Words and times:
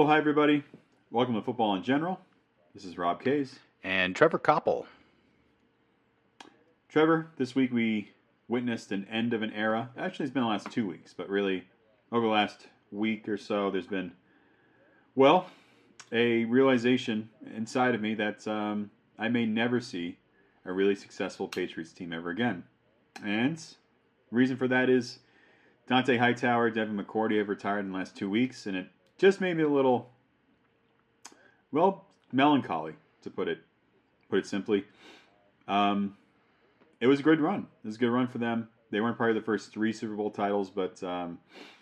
Hello, 0.00 0.08
hi 0.08 0.16
everybody. 0.16 0.64
Welcome 1.10 1.34
to 1.34 1.42
Football 1.42 1.74
in 1.74 1.82
General. 1.82 2.18
This 2.72 2.86
is 2.86 2.96
Rob 2.96 3.22
Kays. 3.22 3.58
And 3.84 4.16
Trevor 4.16 4.38
Koppel. 4.38 4.86
Trevor, 6.88 7.26
this 7.36 7.54
week 7.54 7.70
we 7.70 8.10
witnessed 8.48 8.92
an 8.92 9.06
end 9.10 9.34
of 9.34 9.42
an 9.42 9.52
era. 9.52 9.90
Actually, 9.98 10.24
it's 10.24 10.32
been 10.32 10.44
the 10.44 10.48
last 10.48 10.70
two 10.70 10.86
weeks, 10.86 11.12
but 11.12 11.28
really, 11.28 11.64
over 12.10 12.24
the 12.24 12.32
last 12.32 12.68
week 12.90 13.28
or 13.28 13.36
so, 13.36 13.70
there's 13.70 13.86
been, 13.86 14.12
well, 15.16 15.48
a 16.10 16.46
realization 16.46 17.28
inside 17.54 17.94
of 17.94 18.00
me 18.00 18.14
that 18.14 18.48
um, 18.48 18.90
I 19.18 19.28
may 19.28 19.44
never 19.44 19.82
see 19.82 20.16
a 20.64 20.72
really 20.72 20.94
successful 20.94 21.46
Patriots 21.46 21.92
team 21.92 22.14
ever 22.14 22.30
again. 22.30 22.64
And 23.22 23.62
reason 24.30 24.56
for 24.56 24.66
that 24.66 24.88
is 24.88 25.18
Dont'a 25.90 26.18
Hightower, 26.18 26.70
Devin 26.70 26.96
McCourty 26.96 27.36
have 27.36 27.50
retired 27.50 27.80
in 27.80 27.92
the 27.92 27.98
last 27.98 28.16
two 28.16 28.30
weeks, 28.30 28.64
and 28.64 28.78
it 28.78 28.86
just 29.20 29.40
made 29.40 29.54
me 29.54 29.62
a 29.62 29.68
little, 29.68 30.10
well, 31.70 32.06
melancholy 32.32 32.94
to 33.22 33.30
put 33.30 33.48
it 33.48 33.58
put 34.30 34.38
it 34.38 34.46
simply. 34.46 34.84
Um, 35.68 36.16
it 37.00 37.06
was 37.06 37.20
a 37.20 37.22
good 37.22 37.40
run. 37.40 37.66
It 37.84 37.86
was 37.86 37.96
a 37.96 37.98
good 37.98 38.10
run 38.10 38.28
for 38.28 38.38
them. 38.38 38.68
They 38.90 39.00
weren't 39.00 39.18
part 39.18 39.30
of 39.30 39.36
the 39.36 39.42
first 39.42 39.72
three 39.72 39.92
Super 39.92 40.14
Bowl 40.14 40.30
titles, 40.30 40.70
but 40.70 41.02
um, 41.02 41.38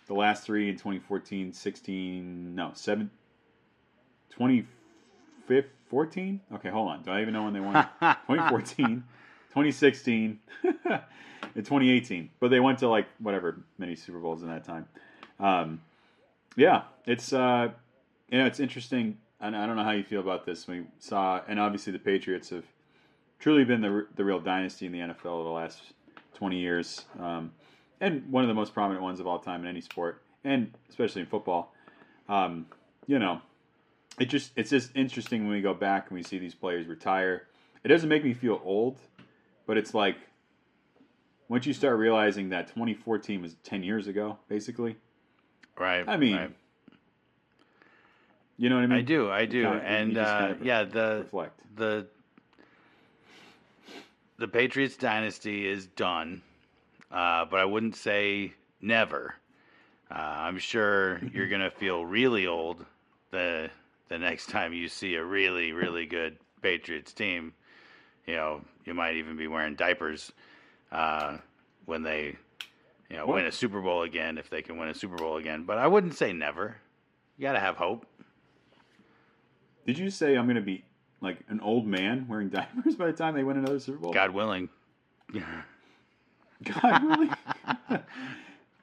the 0.09 0.15
last 0.15 0.45
three 0.45 0.69
in 0.69 0.75
2014, 0.75 1.53
16, 1.53 2.55
no, 2.55 2.73
7, 2.75 3.11
2014? 4.31 6.41
Okay, 6.55 6.71
hold 6.71 6.89
on. 6.89 7.03
Do 7.03 7.13
I 7.13 7.23
even 7.23 7.35
know 7.35 7.45
when 7.45 7.53
they 7.53 7.61
won? 7.61 7.75
2014, 8.01 9.05
2016, 9.51 10.39
and 10.65 10.75
2018. 11.55 12.31
But 12.41 12.51
they 12.51 12.61
went 12.61 12.79
to 12.81 12.89
like 12.89 13.07
whatever 13.21 13.61
many 13.79 13.95
Super 13.95 14.19
Bowls 14.19 14.43
in 14.43 14.49
that 14.49 14.65
time. 14.65 14.87
Um, 15.41 15.81
yeah, 16.59 16.83
it's 17.07 17.33
uh, 17.33 17.69
you 18.29 18.39
know 18.39 18.47
it's 18.47 18.61
interesting. 18.61 19.17
And 19.41 19.57
I 19.57 19.67
don't 19.67 19.77
know 19.77 19.85
how 19.85 19.93
you 19.93 20.03
feel 20.03 20.21
about 20.21 20.45
this. 20.45 20.67
We 20.67 20.83
saw, 20.99 21.41
and 21.47 21.61
obviously 21.61 21.93
the 21.93 22.01
Patriots 22.01 22.51
have 22.51 22.65
truly 23.39 23.65
been 23.65 23.81
the 23.81 24.07
the 24.17 24.25
real 24.25 24.41
dynasty 24.41 24.85
in 24.85 24.93
the 24.93 24.99
NFL 24.99 25.27
over 25.27 25.45
the 25.45 25.51
last 25.51 25.81
20 26.35 26.59
years, 26.59 27.05
um, 27.21 27.53
and 28.01 28.29
one 28.31 28.43
of 28.43 28.49
the 28.49 28.55
most 28.55 28.75
prominent 28.75 29.03
ones 29.03 29.21
of 29.21 29.29
all 29.29 29.39
time 29.39 29.63
in 29.63 29.69
any 29.69 29.81
sport, 29.81 30.23
and 30.45 30.73
especially 30.91 31.23
in 31.23 31.29
football. 31.29 31.73
Um, 32.29 32.67
you 33.07 33.21
know, 33.21 33.41
it 34.19 34.27
just 34.27 34.51
it's 34.57 34.71
just 34.71 34.91
interesting 34.97 35.45
when 35.45 35.53
we 35.53 35.63
go 35.63 35.75
back 35.75 36.09
and 36.11 36.17
we 36.17 36.25
see 36.25 36.39
these 36.39 36.57
players 36.57 36.89
retire. 36.89 37.47
It 37.85 37.89
doesn't 37.89 38.09
make 38.09 38.25
me 38.25 38.35
feel 38.35 38.61
old, 38.65 38.99
but 39.65 39.77
it's 39.77 39.95
like 39.95 40.17
once 41.49 41.67
you 41.67 41.73
start 41.73 41.99
realizing 41.99 42.49
that 42.49 42.67
2014 42.67 43.41
was 43.41 43.55
10 43.63 43.85
years 43.85 44.09
ago, 44.09 44.39
basically. 44.49 44.97
Right. 45.79 46.05
I 46.09 46.17
mean, 46.17 46.37
right. 46.37 46.51
you 48.57 48.69
know 48.69 48.77
what 48.77 48.85
I 48.85 48.87
mean? 48.87 48.99
I 48.99 49.03
do, 49.03 49.31
I 49.31 49.45
do, 49.47 49.65
Kind 49.65 49.77
of- 49.79 49.85
and 49.85 50.19
uh, 50.19 50.39
kind 50.39 50.53
of 50.53 50.67
yeah, 50.67 50.85
the 50.85 51.21
reflect. 51.25 51.61
the 51.77 52.07
the 54.39 54.49
Patriots 54.49 54.97
dynasty 54.97 55.69
is 55.69 55.87
done, 55.87 56.43
uh, 57.13 57.45
but 57.45 57.61
I 57.61 57.65
wouldn't 57.65 57.97
say 57.97 58.53
never. 58.81 59.35
Uh, 60.11 60.15
I'm 60.19 60.59
sure 60.59 61.21
you're 61.33 61.49
gonna 61.51 61.71
feel 61.71 62.05
really 62.05 62.47
old 62.47 62.85
the 63.31 63.71
the 64.09 64.19
next 64.19 64.49
time 64.49 64.73
you 64.73 64.89
see 64.89 65.15
a 65.15 65.25
really 65.25 65.73
really 65.73 66.07
good 66.07 66.39
Patriots 66.61 67.13
team. 67.13 67.53
You 68.27 68.35
know, 68.35 68.61
you 68.85 68.95
might 68.95 69.17
even 69.17 69.37
be 69.37 69.47
wearing 69.47 69.75
diapers 69.75 70.33
uh, 70.93 71.39
when 71.87 72.03
they 72.03 72.37
you 73.11 73.17
know 73.17 73.27
win 73.27 73.47
a 73.47 73.53
Super 73.53 73.81
Bowl 73.81 74.03
again 74.03 74.39
if 74.39 74.51
they 74.51 74.63
can 74.63 74.77
win 74.79 74.89
a 74.89 74.95
Super 74.95 75.17
Bowl 75.17 75.37
again. 75.37 75.65
But 75.65 75.79
I 75.79 75.87
wouldn't 75.87 76.15
say 76.15 76.33
never. 76.33 76.77
You 77.37 77.43
gotta 77.43 77.61
have 77.61 77.77
hope. 77.77 78.07
Did 79.89 79.97
you 79.97 80.11
say 80.11 80.37
I'm 80.37 80.45
going 80.45 80.57
to 80.57 80.61
be 80.61 80.85
like 81.23 81.39
an 81.49 81.61
old 81.61 81.87
man 81.87 82.27
wearing 82.29 82.49
diapers 82.51 82.95
by 82.95 83.07
the 83.07 83.13
time 83.15 83.35
they 83.35 83.43
win 83.43 83.57
another 83.57 83.81
Super 83.81 83.97
Bowl? 83.97 84.13
God 84.13 84.33
willing. 84.33 84.69
Yeah. 85.33 85.63
God 86.83 87.05
willing. 87.05 87.31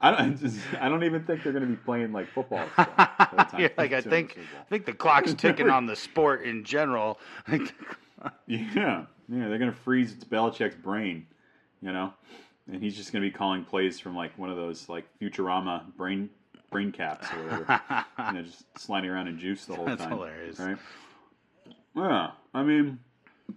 I 0.00 0.10
don't. 0.10 0.36
Just, 0.36 0.58
I 0.80 0.88
don't 0.88 1.04
even 1.04 1.24
think 1.24 1.44
they're 1.44 1.52
going 1.52 1.64
to 1.64 1.70
be 1.70 1.76
playing 1.76 2.12
like 2.12 2.28
football. 2.28 2.66
still 2.72 2.86
by 2.96 3.24
the 3.30 3.44
time 3.44 3.60
You're 3.60 3.70
like 3.78 3.92
I 3.92 4.00
think 4.00 4.34
the 4.34 4.40
I 4.40 4.64
think 4.68 4.84
the 4.84 4.92
clock's 4.92 5.32
ticking 5.34 5.70
on 5.70 5.86
the 5.86 5.94
sport 5.94 6.42
in 6.42 6.64
general. 6.64 7.20
Yeah, 8.46 9.04
yeah, 9.28 9.48
they're 9.48 9.58
going 9.58 9.70
to 9.70 9.72
freeze 9.72 10.12
Belichick's 10.12 10.74
brain, 10.74 11.26
you 11.80 11.92
know, 11.92 12.12
and 12.70 12.82
he's 12.82 12.96
just 12.96 13.12
going 13.12 13.22
to 13.22 13.30
be 13.30 13.36
calling 13.36 13.64
plays 13.64 14.00
from 14.00 14.16
like 14.16 14.36
one 14.38 14.50
of 14.50 14.56
those 14.56 14.88
like 14.88 15.04
Futurama 15.20 15.94
brain 15.96 16.30
brain 16.70 16.92
caps 16.92 17.28
or 17.32 17.42
whatever, 17.44 17.80
you 18.18 18.32
know, 18.32 18.42
just 18.42 18.64
sliding 18.78 19.10
around 19.10 19.28
in 19.28 19.38
juice 19.38 19.64
the 19.66 19.74
whole 19.74 19.86
That's 19.86 20.02
time. 20.02 20.10
That's 20.10 20.20
hilarious. 20.20 20.58
right? 20.58 20.78
Yeah, 21.94 22.30
I 22.52 22.62
mean, 22.62 22.98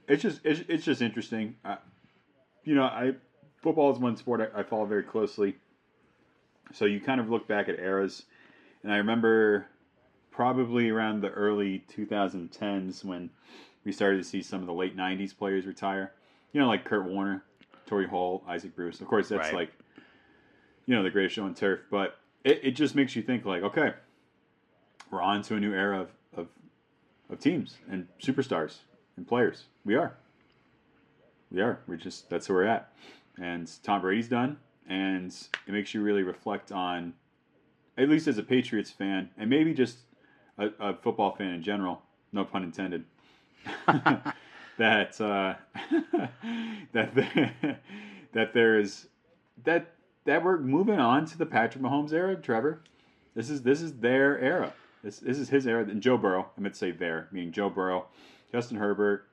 it's 0.08 0.22
just 0.22 0.42
it's, 0.44 0.62
it's 0.68 0.86
just 0.86 1.02
interesting. 1.02 1.56
I, 1.66 1.78
you 2.64 2.76
know, 2.76 2.84
I 2.84 3.14
football 3.62 3.92
is 3.92 4.00
one 4.00 4.16
sport 4.16 4.52
I, 4.56 4.60
I 4.60 4.64
follow 4.64 4.86
very 4.86 5.04
closely. 5.04 5.56
So 6.72 6.86
you 6.86 7.00
kind 7.00 7.20
of 7.20 7.30
look 7.30 7.48
back 7.48 7.68
at 7.68 7.80
eras, 7.80 8.24
and 8.84 8.94
I 8.94 8.98
remember 8.98 9.66
probably 10.32 10.90
around 10.90 11.22
the 11.22 11.30
early 11.30 11.84
2010s 11.94 13.04
when 13.04 13.30
we 13.84 13.92
started 13.92 14.18
to 14.18 14.24
see 14.24 14.42
some 14.42 14.62
of 14.62 14.68
the 14.68 14.74
late 14.74 14.96
90s 14.96 15.36
players 15.36 15.66
retire. 15.66 16.14
You 16.54 16.62
know, 16.62 16.68
like 16.68 16.86
Kurt 16.86 17.06
Warner, 17.06 17.44
Torry 17.90 18.08
Holt, 18.08 18.44
Isaac 18.48 18.76
Bruce. 18.76 19.02
Of 19.02 19.08
course, 19.08 19.30
that's 19.30 19.48
Right. 19.48 19.54
like, 19.68 19.72
you 20.86 20.96
know, 20.96 21.02
the 21.02 21.10
greatest 21.10 21.36
show 21.36 21.44
on 21.44 21.56
turf. 21.56 21.80
But 21.90 22.20
it, 22.44 22.60
it 22.64 22.72
just 22.72 22.94
makes 22.96 23.16
you 23.16 23.24
think, 23.24 23.46
like, 23.46 23.64
okay, 23.64 23.94
we're 25.10 25.22
on 25.24 25.42
to 25.44 25.56
a 25.56 25.60
new 25.60 25.74
era 25.74 26.02
of, 26.02 26.10
of, 26.38 26.48
of 27.32 27.40
teams 27.40 27.78
and 27.90 28.08
superstars 28.22 28.78
and 29.18 29.28
players. 29.28 29.66
We 29.84 29.96
are. 29.96 30.14
We 31.52 31.62
are. 31.62 31.80
We're 31.88 31.96
just, 31.96 32.30
that's 32.30 32.48
where 32.48 32.60
we're 32.60 32.66
at. 32.66 32.94
And 33.42 33.68
Tom 33.82 34.02
Brady's 34.02 34.28
done. 34.30 34.58
And 34.88 35.32
it 35.68 35.72
makes 35.72 35.94
you 35.96 36.02
really 36.02 36.22
reflect 36.24 36.72
on, 36.72 37.14
at 37.98 38.08
least 38.08 38.28
as 38.28 38.38
a 38.38 38.44
Patriots 38.44 38.92
fan, 38.92 39.30
and 39.38 39.50
maybe 39.50 39.74
just 39.74 39.98
a, 40.60 40.68
a 40.80 40.94
football 40.96 41.36
fan 41.36 41.54
in 41.54 41.64
general, 41.64 42.04
no 42.32 42.46
pun 42.46 42.64
intended, 42.64 43.06
that 44.80 45.20
uh, 45.22 45.54
that 46.94 47.14
there, 47.14 47.80
that 48.34 48.54
there 48.54 48.80
is 48.80 49.08
that 49.64 49.94
that 50.26 50.44
we're 50.44 50.58
moving 50.58 51.00
on 51.00 51.26
to 51.26 51.38
the 51.38 51.46
Patrick 51.46 51.84
Mahomes 51.84 52.12
era, 52.12 52.36
Trevor. 52.36 52.82
This 53.36 53.50
is 53.50 53.62
this 53.62 53.82
is 53.82 53.94
their 53.94 54.40
era. 54.40 54.74
This 55.04 55.20
this 55.20 55.38
is 55.38 55.50
his 55.50 55.68
era. 55.68 55.84
And 55.84 56.02
Joe 56.02 56.18
Burrow, 56.18 56.50
I 56.58 56.62
meant 56.62 56.74
to 56.74 56.80
say 56.80 56.92
their, 56.92 57.28
meaning 57.32 57.52
Joe 57.52 57.70
Burrow, 57.70 58.08
Justin 58.52 58.78
Herbert, 58.78 59.28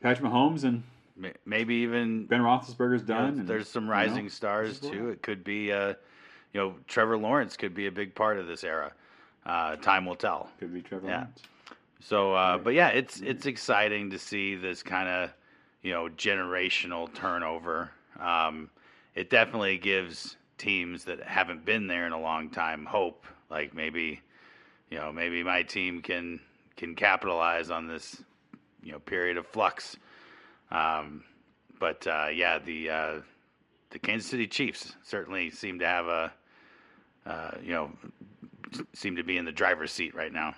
Patrick 0.00 0.30
Mahomes, 0.30 0.64
and 0.64 0.82
Maybe 1.46 1.76
even 1.76 2.26
Ben 2.26 2.40
Roethlisberger's 2.40 3.02
done. 3.02 3.38
and, 3.38 3.46
there's 3.48 3.68
some 3.68 3.84
you 3.84 3.90
know, 3.90 3.94
rising 3.94 4.28
stars 4.28 4.80
too. 4.80 5.10
It 5.10 5.22
could 5.22 5.44
be, 5.44 5.70
uh, 5.70 5.94
you 6.52 6.60
know, 6.60 6.74
Trevor 6.88 7.16
Lawrence 7.16 7.56
could 7.56 7.72
be 7.72 7.86
a 7.86 7.92
big 7.92 8.16
part 8.16 8.36
of 8.36 8.48
this 8.48 8.64
era. 8.64 8.90
Uh, 9.46 9.76
time 9.76 10.06
will 10.06 10.16
tell. 10.16 10.48
Could 10.58 10.74
be 10.74 10.82
Trevor 10.82 11.06
Yeah. 11.06 11.16
Lawrence. 11.18 11.42
So, 12.00 12.34
uh, 12.34 12.58
but 12.58 12.74
yeah, 12.74 12.88
it's 12.88 13.20
it's 13.20 13.46
exciting 13.46 14.10
to 14.10 14.18
see 14.18 14.54
this 14.54 14.82
kind 14.82 15.08
of 15.08 15.30
you 15.82 15.92
know 15.92 16.08
generational 16.16 17.12
turnover. 17.14 17.90
Um, 18.20 18.70
it 19.14 19.30
definitely 19.30 19.78
gives 19.78 20.36
teams 20.58 21.04
that 21.04 21.22
haven't 21.22 21.64
been 21.64 21.86
there 21.86 22.06
in 22.06 22.12
a 22.12 22.20
long 22.20 22.50
time 22.50 22.84
hope. 22.84 23.26
Like 23.50 23.74
maybe, 23.74 24.20
you 24.90 24.98
know, 24.98 25.12
maybe 25.12 25.42
my 25.42 25.62
team 25.62 26.02
can 26.02 26.40
can 26.76 26.94
capitalize 26.94 27.70
on 27.70 27.86
this 27.86 28.22
you 28.82 28.92
know 28.92 28.98
period 28.98 29.36
of 29.36 29.46
flux. 29.46 29.96
Um, 30.70 31.24
but 31.78 32.06
uh, 32.06 32.28
yeah, 32.32 32.58
the 32.58 32.90
uh, 32.90 33.14
the 33.90 33.98
Kansas 33.98 34.28
City 34.28 34.46
Chiefs 34.46 34.94
certainly 35.02 35.50
seem 35.50 35.78
to 35.78 35.86
have 35.86 36.06
a 36.06 36.32
uh, 37.26 37.50
you 37.62 37.72
know 37.72 37.90
seem 38.92 39.16
to 39.16 39.22
be 39.22 39.36
in 39.36 39.44
the 39.44 39.52
driver's 39.52 39.92
seat 39.92 40.14
right 40.14 40.32
now. 40.32 40.54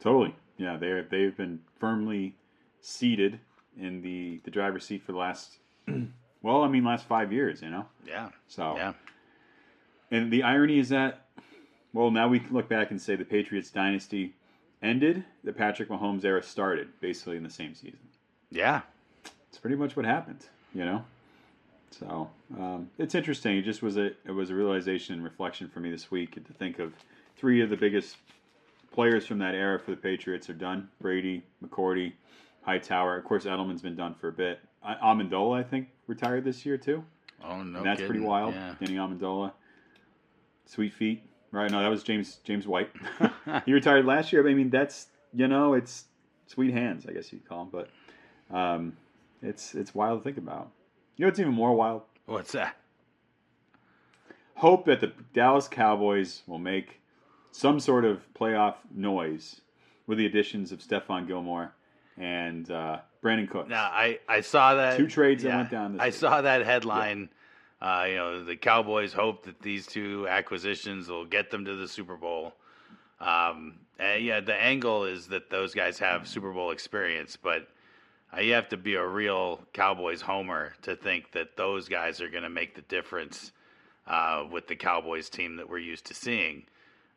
Totally. 0.00 0.34
Yeah, 0.56 0.76
they 0.76 1.04
they've 1.10 1.36
been 1.36 1.60
firmly 1.78 2.34
seated 2.80 3.38
in 3.78 4.02
the 4.02 4.40
the 4.44 4.50
driver's 4.50 4.84
seat 4.84 5.02
for 5.04 5.12
the 5.12 5.18
last 5.18 5.58
well, 6.42 6.62
I 6.62 6.68
mean 6.68 6.84
last 6.84 7.06
5 7.06 7.32
years, 7.32 7.62
you 7.62 7.70
know. 7.70 7.86
Yeah. 8.06 8.30
So 8.48 8.76
Yeah. 8.76 8.92
And 10.10 10.32
the 10.32 10.42
irony 10.42 10.78
is 10.78 10.88
that, 10.88 11.26
well, 11.92 12.10
now 12.10 12.26
we 12.26 12.40
can 12.40 12.52
look 12.52 12.68
back 12.68 12.90
and 12.90 13.00
say 13.00 13.14
the 13.14 13.24
Patriots 13.24 13.70
dynasty 13.70 14.34
ended, 14.82 15.24
the 15.44 15.52
Patrick 15.52 15.88
Mahomes 15.88 16.24
era 16.24 16.42
started, 16.42 16.88
basically 17.00 17.36
in 17.36 17.44
the 17.44 17.50
same 17.50 17.74
season. 17.74 18.00
Yeah. 18.50 18.80
It's 19.48 19.58
pretty 19.58 19.76
much 19.76 19.96
what 19.96 20.04
happened, 20.04 20.46
you 20.74 20.84
know. 20.84 21.04
So 21.90 22.30
um, 22.58 22.90
it's 22.98 23.14
interesting. 23.14 23.56
It 23.56 23.62
just 23.62 23.82
was 23.82 23.96
a 23.96 24.06
it 24.24 24.32
was 24.32 24.50
a 24.50 24.54
realization 24.54 25.14
and 25.14 25.24
reflection 25.24 25.68
for 25.68 25.80
me 25.80 25.90
this 25.90 26.10
week 26.10 26.34
to 26.34 26.52
think 26.52 26.78
of 26.78 26.92
three 27.36 27.60
of 27.62 27.70
the 27.70 27.76
biggest 27.76 28.16
players 28.92 29.26
from 29.26 29.38
that 29.38 29.54
era 29.54 29.78
for 29.78 29.90
the 29.92 29.96
Patriots 29.96 30.48
are 30.50 30.54
done: 30.54 30.88
Brady, 31.00 31.42
McCourty, 31.64 32.12
Hightower. 32.62 33.16
Of 33.16 33.24
course, 33.24 33.44
Edelman's 33.44 33.82
been 33.82 33.96
done 33.96 34.14
for 34.14 34.28
a 34.28 34.32
bit. 34.32 34.60
I- 34.82 34.94
Amendola, 34.96 35.58
I 35.58 35.62
think, 35.62 35.88
retired 36.06 36.44
this 36.44 36.64
year 36.64 36.76
too. 36.76 37.04
Oh 37.42 37.62
no. 37.62 37.78
and 37.78 37.86
that's 37.86 38.02
pretty 38.02 38.20
wild. 38.20 38.54
Yeah. 38.54 38.74
Danny 38.80 38.96
Amendola, 38.96 39.52
sweet 40.66 40.92
feet. 40.92 41.22
Right. 41.52 41.70
No, 41.70 41.80
that 41.80 41.88
was 41.88 42.02
James 42.02 42.38
James 42.44 42.66
White. 42.66 42.90
he 43.66 43.72
retired 43.72 44.04
last 44.04 44.32
year. 44.32 44.46
I 44.46 44.54
mean, 44.54 44.70
that's 44.70 45.08
you 45.34 45.48
know, 45.48 45.74
it's 45.74 46.04
sweet 46.46 46.72
hands, 46.72 47.06
I 47.08 47.12
guess 47.12 47.32
you'd 47.32 47.48
call 47.48 47.62
him. 47.62 47.68
But 47.70 48.56
um, 48.56 48.96
it's 49.42 49.74
it's 49.74 49.94
wild 49.94 50.20
to 50.20 50.24
think 50.24 50.38
about. 50.38 50.70
You 51.16 51.24
know, 51.24 51.28
what's 51.28 51.38
even 51.40 51.52
more 51.52 51.74
wild. 51.74 52.02
What's 52.26 52.52
that? 52.52 52.76
Hope 54.54 54.84
that 54.86 55.00
the 55.00 55.12
Dallas 55.32 55.68
Cowboys 55.68 56.42
will 56.46 56.58
make 56.58 56.99
some 57.52 57.80
sort 57.80 58.04
of 58.04 58.20
playoff 58.34 58.76
noise 58.94 59.60
with 60.06 60.18
the 60.18 60.26
additions 60.26 60.72
of 60.72 60.80
Stephon 60.80 61.26
Gilmore 61.26 61.72
and 62.18 62.70
uh, 62.70 62.98
Brandin 63.22 63.48
Cooks. 63.48 63.68
Now, 63.68 63.84
I, 63.84 64.18
I 64.28 64.40
saw 64.40 64.74
that 64.74 64.96
Two 64.96 65.06
trades 65.06 65.42
that 65.42 65.54
went 65.54 65.70
down 65.70 65.92
this 65.94 66.00
I 66.02 66.06
week. 66.06 66.14
saw 66.14 66.42
that 66.42 66.64
headline. 66.64 67.28
Uh, 67.80 68.04
you 68.08 68.16
know, 68.16 68.44
the 68.44 68.56
Cowboys 68.56 69.12
hope 69.12 69.44
that 69.44 69.60
these 69.62 69.86
two 69.86 70.26
acquisitions 70.28 71.08
will 71.08 71.24
get 71.24 71.50
them 71.50 71.64
to 71.64 71.76
the 71.76 71.88
Super 71.88 72.16
Bowl. 72.16 72.52
Um, 73.20 73.78
and 73.98 74.24
yeah, 74.24 74.40
the 74.40 74.54
angle 74.54 75.04
is 75.04 75.28
that 75.28 75.50
those 75.50 75.74
guys 75.74 75.98
have 75.98 76.28
Super 76.28 76.52
Bowl 76.52 76.72
experience, 76.72 77.36
but 77.36 77.68
uh, 78.36 78.40
you 78.40 78.52
have 78.52 78.68
to 78.70 78.76
be 78.76 78.94
a 78.94 79.06
real 79.06 79.60
Cowboys 79.72 80.20
homer 80.20 80.72
to 80.82 80.94
think 80.94 81.32
that 81.32 81.56
those 81.56 81.88
guys 81.88 82.20
are 82.20 82.28
going 82.28 82.42
to 82.42 82.50
make 82.50 82.74
the 82.74 82.82
difference 82.82 83.52
uh, 84.06 84.44
with 84.50 84.66
the 84.68 84.76
Cowboys 84.76 85.28
team 85.30 85.56
that 85.56 85.68
we're 85.68 85.78
used 85.78 86.04
to 86.06 86.14
seeing. 86.14 86.64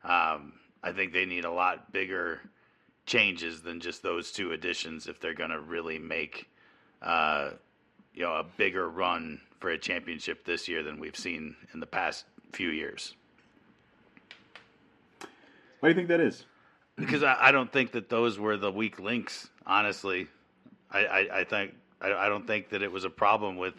Um, 0.04 0.54
I 0.84 0.92
think 0.92 1.14
they 1.14 1.26
need 1.26 1.46
a 1.46 1.52
lot 1.52 1.92
bigger 1.92 2.42
changes 3.06 3.62
than 3.62 3.80
just 3.80 4.04
those 4.04 4.32
two 4.32 4.52
additions 4.52 5.08
if 5.08 5.20
they're 5.20 5.34
going 5.34 5.50
to 5.50 5.60
really 5.60 6.00
make 6.00 6.50
uh, 7.02 7.52
you 8.14 8.24
know 8.24 8.36
a 8.36 8.44
bigger 8.44 8.90
run 8.90 9.40
for 9.60 9.70
a 9.70 9.78
championship 9.78 10.46
this 10.46 10.68
year 10.68 10.84
than 10.84 11.00
we've 11.00 11.16
seen 11.16 11.56
in 11.74 11.80
the 11.80 11.86
past 11.86 12.26
few 12.52 12.70
years. 12.70 13.16
Why 15.80 15.90
do 15.90 15.92
you 15.92 15.96
think 15.96 16.08
that 16.10 16.22
is? 16.22 16.46
Because 16.96 17.24
I, 17.24 17.36
I 17.40 17.52
don't 17.52 17.72
think 17.72 17.92
that 17.94 18.10
those 18.10 18.38
were 18.38 18.56
the 18.56 18.72
weak 18.72 19.00
links. 19.00 19.50
Honestly, 19.66 20.28
I, 20.92 21.06
I, 21.06 21.40
I 21.40 21.44
think 21.44 21.74
I, 22.02 22.14
I 22.14 22.30
don't 22.30 22.46
think 22.46 22.70
that 22.70 22.82
it 22.82 22.92
was 22.92 23.04
a 23.04 23.10
problem 23.10 23.58
with 23.58 23.74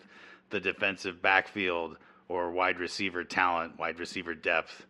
the 0.51 0.61
defensive 0.61 1.23
backfield 1.23 1.97
or 2.29 2.51
wide 2.51 2.79
receiver 2.79 3.25
talent, 3.25 3.79
wide 3.79 3.99
receiver 3.99 4.35
depth. 4.35 4.87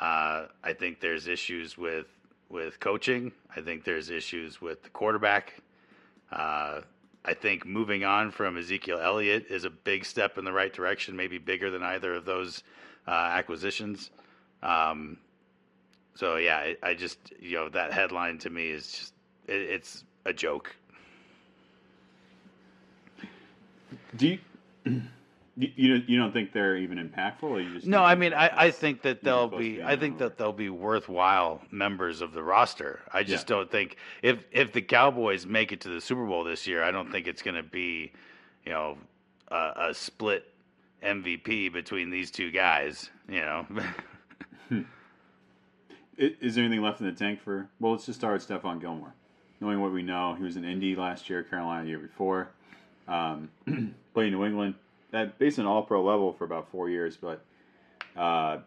Uh, 0.00 0.46
I 0.62 0.72
think 0.72 1.00
there's 1.00 1.26
issues 1.26 1.78
with 1.78 2.06
with 2.48 2.78
coaching. 2.78 3.32
I 3.56 3.60
think 3.60 3.84
there's 3.84 4.10
issues 4.10 4.60
with 4.60 4.82
the 4.82 4.90
quarterback. 4.90 5.54
Uh, 6.30 6.82
I 7.24 7.34
think 7.34 7.66
moving 7.66 8.04
on 8.04 8.30
from 8.30 8.56
Ezekiel 8.56 9.00
Elliott 9.00 9.46
is 9.50 9.64
a 9.64 9.70
big 9.70 10.04
step 10.04 10.38
in 10.38 10.44
the 10.44 10.52
right 10.52 10.72
direction, 10.72 11.16
maybe 11.16 11.38
bigger 11.38 11.70
than 11.70 11.82
either 11.82 12.14
of 12.14 12.24
those 12.24 12.62
uh, 13.08 13.10
acquisitions. 13.10 14.10
Um, 14.62 15.18
so 16.14 16.36
yeah, 16.36 16.56
I, 16.56 16.76
I 16.82 16.94
just 16.94 17.18
you 17.40 17.56
know 17.56 17.68
that 17.70 17.92
headline 17.92 18.38
to 18.38 18.50
me 18.50 18.70
is 18.70 18.90
just 18.92 19.14
it, 19.46 19.60
it's 19.60 20.04
a 20.24 20.32
joke. 20.32 20.74
Do 24.16 24.28
you, 24.84 25.02
you 25.56 25.70
you 25.74 25.88
don't- 25.94 26.08
you 26.08 26.18
don't 26.18 26.32
think 26.32 26.52
they're 26.52 26.76
even 26.76 26.98
impactful? 26.98 27.42
Or 27.44 27.60
you 27.60 27.74
just 27.74 27.86
No, 27.86 28.02
I 28.02 28.14
mean 28.14 28.32
I, 28.34 28.64
I 28.66 28.70
think 28.70 29.02
that 29.02 29.22
they'll 29.22 29.48
be 29.48 29.76
be 29.76 29.82
I 29.82 29.96
think 29.96 30.18
that 30.18 30.36
they'll 30.38 30.52
be 30.52 30.68
worthwhile 30.70 31.62
members 31.70 32.20
of 32.20 32.32
the 32.32 32.42
roster. 32.42 33.00
I 33.12 33.22
just 33.22 33.48
Yeah. 33.48 33.56
don't 33.56 33.70
think 33.70 33.96
if 34.22 34.44
if 34.52 34.72
the 34.72 34.82
Cowboys 34.82 35.46
make 35.46 35.72
it 35.72 35.80
to 35.82 35.88
the 35.88 36.00
Super 36.00 36.26
Bowl 36.26 36.44
this 36.44 36.66
year, 36.66 36.82
I 36.82 36.90
don't 36.90 37.10
think 37.10 37.26
it's 37.26 37.42
going 37.42 37.56
to 37.56 37.62
be, 37.62 38.12
you 38.64 38.72
know, 38.72 38.98
a, 39.48 39.72
a 39.90 39.94
split 39.94 40.52
MVP 41.02 41.72
between 41.72 42.10
these 42.10 42.30
two 42.30 42.50
guys. 42.50 43.10
You 43.28 43.40
know, 43.40 43.66
Is 46.18 46.54
there 46.54 46.64
anything 46.64 46.82
left 46.82 47.00
in 47.00 47.06
the 47.06 47.12
tank 47.12 47.40
for? 47.42 47.68
Well, 47.78 47.92
let's 47.92 48.06
just 48.06 48.18
start 48.18 48.34
with 48.34 48.48
Stephon 48.48 48.80
Gilmore. 48.80 49.12
Knowing 49.60 49.80
what 49.80 49.92
we 49.92 50.02
know, 50.02 50.34
he 50.34 50.42
was 50.42 50.56
in 50.56 50.64
Indy 50.64 50.96
last 50.96 51.28
year, 51.28 51.42
Carolina 51.42 51.82
the 51.84 51.90
year 51.90 51.98
before. 51.98 52.48
Um, 53.08 53.50
played 54.14 54.32
New 54.32 54.44
England, 54.44 54.74
at 55.12 55.38
based 55.38 55.58
on 55.58 55.66
all 55.66 55.82
pro 55.82 56.02
level 56.04 56.32
for 56.32 56.44
about 56.44 56.70
four 56.70 56.88
years, 56.90 57.16
but 57.16 57.42
uh, 58.16 58.58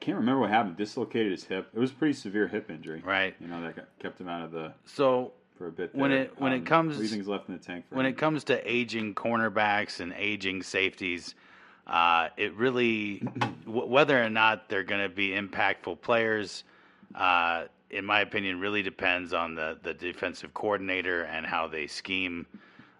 can't 0.00 0.18
remember 0.18 0.40
what 0.40 0.50
happened. 0.50 0.76
Dislocated 0.76 1.32
his 1.32 1.44
hip. 1.44 1.68
It 1.74 1.78
was 1.78 1.90
a 1.90 1.94
pretty 1.94 2.14
severe 2.14 2.48
hip 2.48 2.70
injury. 2.70 3.02
right? 3.04 3.34
You 3.40 3.46
know 3.48 3.62
that 3.62 3.86
kept 4.00 4.20
him 4.20 4.28
out 4.28 4.42
of 4.44 4.50
the 4.52 4.72
So 4.84 5.32
for 5.56 5.68
a 5.68 5.72
bit. 5.72 5.94
When 5.94 6.10
it- 6.12 6.38
when 6.40 6.52
it 6.52 6.58
Um, 6.58 6.64
comes- 6.64 6.88
what 6.94 6.98
do 6.98 7.02
you 7.04 7.08
think 7.08 7.22
is 7.22 7.28
left 7.28 7.48
in 7.48 7.56
the 7.56 7.62
tank 7.62 7.88
for 7.88 7.96
when 7.96 8.06
him? 8.06 8.12
it 8.12 8.18
comes 8.18 8.44
to 8.44 8.70
aging 8.70 9.14
cornerbacks 9.14 10.00
and 10.00 10.12
aging 10.16 10.62
safeties, 10.62 11.34
uh, 11.86 12.28
it 12.36 12.52
really, 12.54 13.18
w- 13.66 13.86
whether 13.86 14.22
or 14.22 14.30
not 14.30 14.68
they're 14.68 14.82
going 14.84 15.02
to 15.02 15.08
be 15.14 15.30
impactful 15.30 16.00
players, 16.00 16.64
uh, 17.14 17.66
in 17.90 18.04
my 18.04 18.20
opinion, 18.20 18.58
really 18.58 18.82
depends 18.82 19.32
on 19.34 19.54
the, 19.54 19.78
the 19.82 19.92
defensive 19.94 20.54
coordinator 20.54 21.22
and 21.24 21.44
how 21.46 21.66
they 21.66 21.86
scheme 21.86 22.46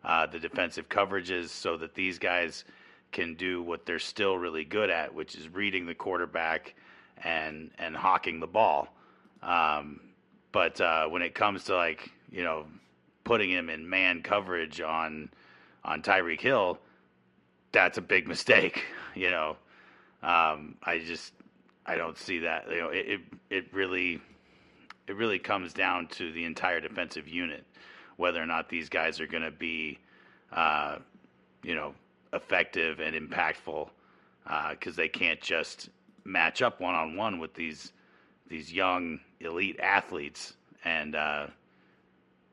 uh, 0.04 0.26
the 0.26 0.38
defensive 0.38 0.88
coverages 0.88 1.48
so 1.48 1.76
that 1.76 1.94
these 1.94 2.18
guys 2.18 2.64
can 3.12 3.34
do 3.34 3.62
what 3.62 3.86
they're 3.86 3.98
still 3.98 4.36
really 4.36 4.64
good 4.64 4.90
at, 4.90 5.14
which 5.14 5.34
is 5.34 5.48
reading 5.48 5.86
the 5.86 5.94
quarterback 5.94 6.74
and 7.22 7.70
and 7.78 7.96
hawking 7.96 8.40
the 8.40 8.46
ball. 8.46 8.88
Um, 9.42 10.00
but 10.50 10.80
uh, 10.80 11.06
when 11.06 11.22
it 11.22 11.34
comes 11.34 11.64
to 11.64 11.76
like 11.76 12.10
you 12.30 12.42
know 12.42 12.66
putting 13.24 13.50
him 13.50 13.70
in 13.70 13.88
man 13.88 14.22
coverage 14.22 14.80
on 14.80 15.30
on 15.84 16.02
Tyreek 16.02 16.40
Hill, 16.40 16.78
that's 17.72 17.98
a 17.98 18.02
big 18.02 18.26
mistake. 18.34 18.84
You 19.14 19.30
know, 19.30 19.56
um, 20.22 20.76
I 20.82 21.02
just 21.06 21.32
I 21.86 21.96
don't 21.96 22.16
see 22.16 22.40
that. 22.40 22.66
You 22.70 22.80
know, 22.80 22.88
it, 22.88 23.06
it 23.08 23.20
it 23.50 23.64
really 23.72 24.20
it 25.06 25.16
really 25.16 25.38
comes 25.38 25.72
down 25.72 26.06
to 26.08 26.32
the 26.32 26.44
entire 26.44 26.80
defensive 26.80 27.28
unit, 27.28 27.64
whether 28.16 28.42
or 28.42 28.46
not 28.46 28.68
these 28.68 28.88
guys 28.88 29.20
are 29.20 29.26
going 29.26 29.42
to 29.42 29.50
be, 29.50 29.98
uh, 30.52 30.96
you 31.62 31.74
know, 31.74 31.94
effective 32.32 33.00
and 33.00 33.16
impactful, 33.16 33.88
because 34.70 34.96
they 34.96 35.08
can't 35.08 35.40
just 35.40 35.90
match 36.24 36.62
up 36.62 36.80
one 36.80 36.94
on 36.94 37.16
one 37.16 37.38
with 37.38 37.54
these 37.54 37.92
these 38.48 38.72
young 38.72 39.18
elite 39.40 39.80
athletes 39.80 40.54
and 40.84 41.14
uh, 41.14 41.46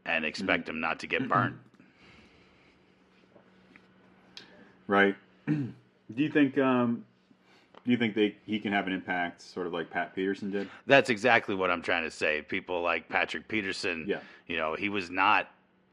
and 0.06 0.26
expect 0.26 0.66
them 0.66 0.80
not 0.80 1.00
to 1.00 1.08
get 1.08 1.28
burned. 1.28 1.60
Right. 4.88 5.16
do 5.48 5.74
you 6.16 6.32
think? 6.32 6.58
Um, 6.58 7.06
do 7.86 7.92
you 7.92 7.98
think 7.98 8.16
they 8.16 8.36
he 8.46 8.60
can 8.60 8.72
have 8.74 8.88
an 8.88 8.94
impact, 8.94 9.42
sort 9.42 9.68
of 9.68 9.74
like 9.74 9.90
Pat 9.90 10.14
Peterson 10.16 10.52
did? 10.52 10.70
That's 10.86 11.10
exactly 11.10 11.56
what 11.56 11.70
I'm 11.72 11.82
trying 11.82 12.04
to 12.04 12.12
say. 12.12 12.42
People 12.42 12.82
like 12.82 13.10
Patrick 13.10 13.48
Peterson, 13.48 14.06
Yeah. 14.08 14.20
you 14.48 14.58
know, 14.58 14.76
he 14.76 14.90
was 14.90 15.10
not 15.10 15.48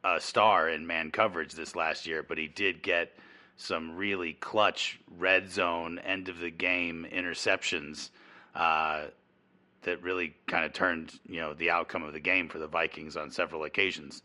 a 0.04 0.20
star 0.20 0.68
in 0.68 0.86
man 0.86 1.10
coverage 1.10 1.52
this 1.52 1.74
last 1.74 2.06
year, 2.06 2.22
but 2.22 2.38
he 2.38 2.48
did 2.48 2.82
get 2.82 3.12
some 3.56 3.96
really 3.96 4.34
clutch 4.34 5.00
red 5.18 5.50
zone 5.50 5.98
end 6.00 6.28
of 6.28 6.38
the 6.40 6.50
game 6.50 7.06
interceptions 7.10 8.10
uh, 8.54 9.04
that 9.82 10.02
really 10.02 10.34
kind 10.46 10.64
of 10.64 10.72
turned 10.72 11.18
you 11.28 11.40
know 11.40 11.54
the 11.54 11.70
outcome 11.70 12.02
of 12.02 12.12
the 12.12 12.20
game 12.20 12.48
for 12.48 12.58
the 12.58 12.66
Vikings 12.66 13.16
on 13.16 13.30
several 13.30 13.64
occasions. 13.64 14.22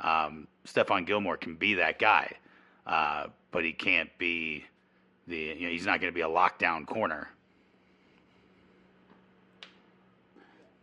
Um, 0.00 0.46
Stephon 0.66 1.06
Gilmore 1.06 1.36
can 1.36 1.54
be 1.54 1.74
that 1.74 1.98
guy, 1.98 2.32
uh, 2.86 3.26
but 3.52 3.64
he 3.64 3.72
can't 3.72 4.10
be 4.18 4.64
the 5.26 5.36
you 5.36 5.66
know 5.66 5.70
he's 5.70 5.86
not 5.86 6.00
going 6.00 6.12
to 6.12 6.14
be 6.14 6.22
a 6.22 6.28
lockdown 6.28 6.86
corner. 6.86 7.28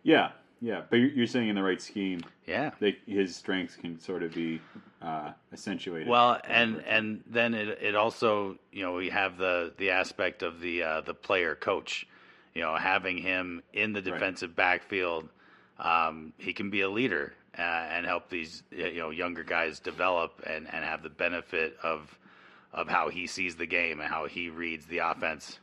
Yeah, 0.04 0.32
yeah. 0.62 0.82
But 0.90 0.98
you're, 0.98 1.28
saying 1.28 1.50
in 1.50 1.56
the 1.56 1.64
right 1.64 1.82
scheme, 1.82 2.22
Yeah. 2.48 2.72
they, 2.80 2.98
his 3.06 3.36
strengths 3.36 3.76
can 3.76 4.00
sort 4.00 4.24
of 4.24 4.34
be 4.34 4.60
uh, 5.02 5.32
accentuated. 5.54 6.08
Well, 6.08 6.40
and 6.44 6.84
and 6.88 7.24
then 7.28 7.54
it 7.54 7.80
it 7.82 7.96
also 7.96 8.58
you 8.72 8.84
know 8.84 8.94
we 8.94 9.10
have 9.10 9.38
the 9.38 9.74
the 9.78 9.92
aspect 9.92 10.44
of 10.44 10.60
the 10.60 10.84
uh, 10.84 11.02
the 11.02 11.14
player 11.14 11.56
coach, 11.56 12.08
you 12.54 12.62
know, 12.62 12.76
having 12.76 13.18
him 13.18 13.62
in 13.74 13.94
the 13.94 14.02
defensive 14.02 14.56
backfield, 14.56 15.30
um, 15.80 16.34
he 16.38 16.54
can 16.54 16.70
be 16.70 16.82
a 16.82 16.90
leader 16.90 17.34
uh, 17.58 17.62
and 17.62 18.06
help 18.06 18.30
these 18.30 18.64
you 18.72 19.00
know 19.00 19.10
younger 19.10 19.44
guys 19.44 19.80
develop 19.80 20.42
and 20.46 20.68
and 20.72 20.86
have 20.86 21.04
the 21.04 21.10
benefit 21.10 21.78
of 21.84 22.18
of 22.74 22.88
how 22.88 23.10
he 23.10 23.28
sees 23.28 23.56
the 23.56 23.66
game 23.66 24.00
and 24.00 24.10
how 24.10 24.26
he 24.26 24.50
reads 24.50 24.86
the 24.86 25.00
offense. 25.00 25.60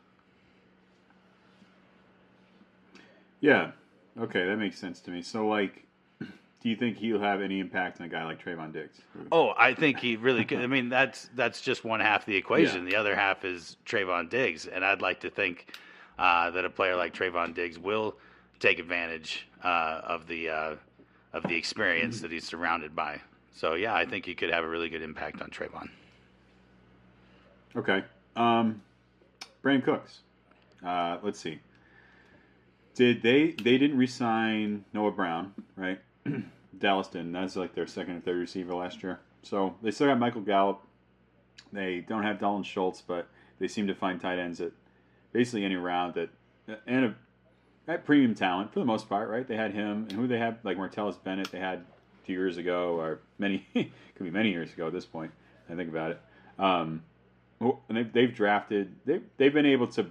yeah. 3.40 3.70
Okay, 4.18 4.46
that 4.46 4.56
makes 4.56 4.78
sense 4.78 5.00
to 5.02 5.10
me. 5.10 5.22
So, 5.22 5.46
like, 5.46 5.86
do 6.20 6.68
you 6.68 6.74
think 6.74 6.96
he'll 6.96 7.20
have 7.20 7.40
any 7.40 7.60
impact 7.60 8.00
on 8.00 8.06
a 8.06 8.08
guy 8.08 8.24
like 8.24 8.42
Trevon 8.44 8.72
Diggs? 8.72 8.98
Oh, 9.30 9.54
I 9.56 9.74
think 9.74 10.00
he 10.00 10.16
really 10.16 10.44
could. 10.44 10.58
I 10.58 10.66
mean, 10.66 10.88
that's 10.88 11.30
that's 11.36 11.60
just 11.60 11.84
one 11.84 12.00
half 12.00 12.22
of 12.22 12.26
the 12.26 12.36
equation. 12.36 12.84
The 12.84 12.96
other 12.96 13.14
half 13.14 13.44
is 13.44 13.76
Trevon 13.86 14.28
Diggs, 14.28 14.66
and 14.66 14.84
I'd 14.84 15.02
like 15.02 15.20
to 15.20 15.30
think 15.30 15.72
uh, 16.18 16.50
that 16.50 16.64
a 16.64 16.70
player 16.70 16.96
like 16.96 17.14
Trevon 17.14 17.54
Diggs 17.54 17.78
will 17.78 18.16
take 18.58 18.80
advantage 18.80 19.46
uh, 19.62 20.00
of 20.02 20.26
the 20.26 20.48
uh, 20.48 20.74
of 21.32 21.44
the 21.44 21.54
experience 21.54 22.20
that 22.22 22.32
he's 22.32 22.44
surrounded 22.44 22.96
by. 22.96 23.20
So 23.54 23.74
yeah, 23.74 23.94
I 23.94 24.04
think 24.04 24.26
he 24.26 24.34
could 24.34 24.50
have 24.50 24.64
a 24.64 24.68
really 24.68 24.88
good 24.88 25.02
impact 25.02 25.40
on 25.40 25.50
Trevon. 25.50 25.90
Okay. 27.76 28.04
Um, 28.36 28.82
Brandin 29.62 29.84
Cooks. 29.84 30.20
Uh, 30.84 31.18
let's 31.22 31.38
see. 31.38 31.60
Did 32.94 33.22
they? 33.22 33.52
They 33.52 33.78
didn't 33.78 33.98
resign 33.98 34.84
Noah 34.92 35.12
Brown, 35.12 35.54
right? 35.76 36.00
Dallas 36.78 37.08
didn't. 37.08 37.32
That's 37.32 37.56
like 37.56 37.74
their 37.74 37.86
second 37.86 38.14
and 38.14 38.24
third 38.24 38.38
receiver 38.38 38.74
last 38.74 39.02
year. 39.02 39.20
So 39.42 39.74
they 39.82 39.90
still 39.90 40.08
got 40.08 40.18
Michael 40.18 40.40
Gallup. 40.40 40.80
They 41.72 42.00
don't 42.00 42.22
have 42.22 42.38
Dalton 42.38 42.62
Schultz, 42.62 43.02
but 43.02 43.28
they 43.58 43.68
seem 43.68 43.86
to 43.86 43.94
find 43.94 44.20
tight 44.20 44.38
ends 44.38 44.60
at 44.60 44.72
basically 45.32 45.64
any 45.64 45.76
round 45.76 46.14
that 46.14 46.30
and 46.86 47.04
a 47.06 47.14
at 47.88 48.04
premium 48.04 48.34
talent 48.34 48.72
for 48.72 48.80
the 48.80 48.84
most 48.84 49.08
part, 49.08 49.30
right? 49.30 49.46
They 49.48 49.56
had 49.56 49.72
him 49.72 50.06
and 50.08 50.12
who 50.12 50.26
they 50.26 50.38
had 50.38 50.58
like 50.62 50.76
Martellus 50.76 51.16
Bennett. 51.22 51.50
They 51.50 51.58
had 51.58 51.84
two 52.26 52.32
years 52.32 52.58
ago, 52.58 53.00
or 53.00 53.20
many 53.38 53.66
could 53.74 54.24
be 54.24 54.30
many 54.30 54.50
years 54.50 54.72
ago 54.72 54.86
at 54.86 54.92
this 54.92 55.06
point. 55.06 55.32
I 55.70 55.74
think 55.74 55.88
about 55.88 56.12
it. 56.12 56.20
Um, 56.58 57.02
and 57.60 57.96
they've, 57.96 58.12
they've 58.12 58.34
drafted. 58.34 58.94
They 59.04 59.20
they've 59.36 59.52
been 59.52 59.66
able 59.66 59.88
to 59.88 60.06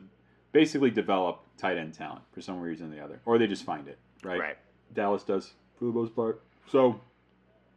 basically 0.51 0.91
develop 0.91 1.41
tight 1.57 1.77
end 1.77 1.93
talent 1.93 2.21
for 2.31 2.41
some 2.41 2.59
reason 2.59 2.91
or 2.91 2.95
the 2.95 3.03
other, 3.03 3.21
or 3.25 3.37
they 3.37 3.47
just 3.47 3.63
find 3.63 3.87
it, 3.87 3.97
right? 4.23 4.39
Right. 4.39 4.57
Dallas 4.93 5.23
does 5.23 5.53
for 5.77 5.85
the 5.85 5.91
most 5.91 6.15
part. 6.15 6.41
So, 6.69 6.99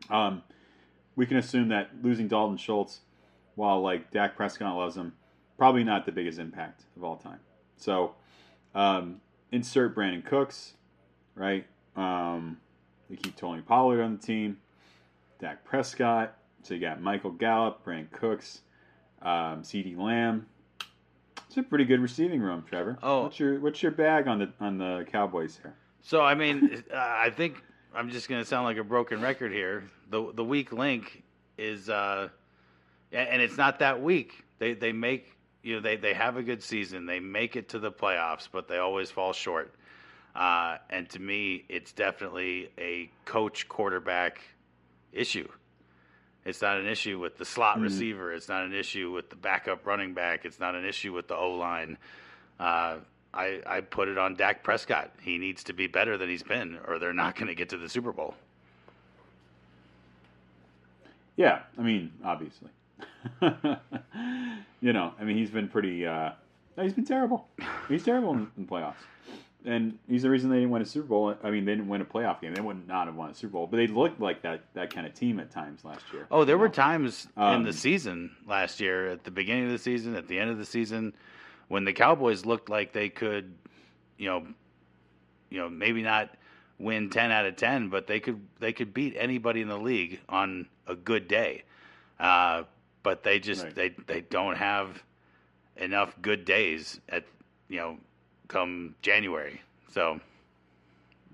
um, 0.09 0.43
we 1.17 1.27
can 1.27 1.37
assume 1.37 1.69
that 1.69 1.91
losing 2.03 2.29
Dalton 2.29 2.57
Schultz, 2.57 3.01
while 3.55 3.81
like 3.81 4.11
Dak 4.11 4.37
Prescott 4.37 4.77
loves 4.77 4.97
him, 4.97 5.13
probably 5.59 5.85
not 5.85 6.07
the 6.07 6.13
biggest 6.13 6.39
impact 6.39 6.85
of 6.97 7.05
all 7.05 7.17
time. 7.17 7.41
So, 7.77 8.15
um, 8.75 9.21
insert 9.53 9.95
Brandin 9.95 10.25
Cooks, 10.25 10.75
right? 11.35 11.67
Um, 11.97 12.59
they 13.09 13.17
keep 13.17 13.37
Tony 13.37 13.63
Pollard 13.63 14.03
on 14.03 14.17
the 14.17 14.23
team, 14.27 14.59
Dak 15.39 15.65
Prescott. 15.65 16.37
So 16.63 16.75
you 16.75 16.81
got 16.81 17.01
Michael 17.01 17.33
Gallup, 17.33 17.85
Brandin 17.85 18.11
Cooks, 18.13 18.61
um, 19.23 19.63
CeeDee 19.63 19.97
Lamb. 19.97 20.47
It's 21.47 21.57
a 21.57 21.63
pretty 21.63 21.85
good 21.85 22.01
receiving 22.01 22.41
room, 22.41 22.65
Trevor. 22.69 22.99
Oh. 23.03 23.25
what's 23.25 23.41
your 23.41 23.59
what's 23.59 23.83
your 23.83 23.93
bag 23.93 24.29
on 24.29 24.39
the 24.39 24.53
on 24.61 24.79
the 24.79 25.05
Cowboys 25.11 25.59
here? 25.61 25.75
So 26.03 26.23
I 26.23 26.35
mean, 26.35 26.85
uh, 26.93 26.97
I 26.97 27.31
think 27.31 27.63
I'm 27.95 28.11
just 28.11 28.29
going 28.29 28.41
to 28.41 28.45
sound 28.47 28.65
like 28.65 28.77
a 28.77 28.85
broken 28.85 29.21
record 29.21 29.53
here. 29.53 29.85
The 30.11 30.33
the 30.33 30.45
weak 30.45 30.73
link 30.73 31.23
is, 31.59 31.89
uh, 31.89 32.29
and 33.13 33.29
and 33.29 33.43
it's 33.43 33.57
not 33.57 33.81
that 33.81 34.01
weak. 34.01 34.45
They 34.59 34.75
they 34.75 34.93
make 34.93 35.37
you 35.63 35.75
know 35.75 35.81
they 35.81 35.97
they 35.97 36.15
have 36.15 36.37
a 36.37 36.43
good 36.43 36.63
season. 36.63 37.05
They 37.07 37.21
make 37.21 37.57
it 37.57 37.69
to 37.71 37.79
the 37.79 37.91
playoffs, 37.91 38.49
but 38.51 38.69
they 38.69 38.79
always 38.79 39.11
fall 39.11 39.33
short. 39.33 39.75
Uh, 40.35 40.79
and 40.89 41.09
to 41.11 41.19
me, 41.19 41.65
it's 41.69 41.93
definitely 41.93 42.71
a 42.79 43.11
coach 43.25 43.69
quarterback 43.69 44.41
issue. 45.13 45.49
It's 46.51 46.61
not 46.63 46.77
an 46.79 46.87
issue 46.87 47.19
with 47.19 47.39
the 47.39 47.45
slot 47.47 47.79
Mhm. 47.79 47.83
receiver. 47.85 48.33
It's 48.33 48.49
not 48.49 48.65
an 48.65 48.75
issue 48.75 49.11
with 49.11 49.31
the 49.31 49.37
backup 49.37 49.87
running 49.87 50.13
back. 50.13 50.45
It's 50.45 50.61
not 50.61 50.75
an 50.75 50.85
issue 50.85 51.13
with 51.15 51.29
the 51.29 51.37
O 51.37 51.53
line. 51.53 51.97
Uh, 52.59 52.99
I, 53.33 53.63
I 53.67 53.81
put 53.81 54.09
it 54.09 54.19
on 54.19 54.35
Dak 54.35 54.63
Prescott. 54.63 55.11
He 55.23 55.39
needs 55.39 55.65
to 55.65 55.73
be 55.73 55.87
better 55.87 56.19
than 56.19 56.29
he's 56.29 56.43
been, 56.43 56.79
or 56.87 56.99
they're 56.99 57.13
not 57.15 57.37
going 57.37 57.47
to 57.47 57.55
get 57.55 57.69
to 57.71 57.79
the 57.79 57.89
Super 57.89 58.13
Bowl. 58.13 58.35
Yeah, 61.37 61.61
I 61.79 61.83
mean, 61.83 62.13
obviously. 62.25 62.69
you 63.41 64.93
know, 64.93 65.15
I 65.19 65.25
mean, 65.25 65.37
he's 65.37 65.51
been 65.51 65.69
pretty. 65.69 66.07
Uh, 66.07 66.33
he's 66.81 66.93
been 66.93 67.05
terrible. 67.07 67.49
He's 67.89 68.05
terrible 68.05 68.33
in, 68.35 68.51
in 68.59 68.67
playoffs, 68.67 68.95
and 69.65 69.99
he's 70.09 70.23
the 70.23 70.31
reason 70.31 70.51
they 70.51 70.57
didn't 70.57 70.71
win 70.71 70.83
a 70.83 70.87
Super 70.87 71.07
Bowl. 71.09 71.35
I 71.43 71.51
mean, 71.51 71.65
they 71.65 71.73
didn't 71.73 71.89
win 71.89 72.01
a 72.01 72.05
playoff 72.05 72.41
game. 72.41 72.55
They 72.55 72.61
would 72.63 72.87
not 72.89 73.07
have 73.07 73.17
won 73.17 73.31
a 73.31 73.35
Super 73.35 73.53
Bowl, 73.53 73.67
but 73.67 73.77
they 73.77 73.87
looked 73.87 74.21
like 74.21 74.43
that 74.43 74.63
that 74.75 74.93
kind 74.95 75.07
of 75.07 75.15
team 75.15 75.39
at 75.41 75.51
times 75.51 75.85
last 75.85 76.05
year. 76.13 76.27
Oh, 76.31 76.45
there 76.45 76.59
were 76.59 76.69
know? 76.69 76.73
times 76.75 77.29
in 77.37 77.43
Um, 77.43 77.65
the 77.65 77.73
season 77.73 78.35
last 78.47 78.81
year, 78.81 79.09
at 79.09 79.25
the 79.25 79.31
beginning 79.31 79.67
of 79.67 79.71
the 79.73 79.79
season, 79.79 80.15
at 80.17 80.29
the 80.29 80.39
end 80.39 80.51
of 80.51 80.59
the 80.59 80.65
season, 80.65 81.13
when 81.69 81.85
the 81.85 81.93
Cowboys 81.93 82.45
looked 82.47 82.69
like 82.71 82.93
they 82.93 83.09
could, 83.09 83.55
you 84.19 84.29
know, 84.29 84.47
you 85.51 85.59
know, 85.59 85.69
maybe 85.69 86.03
not 86.03 86.31
win 86.79 87.11
ten 87.11 87.31
out 87.31 87.45
of 87.47 87.57
ten, 87.57 87.89
but 87.91 88.07
they 88.07 88.21
could 88.21 88.41
they 88.59 88.73
could 88.73 88.95
beat 88.95 89.15
anybody 89.19 89.61
in 89.61 89.69
the 89.69 89.79
league 89.79 90.21
on 90.29 90.67
a 90.87 90.95
good 90.95 91.29
day. 91.29 91.65
Uh, 92.19 92.65
but 93.03 93.23
they 93.23 93.39
just 93.39 93.65
Right. 93.65 93.75
they 93.75 93.89
they 94.07 94.21
don't 94.23 94.57
have 94.57 95.03
enough 95.77 96.15
good 96.21 96.45
days 96.45 97.01
at 97.09 97.25
you 97.69 97.79
know 97.79 97.99
come 98.51 98.95
January. 99.01 99.63
So 99.93 100.21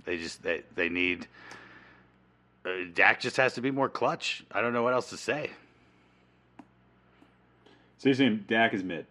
they 0.04 0.18
just 0.18 0.42
they 0.42 0.62
they 0.76 0.88
need. 0.88 1.26
Uh, 2.64 2.70
Dak 2.94 3.20
just 3.20 3.36
has 3.36 3.54
to 3.54 3.60
be 3.60 3.70
more 3.70 3.88
clutch. 3.88 4.44
I 4.52 4.60
don't 4.60 4.72
know 4.72 4.82
what 4.82 4.92
else 4.92 5.10
to 5.10 5.16
say. 5.16 5.50
So 7.98 8.08
you're 8.08 8.14
saying 8.14 8.44
Dak 8.48 8.74
is 8.74 8.84
mid? 8.84 9.06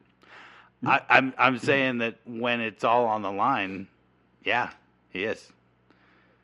I, 0.85 1.01
I'm 1.09 1.33
I'm 1.37 1.57
saying 1.57 1.99
that 1.99 2.15
when 2.25 2.61
it's 2.61 2.83
all 2.83 3.05
on 3.05 3.21
the 3.21 3.31
line, 3.31 3.87
yeah, 4.43 4.69
he 5.09 5.23
is. 5.23 5.51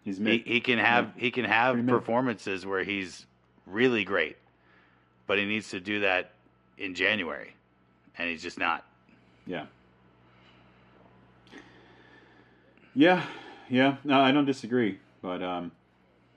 He's 0.03 0.18
He, 0.18 0.24
mid. 0.24 0.41
he 0.46 0.62
can 0.62 0.80
have 0.80 1.12
he 1.15 1.32
can 1.32 1.46
have 1.46 1.86
performances 1.86 2.65
where 2.65 2.84
he's 2.84 3.25
really 3.68 4.03
great, 4.03 4.38
but 5.27 5.38
he 5.38 5.46
needs 5.46 5.70
to 5.70 5.80
do 5.80 6.00
that 6.00 6.32
in 6.77 6.96
January, 6.96 7.53
and 8.18 8.30
he's 8.30 8.41
just 8.41 8.58
not. 8.58 8.84
Yeah. 9.46 9.65
Yeah, 12.94 13.26
yeah. 13.70 13.98
No, 14.04 14.20
I 14.20 14.32
don't 14.32 14.46
disagree. 14.46 15.00
But 15.22 15.44
um, 15.44 15.72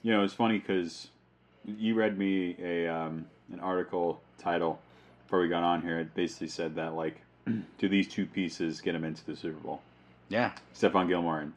you 0.02 0.12
know, 0.12 0.22
it's 0.22 0.34
funny 0.34 0.58
because 0.58 1.08
you 1.64 1.94
read 1.94 2.18
me 2.18 2.56
a 2.62 2.86
um, 2.88 3.26
an 3.52 3.60
article 3.60 4.20
title 4.38 4.80
before 5.24 5.40
we 5.40 5.48
got 5.48 5.62
on 5.62 5.82
here. 5.82 5.98
It 5.98 6.14
basically 6.14 6.48
said 6.48 6.74
that 6.76 6.94
like, 6.94 7.20
do 7.78 7.88
these 7.88 8.08
two 8.08 8.26
pieces 8.26 8.80
get 8.80 8.92
them 8.92 9.04
into 9.04 9.24
the 9.24 9.36
Super 9.36 9.58
Bowl? 9.58 9.80
Yeah, 10.28 10.52
Stephon 10.74 11.08
Gilmore 11.08 11.40
and 11.40 11.52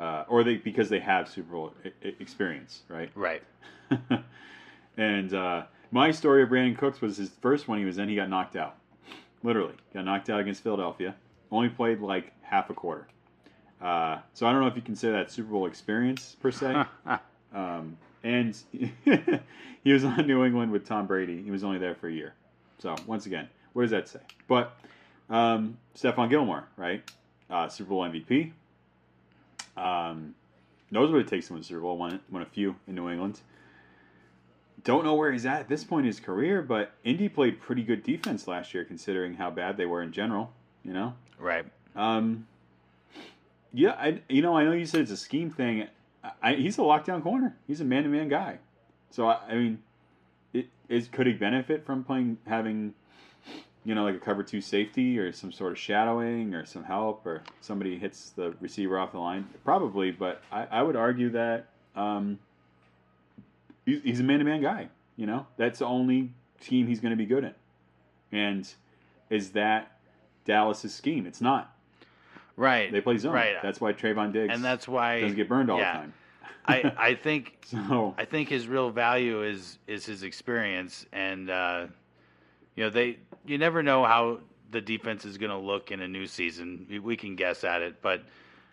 uh, 0.00 0.24
or 0.28 0.44
they 0.44 0.56
because 0.56 0.88
they 0.88 1.00
have 1.00 1.28
Super 1.28 1.52
Bowl 1.52 1.74
experience, 2.02 2.82
right? 2.88 3.10
right. 3.14 3.42
and 4.96 5.34
uh, 5.34 5.64
my 5.90 6.10
story 6.10 6.42
of 6.42 6.50
Brandin 6.50 6.76
Cooks 6.76 7.00
was 7.00 7.16
his 7.16 7.30
first 7.40 7.68
one 7.68 7.78
he 7.78 7.84
was 7.84 7.98
in. 7.98 8.08
He 8.08 8.14
got 8.16 8.28
knocked 8.28 8.56
out, 8.56 8.76
literally 9.42 9.74
got 9.92 10.04
knocked 10.04 10.30
out 10.30 10.40
against 10.40 10.62
Philadelphia. 10.62 11.14
Only 11.50 11.70
played 11.70 12.00
like 12.00 12.32
half 12.42 12.70
a 12.70 12.74
quarter. 12.74 13.08
Uh, 13.80 14.18
so 14.34 14.46
I 14.46 14.52
don't 14.52 14.60
know 14.60 14.66
if 14.66 14.76
you 14.76 14.82
consider 14.82 15.12
that 15.12 15.30
Super 15.30 15.50
Bowl 15.50 15.66
experience 15.66 16.36
per 16.40 16.50
se. 16.50 16.84
um, 17.54 17.96
and 18.24 18.56
he 19.84 19.92
was 19.92 20.04
on 20.04 20.26
New 20.26 20.44
England 20.44 20.72
with 20.72 20.86
Tom 20.86 21.06
Brady. 21.06 21.42
He 21.42 21.50
was 21.50 21.64
only 21.64 21.78
there 21.78 21.94
for 21.94 22.08
a 22.08 22.12
year. 22.12 22.34
So 22.78 22.96
once 23.06 23.26
again, 23.26 23.48
what 23.72 23.82
does 23.82 23.90
that 23.90 24.08
say? 24.08 24.20
But 24.46 24.76
um, 25.30 25.78
Stephon 25.96 26.28
Gilmore, 26.28 26.64
right? 26.76 27.08
Uh, 27.50 27.68
Super 27.68 27.90
Bowl 27.90 28.02
MVP. 28.02 28.52
Um, 29.76 30.34
knows 30.90 31.10
what 31.10 31.20
it 31.20 31.28
takes 31.28 31.46
to 31.48 31.52
win 31.52 31.62
a 31.62 31.64
Super 31.64 31.80
Bowl. 31.80 31.96
Won, 31.96 32.20
won 32.30 32.42
a 32.42 32.46
few 32.46 32.76
in 32.86 32.94
New 32.94 33.08
England. 33.08 33.40
Don't 34.84 35.04
know 35.04 35.14
where 35.14 35.32
he's 35.32 35.44
at 35.44 35.60
at 35.60 35.68
this 35.68 35.84
point 35.84 36.06
in 36.06 36.06
his 36.06 36.20
career, 36.20 36.62
but 36.62 36.92
Indy 37.04 37.28
played 37.28 37.60
pretty 37.60 37.82
good 37.82 38.02
defense 38.02 38.46
last 38.46 38.72
year, 38.74 38.84
considering 38.84 39.34
how 39.34 39.50
bad 39.50 39.76
they 39.76 39.86
were 39.86 40.02
in 40.02 40.12
general. 40.12 40.52
You 40.84 40.92
know, 40.92 41.14
right. 41.38 41.66
um, 41.96 42.46
yeah, 43.72 43.92
I 43.92 44.20
you 44.28 44.42
know 44.42 44.56
I 44.56 44.64
know 44.64 44.72
you 44.72 44.86
said 44.86 45.02
it's 45.02 45.10
a 45.10 45.16
scheme 45.16 45.50
thing. 45.50 45.88
I, 46.42 46.54
he's 46.54 46.78
a 46.78 46.82
lockdown 46.82 47.22
corner. 47.22 47.56
He's 47.66 47.80
a 47.80 47.84
man 47.84 48.02
to 48.02 48.08
man 48.08 48.28
guy. 48.28 48.58
So 49.10 49.28
I, 49.28 49.38
I 49.48 49.54
mean, 49.54 49.82
it 50.52 50.66
is 50.88 51.08
could 51.08 51.26
he 51.26 51.32
benefit 51.32 51.86
from 51.86 52.04
playing 52.04 52.38
having, 52.46 52.94
you 53.84 53.94
know, 53.94 54.04
like 54.04 54.14
a 54.14 54.18
cover 54.18 54.42
two 54.42 54.60
safety 54.60 55.18
or 55.18 55.32
some 55.32 55.52
sort 55.52 55.72
of 55.72 55.78
shadowing 55.78 56.54
or 56.54 56.64
some 56.66 56.84
help 56.84 57.24
or 57.24 57.42
somebody 57.60 57.98
hits 57.98 58.30
the 58.30 58.54
receiver 58.60 58.98
off 58.98 59.12
the 59.12 59.18
line? 59.18 59.46
Probably, 59.64 60.10
but 60.10 60.42
I, 60.50 60.66
I 60.70 60.82
would 60.82 60.96
argue 60.96 61.30
that 61.30 61.68
um, 61.94 62.38
he's, 63.86 64.02
he's 64.02 64.20
a 64.20 64.24
man 64.24 64.40
to 64.40 64.44
man 64.44 64.62
guy. 64.62 64.88
You 65.16 65.26
know, 65.26 65.46
that's 65.56 65.80
the 65.80 65.86
only 65.86 66.32
team 66.60 66.86
he's 66.86 67.00
going 67.00 67.10
to 67.10 67.16
be 67.16 67.26
good 67.26 67.44
in. 67.44 67.54
And 68.30 68.72
is 69.30 69.50
that 69.50 69.98
Dallas's 70.44 70.94
scheme? 70.94 71.26
It's 71.26 71.40
not. 71.40 71.74
Right. 72.58 72.90
They 72.90 73.00
play 73.00 73.16
zone. 73.16 73.32
Right. 73.32 73.54
That's 73.62 73.80
why 73.80 73.92
Trevon 73.92 74.32
Diggs 74.32 74.52
and 74.52 74.64
that's 74.64 74.88
why 74.88 75.20
doesn't 75.20 75.36
get 75.36 75.48
burned 75.48 75.70
all 75.70 75.78
yeah. 75.78 75.92
the 75.92 75.98
time. 75.98 76.14
I 76.66 76.92
I 77.10 77.14
think 77.14 77.58
So 77.64 78.14
I 78.18 78.24
think 78.24 78.48
his 78.48 78.66
real 78.66 78.90
value 78.90 79.44
is 79.44 79.78
is 79.86 80.04
his 80.04 80.24
experience, 80.24 81.06
and 81.12 81.50
uh, 81.50 81.86
you 82.74 82.82
know 82.82 82.90
they 82.90 83.18
you 83.46 83.58
never 83.58 83.80
know 83.82 84.04
how 84.04 84.40
the 84.72 84.80
defense 84.80 85.24
is 85.24 85.38
going 85.38 85.52
to 85.52 85.56
look 85.56 85.92
in 85.92 86.00
a 86.00 86.08
new 86.08 86.26
season. 86.26 86.84
We, 86.90 86.98
we 86.98 87.16
can 87.16 87.36
guess 87.36 87.62
at 87.62 87.80
it, 87.80 88.02
but 88.02 88.24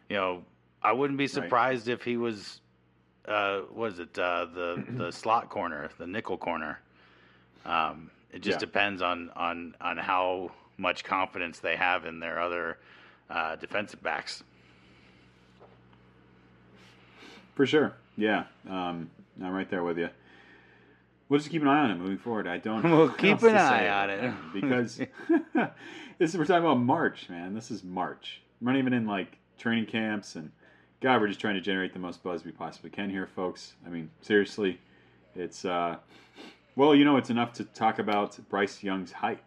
you 0.10 0.16
know 0.16 0.44
I 0.82 0.92
wouldn't 0.92 1.20
be 1.20 1.28
surprised 1.28 1.88
if 1.88 2.04
he 2.04 2.18
was 2.18 2.62
uh, 3.28 3.60
what 3.72 3.92
is 3.92 4.00
it 4.00 4.18
uh, 4.18 4.46
the 4.46 4.84
the 4.98 5.12
slot 5.12 5.50
corner, 5.50 5.92
the 6.00 6.08
nickel 6.08 6.38
corner. 6.40 6.80
Um, 7.68 8.10
it 8.32 8.42
just 8.42 8.56
Yeah. 8.56 8.62
depends 8.62 9.04
on 9.04 9.30
on 9.36 9.76
on 9.80 9.98
how 9.98 10.52
much 10.78 11.04
confidence 11.04 11.60
they 11.60 11.76
have 11.76 12.06
in 12.08 12.20
their 12.20 12.40
other 12.42 12.80
uh, 13.30 13.56
defensive 13.56 14.02
backs. 14.02 14.44
for 17.56 17.66
sure, 17.66 17.94
yeah, 18.18 18.46
um, 18.70 19.10
I'm 19.42 19.54
right 19.54 19.70
there 19.70 19.84
with 19.84 19.98
you. 19.98 20.10
We'll 21.28 21.40
just 21.40 21.50
keep 21.50 21.64
an 21.64 21.68
eye 21.68 21.80
on 21.80 21.92
it 21.92 21.96
moving 21.96 22.18
forward. 22.18 22.48
I 22.48 22.58
don't. 22.58 22.84
We'll 22.92 23.10
keep 23.10 23.42
an 23.42 23.56
eye 23.56 23.90
on 23.90 24.10
it. 24.10 24.34
because 24.54 24.98
this 26.18 26.30
is 26.32 26.38
we're 26.38 26.46
talking 26.46 26.64
about 26.64 26.80
March, 26.80 27.30
man. 27.30 27.54
This 27.56 27.72
is 27.72 27.84
March. 27.84 28.42
We're 28.62 28.74
not 28.74 28.80
even 28.80 28.94
in 28.94 29.08
like 29.08 29.38
training 29.58 29.88
camps, 29.88 30.36
and 30.36 30.52
God, 31.02 31.22
we're 31.22 31.28
just 31.28 31.40
trying 31.40 31.56
to 31.56 31.62
generate 31.62 31.94
the 31.94 32.00
most 32.00 32.22
buzz 32.22 32.46
we 32.46 32.52
possibly 32.52 32.90
can 32.90 33.10
here, 33.10 33.28
folks. 33.28 33.74
I 33.86 33.90
mean, 33.90 34.12
seriously, 34.22 34.80
it's 35.36 35.66
uh, 35.66 35.98
well, 36.76 36.94
you 36.94 37.06
know, 37.06 37.18
it's 37.18 37.30
enough 37.30 37.54
to 37.54 37.64
talk 37.64 38.00
about 38.00 38.38
Bryce 38.50 38.84
Young's 38.84 39.12
height. 39.12 39.40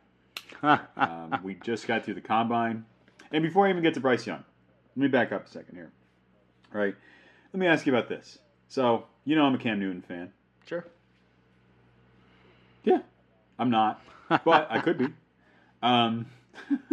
um, 0.63 1.41
we 1.45 1.55
just 1.55 1.87
got 1.87 2.05
through 2.05 2.15
the 2.15 2.21
combine, 2.21 2.85
and 3.33 3.43
before 3.43 3.67
I 3.67 3.71
even 3.71 3.83
get 3.83 3.95
to 3.95 4.01
Bryce 4.01 4.27
Young, 4.27 4.45
let 4.97 5.03
me 5.03 5.09
back 5.09 5.33
up 5.33 5.47
a 5.47 5.49
second 5.49 5.75
here. 5.77 5.91
All 6.75 6.81
right, 6.81 6.95
let 7.53 7.61
me 7.61 7.67
ask 7.67 7.87
you 7.87 7.95
about 7.95 8.09
this. 8.09 8.39
So, 8.69 9.07
you 9.25 9.37
know, 9.37 9.45
I'm 9.45 9.55
a 9.55 9.59
Cam 9.59 9.81
Newton 9.81 10.03
fan. 10.03 10.33
Sure. 10.67 10.87
Yeah, 12.85 13.01
I'm 13.59 13.71
not, 13.71 14.03
but 14.29 14.69
I 14.71 14.81
could 14.81 14.99
be. 14.99 15.09
Um, 15.81 16.27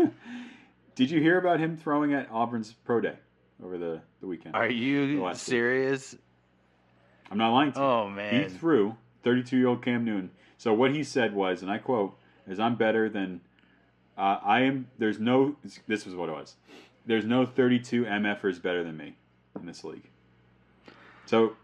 did 0.96 1.10
you 1.10 1.20
hear 1.20 1.40
about 1.40 1.60
him 1.60 1.76
throwing 1.76 2.14
at 2.14 2.30
Auburn's 2.32 2.72
pro 2.72 3.02
day 3.02 3.16
over 3.64 3.80
the, 3.80 4.00
the 4.22 4.28
weekend? 4.28 4.56
Are 4.56 4.70
you 4.70 5.24
last 5.24 5.48
week. 5.48 5.54
serious? 5.54 6.16
I'm 7.32 7.40
not 7.40 7.52
lying 7.52 7.72
to 7.72 7.80
you. 7.80 7.86
Oh 7.86 8.10
man. 8.10 8.44
He 8.44 8.50
threw 8.50 8.96
32 9.24 9.58
year 9.58 9.68
old 9.68 9.84
Cam 9.84 10.06
Newton. 10.06 10.30
So 10.58 10.74
what 10.74 10.94
he 10.94 11.04
said 11.04 11.34
was, 11.34 11.62
and 11.64 11.72
I 11.72 11.80
quote, 11.80 12.18
"Is 12.48 12.60
I'm 12.60 12.76
better 12.76 13.10
than 13.10 13.42
uh, 14.18 14.40
I 14.44 14.62
am. 14.62 14.88
There's 14.98 15.20
no. 15.20 15.56
This 15.88 16.06
was 16.06 16.16
what 16.16 16.30
it 16.30 16.34
was. 16.34 16.56
There's 17.06 17.26
no 17.26 17.46
32 17.46 18.06
MFers 18.06 18.62
better 18.62 18.84
than 18.84 18.98
me 18.98 19.16
in 19.60 19.66
this 19.66 19.84
league. 19.84 20.08
So 21.26 21.56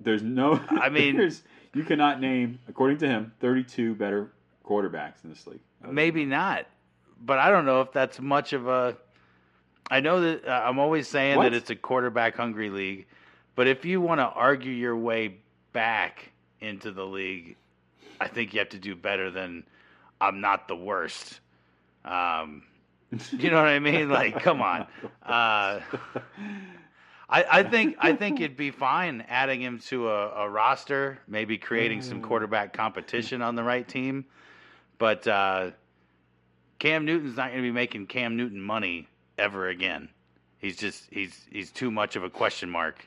there's 0.00 0.22
no. 0.22 0.60
I 0.70 0.88
mean- 0.90 1.16
there's, 1.16 1.42
you 1.74 1.84
cannot 1.84 2.20
name, 2.20 2.58
according 2.68 2.98
to 2.98 3.08
him, 3.08 3.32
32 3.40 3.94
better 3.94 4.30
quarterbacks 4.64 5.24
in 5.24 5.30
this 5.30 5.46
league. 5.46 5.60
Maybe 5.88 6.24
not, 6.24 6.66
but 7.20 7.38
I 7.38 7.50
don't 7.50 7.64
know 7.64 7.80
if 7.82 7.92
that's 7.92 8.20
much 8.20 8.52
of 8.52 8.66
a. 8.68 8.96
I 9.90 10.00
know 10.00 10.20
that 10.20 10.44
uh, 10.46 10.62
I'm 10.66 10.78
always 10.78 11.08
saying 11.08 11.36
What? 11.36 11.44
that 11.44 11.54
it's 11.54 11.70
a 11.70 11.76
quarterback 11.76 12.36
hungry 12.36 12.68
league, 12.68 13.06
but 13.54 13.66
if 13.66 13.84
you 13.84 14.00
want 14.00 14.20
to 14.20 14.24
argue 14.24 14.72
your 14.72 14.96
way 14.96 15.36
back 15.72 16.30
into 16.60 16.90
the 16.90 17.06
league, 17.06 17.56
I 18.20 18.28
think 18.28 18.52
you 18.52 18.58
have 18.58 18.68
to 18.70 18.78
do 18.78 18.94
better 18.94 19.30
than 19.30 19.64
I'm 20.20 20.40
not 20.40 20.68
the 20.68 20.76
worst. 20.76 21.40
Um, 22.08 22.62
you 23.32 23.50
know 23.50 23.56
what 23.56 23.68
I 23.68 23.78
mean? 23.78 24.08
Like, 24.08 24.42
come 24.42 24.62
on. 24.62 24.86
Uh, 25.22 25.80
I, 27.30 27.44
I 27.50 27.62
think 27.62 27.96
I 28.00 28.14
think 28.14 28.40
it'd 28.40 28.56
be 28.56 28.70
fine 28.70 29.24
adding 29.28 29.60
him 29.60 29.80
to 29.88 30.08
a, 30.08 30.28
a 30.30 30.48
roster, 30.48 31.18
maybe 31.28 31.58
creating 31.58 32.00
some 32.02 32.22
quarterback 32.22 32.72
competition 32.72 33.42
on 33.42 33.54
the 33.54 33.62
right 33.62 33.86
team. 33.86 34.24
But 34.96 35.26
uh, 35.26 35.70
Cam 36.78 37.04
Newton's 37.04 37.36
not 37.36 37.50
going 37.50 37.62
to 37.62 37.68
be 37.68 37.72
making 37.72 38.06
Cam 38.06 38.36
Newton 38.36 38.60
money 38.60 39.08
ever 39.36 39.68
again. 39.68 40.08
He's 40.58 40.76
just 40.76 41.06
he's 41.10 41.46
he's 41.50 41.70
too 41.70 41.90
much 41.90 42.16
of 42.16 42.24
a 42.24 42.30
question 42.30 42.70
mark. 42.70 43.06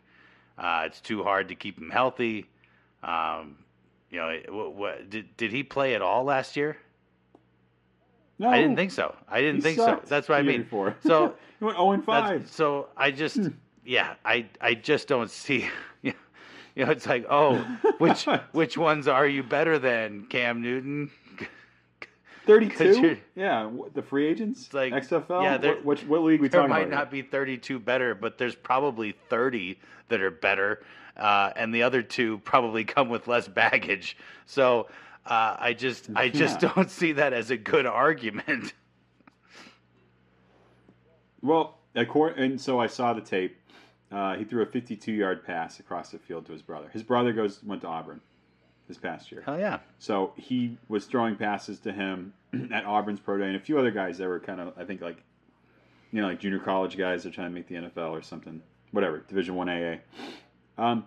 Uh, 0.58 0.84
it's 0.86 1.02
too 1.02 1.24
hard 1.24 1.50
to 1.50 1.56
keep 1.56 1.80
him 1.80 1.90
healthy. 1.90 2.46
Um, 3.04 3.58
you 4.12 4.20
know, 4.20 4.38
what, 4.50 4.76
what 4.76 5.10
did 5.10 5.36
did 5.38 5.52
he 5.52 5.64
play 5.64 5.96
at 5.96 6.02
all 6.02 6.24
last 6.24 6.56
year? 6.56 6.78
No, 8.42 8.50
I 8.50 8.58
didn't 8.60 8.76
think 8.76 8.92
so. 8.92 9.16
I 9.30 9.40
didn't 9.42 9.62
think 9.62 9.78
so. 9.78 10.02
That's 10.08 10.28
what 10.28 10.40
I 10.40 10.42
mean. 10.42 10.64
before. 10.64 10.96
So 11.06 11.36
he 11.60 11.66
went 11.66 11.78
0 11.78 11.92
and 11.92 12.04
5. 12.04 12.50
so 12.50 12.88
I 12.98 13.12
just, 13.12 13.38
yeah, 13.86 14.16
I, 14.26 14.48
I 14.60 14.74
just 14.74 15.08
don't 15.08 15.30
see, 15.30 15.70
you 16.02 16.14
know, 16.76 16.90
it's 16.92 17.06
like, 17.06 17.26
oh, 17.30 17.60
which, 18.00 18.26
which 18.52 18.78
ones 18.78 19.08
are 19.08 19.28
you 19.28 19.44
better 19.44 19.78
than 19.78 20.26
Cam 20.26 20.62
Newton? 20.62 21.12
32? 22.48 23.18
Yeah, 23.36 23.70
the 23.94 24.02
free 24.02 24.26
agents? 24.28 24.66
It's 24.66 24.74
like- 24.74 24.94
XFL? 24.94 25.44
yeah, 25.44 25.58
there- 25.58 25.76
what, 25.76 25.86
which, 25.86 26.04
what 26.06 26.24
league 26.24 26.42
we 26.42 26.48
There 26.48 26.62
talking 26.62 26.72
might 26.72 26.88
about? 26.88 26.96
not 26.98 27.12
be 27.12 27.22
32 27.22 27.80
better, 27.80 28.16
but 28.16 28.40
there's 28.40 28.56
probably 28.56 29.14
30 29.30 29.80
that 30.10 30.20
are 30.22 30.32
better, 30.32 30.84
uh, 31.16 31.52
and 31.56 31.74
the 31.74 31.84
other 31.84 32.02
two 32.02 32.40
probably 32.40 32.84
come 32.84 33.10
with 33.10 33.28
less 33.28 33.48
baggage. 33.48 34.18
So 34.48 34.88
uh, 35.26 35.56
I 35.60 35.74
just, 35.74 36.10
I 36.16 36.30
just 36.30 36.62
Yeah. 36.62 36.72
don't 36.76 36.90
see 36.90 37.12
that 37.14 37.34
as 37.34 37.52
a 37.52 37.58
good 37.58 37.86
argument. 37.86 38.74
Well, 41.42 41.78
accor- 41.96 42.38
and 42.40 42.60
so 42.60 42.80
I 42.80 42.88
saw 42.88 43.14
the 43.14 43.22
tape. 43.22 43.58
Uh, 44.12 44.36
he 44.36 44.44
threw 44.44 44.62
a 44.62 44.66
52-yard 44.66 45.46
pass 45.46 45.80
across 45.80 46.10
the 46.12 46.20
field 46.20 46.46
to 46.48 46.52
his 46.52 46.62
brother. 46.62 46.90
His 46.92 47.02
brother 47.04 47.32
goes 47.34 47.64
went 47.64 47.82
to 47.82 47.88
Auburn 47.88 48.20
this 48.88 48.98
past 48.98 49.32
year, 49.32 49.42
Hell 49.46 49.58
yeah. 49.58 49.80
so 50.00 50.34
he 50.36 50.78
was 50.90 51.06
throwing 51.06 51.38
passes 51.38 51.80
to 51.80 51.94
him 51.94 52.34
at 52.74 52.84
Auburn's 52.86 53.22
pro 53.22 53.38
day, 53.38 53.46
and 53.46 53.56
a 53.56 53.60
few 53.60 53.80
other 53.80 53.92
guys 53.92 54.18
that 54.18 54.28
were 54.28 54.40
kind 54.42 54.60
of, 54.60 54.74
I 54.78 54.84
think, 54.84 55.00
like 55.02 55.24
you 56.12 56.22
know, 56.22 56.28
like 56.28 56.40
junior 56.42 56.60
college 56.60 56.98
guys 56.98 57.24
that 57.24 57.30
are 57.30 57.36
trying 57.36 57.52
to 57.52 57.56
make 57.56 57.68
the 57.68 57.76
NFL 57.76 58.10
or 58.12 58.22
something, 58.22 58.62
whatever, 58.92 59.20
Division 59.20 59.56
One 59.56 59.70
AA. 59.70 59.96
Um, 60.78 61.06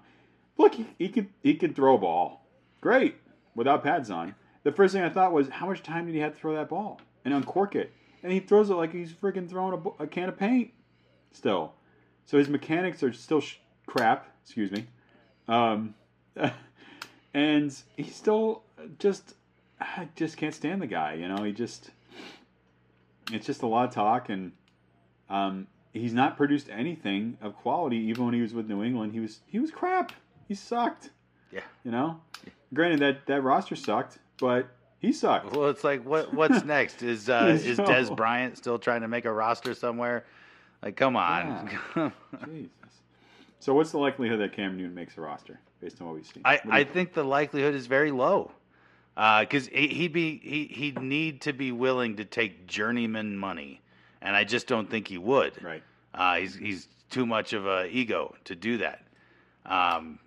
look, 0.56 0.74
he, 0.76 0.86
he 0.98 1.10
could 1.10 1.28
he 1.42 1.56
could 1.56 1.76
throw 1.76 1.94
a 1.96 1.98
ball, 1.98 2.46
great, 2.80 3.16
without 3.54 3.82
pads 3.82 4.10
on. 4.10 4.34
The 4.62 4.72
first 4.72 4.94
thing 4.94 5.02
I 5.02 5.10
thought 5.10 5.32
was, 5.32 5.48
how 5.48 5.66
much 5.66 5.82
time 5.82 6.06
did 6.06 6.14
he 6.14 6.20
have 6.20 6.32
to 6.32 6.38
throw 6.38 6.54
that 6.54 6.68
ball 6.68 7.00
and 7.24 7.34
uncork 7.34 7.74
it? 7.74 7.92
And 8.22 8.32
he 8.32 8.40
throws 8.40 8.70
it 8.70 8.74
like 8.74 8.92
he's 8.92 9.12
freaking 9.12 9.48
throwing 9.48 9.74
a, 9.98 10.04
a 10.04 10.06
can 10.06 10.28
of 10.28 10.38
paint. 10.38 10.72
Still, 11.32 11.74
so 12.26 12.38
his 12.38 12.48
mechanics 12.48 13.02
are 13.02 13.12
still 13.12 13.40
sh- 13.40 13.56
crap. 13.86 14.28
Excuse 14.42 14.70
me. 14.70 14.86
Um, 15.48 15.94
and 17.34 17.74
he 17.96 18.04
still 18.04 18.62
just, 18.98 19.34
I 19.80 20.08
just 20.16 20.36
can't 20.36 20.54
stand 20.54 20.80
the 20.80 20.86
guy. 20.86 21.14
You 21.14 21.28
know, 21.28 21.42
he 21.42 21.52
just, 21.52 21.90
it's 23.32 23.46
just 23.46 23.62
a 23.62 23.66
lot 23.66 23.88
of 23.88 23.94
talk, 23.94 24.28
and 24.28 24.52
um, 25.28 25.66
he's 25.92 26.14
not 26.14 26.36
produced 26.36 26.68
anything 26.70 27.38
of 27.42 27.56
quality. 27.56 27.96
Even 27.96 28.26
when 28.26 28.34
he 28.34 28.40
was 28.40 28.54
with 28.54 28.68
New 28.68 28.82
England, 28.82 29.12
he 29.12 29.20
was 29.20 29.40
he 29.46 29.58
was 29.58 29.70
crap. 29.70 30.12
He 30.48 30.54
sucked. 30.54 31.10
Yeah. 31.50 31.60
You 31.84 31.90
know, 31.90 32.20
granted 32.72 33.00
that 33.00 33.26
that 33.26 33.42
roster 33.42 33.76
sucked, 33.76 34.18
but 34.38 34.68
he 34.98 35.12
sucked. 35.12 35.54
Well, 35.54 35.68
it's 35.68 35.84
like, 35.84 36.04
what, 36.04 36.32
what's 36.32 36.64
next? 36.76 37.02
Is, 37.02 37.28
uh, 37.28 37.58
is 37.62 37.78
Dez 37.78 38.14
Bryant 38.16 38.56
still 38.56 38.78
trying 38.78 39.02
to 39.02 39.08
make 39.08 39.24
a 39.26 39.32
roster 39.32 39.74
somewhere? 39.74 40.24
Like, 40.82 40.96
come 40.96 41.16
on. 41.16 41.70
Jesus. 42.46 42.70
So 43.60 43.74
what's 43.74 43.90
the 43.92 43.98
likelihood 43.98 44.40
that 44.40 44.52
Cam 44.52 44.76
Newton 44.76 44.94
makes 44.94 45.16
a 45.16 45.20
roster 45.22 45.58
based 45.80 46.00
on 46.00 46.06
what 46.06 46.16
we've 46.16 46.26
seen? 46.26 46.42
I, 46.44 46.54
What 46.54 46.62
do 46.62 46.68
you 46.68 46.74
I 46.74 46.84
think 46.84 47.14
the 47.14 47.24
likelihood 47.24 47.74
is 47.74 47.86
very 47.86 48.10
low, 48.10 48.50
because 49.14 49.68
he, 49.68 49.88
he'd 49.88 50.12
be 50.12 50.38
he 50.42 50.64
he'd 50.66 51.00
need 51.00 51.40
to 51.42 51.52
be 51.52 51.72
willing 51.72 52.16
to 52.16 52.24
take 52.26 52.66
journeyman 52.66 53.36
money, 53.38 53.80
and 54.20 54.36
I 54.36 54.44
just 54.44 54.66
don't 54.66 54.90
think 54.90 55.08
he 55.08 55.16
would. 55.18 55.62
right. 55.62 55.82
Uh, 56.12 56.36
he's 56.36 56.54
he's 56.54 56.88
too 57.10 57.24
much 57.26 57.52
of 57.54 57.66
a 57.66 57.86
ego 57.86 58.34
to 58.44 58.54
do 58.54 58.78
that. 58.78 59.06
Um, 59.66 60.18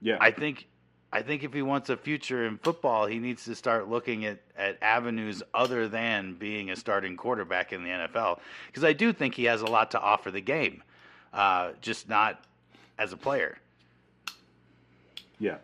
Yeah. 0.00 0.18
I 0.20 0.30
think 0.30 0.68
I 1.16 1.22
think 1.22 1.44
if 1.44 1.54
he 1.54 1.62
wants 1.62 1.88
a 1.88 1.96
future 1.96 2.44
in 2.44 2.58
football, 2.58 3.06
he 3.06 3.18
needs 3.18 3.46
to 3.46 3.54
start 3.54 3.88
looking 3.88 4.26
at, 4.26 4.38
at 4.54 4.76
avenues 4.82 5.42
other 5.54 5.88
than 5.88 6.34
being 6.34 6.68
a 6.68 6.76
starting 6.76 7.16
quarterback 7.16 7.72
in 7.72 7.84
the 7.84 7.88
NFL. 7.88 8.40
Because 8.66 8.84
I 8.84 8.92
do 8.92 9.14
think 9.14 9.34
he 9.34 9.44
has 9.44 9.62
a 9.62 9.66
lot 9.66 9.92
to 9.92 9.98
offer 9.98 10.30
the 10.30 10.42
game, 10.42 10.82
uh, 11.32 11.70
just 11.80 12.06
not 12.06 12.44
as 12.98 13.14
a 13.14 13.16
player. 13.16 13.56
yeah. 15.38 15.56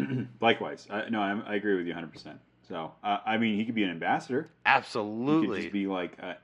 Likewise. 0.40 0.88
I, 0.90 1.08
no, 1.08 1.20
I, 1.20 1.40
I 1.52 1.54
agree 1.54 1.76
with 1.76 1.86
you 1.86 1.92
100. 1.92 2.12
percent 2.12 2.40
So 2.68 2.90
uh, 3.04 3.18
I 3.24 3.36
mean, 3.38 3.56
he 3.56 3.64
could 3.64 3.76
be 3.76 3.84
an 3.84 3.90
ambassador. 3.90 4.48
Absolutely. 4.66 5.58
He 5.58 5.64
could 5.66 5.72
be 5.72 5.86
like, 5.86 6.16
uh, 6.20 6.34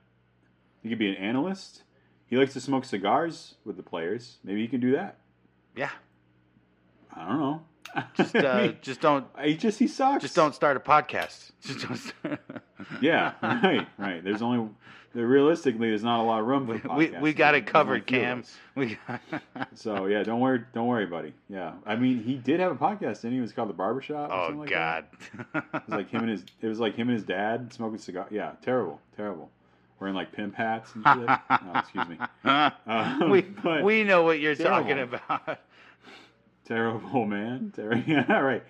he 0.84 0.88
could 0.88 1.00
be 1.00 1.08
an 1.08 1.16
analyst. 1.16 1.82
He 2.28 2.36
likes 2.36 2.52
to 2.52 2.60
smoke 2.60 2.84
cigars 2.84 3.56
with 3.64 3.76
the 3.76 3.82
players. 3.82 4.36
Maybe 4.44 4.62
he 4.62 4.68
can 4.68 4.78
do 4.78 4.92
that. 4.92 5.18
yeah. 5.74 5.90
I 7.12 7.26
don't 7.26 7.40
know. 7.40 7.62
Just 8.14 8.34
uh, 8.36 8.68
just 8.82 9.00
don't 9.00 9.26
he 9.42 9.56
just 9.56 9.78
he 9.78 9.86
sucks. 9.86 10.22
just 10.22 10.34
don't 10.36 10.54
start 10.54 10.76
a 10.76 10.80
podcast. 10.80 11.50
Just 11.62 11.86
don't 11.86 11.96
start- 11.96 12.40
Yeah, 13.00 13.32
right, 13.42 13.86
right. 13.98 14.24
There's 14.24 14.42
only 14.42 14.68
there, 15.14 15.26
realistically 15.26 15.88
there's 15.90 16.02
not 16.02 16.20
a 16.20 16.24
lot 16.24 16.40
of 16.40 16.46
room 16.46 16.66
for 16.66 16.72
we 16.96 17.08
podcasts. 17.08 17.20
we 17.20 17.32
got 17.34 17.54
it 17.54 17.66
covered, 17.66 18.10
only 18.12 18.24
a 18.24 18.38
few 18.74 18.82
of 18.88 18.98
Cam. 19.04 19.38
We 19.60 19.70
So 19.74 20.06
yeah, 20.06 20.22
don't 20.24 20.40
worry, 20.40 20.62
don't 20.74 20.86
worry, 20.88 21.06
buddy. 21.06 21.34
Yeah, 21.48 21.74
I 21.86 21.96
mean 21.96 22.22
he 22.22 22.34
did 22.36 22.60
have 22.60 22.72
a 22.72 22.76
podcast, 22.76 23.20
didn't 23.22 23.32
he? 23.32 23.38
It 23.38 23.42
was 23.42 23.52
called 23.52 23.68
the 23.68 23.74
Barbershop. 23.74 24.30
Oh 24.32 24.52
like 24.56 24.70
God. 24.70 25.04
that. 25.52 25.64
It 25.74 25.82
was 25.86 25.88
like 25.88 26.10
him 26.10 26.22
and 26.22 26.30
his. 26.30 26.44
It 26.60 26.66
was 26.66 26.80
like 26.80 26.96
him 26.96 27.08
and 27.08 27.16
his 27.16 27.24
dad 27.26 27.72
smoking 27.72 27.98
cigar. 27.98 28.26
Yeah, 28.30 28.52
terrible, 28.64 29.00
terrible. 29.16 29.50
Wearing 30.00 30.16
like 30.16 30.32
pimp 30.32 30.54
hats 30.56 30.90
and 30.96 31.04
shit. 31.06 31.38
oh, 31.50 31.72
excuse 31.78 32.08
me. 32.08 32.18
Um, 32.44 33.30
we 33.30 33.42
but- 33.42 33.84
we 33.84 34.02
know 34.02 34.22
what 34.24 34.40
you're 34.40 34.56
terrible. 34.56 34.80
talking 34.80 34.98
about. 34.98 35.60
Terrible 36.72 37.26
man. 37.26 37.72
Ter- 37.76 37.94
yeah, 38.06 38.32
right, 38.40 38.62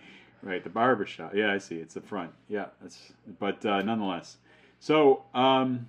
right. 0.43 0.65
The 0.65 0.71
barber 0.71 1.07
shop. 1.07 1.35
Yeah, 1.35 1.53
I 1.53 1.59
see. 1.59 1.77
It's 1.77 1.95
the 1.95 2.01
front. 2.01 2.33
Yeah, 2.49 2.67
that's. 2.81 3.13
But 3.39 3.65
uh, 3.65 3.83
nonetheless, 3.83 4.39
so 4.81 5.23
um, 5.35 5.87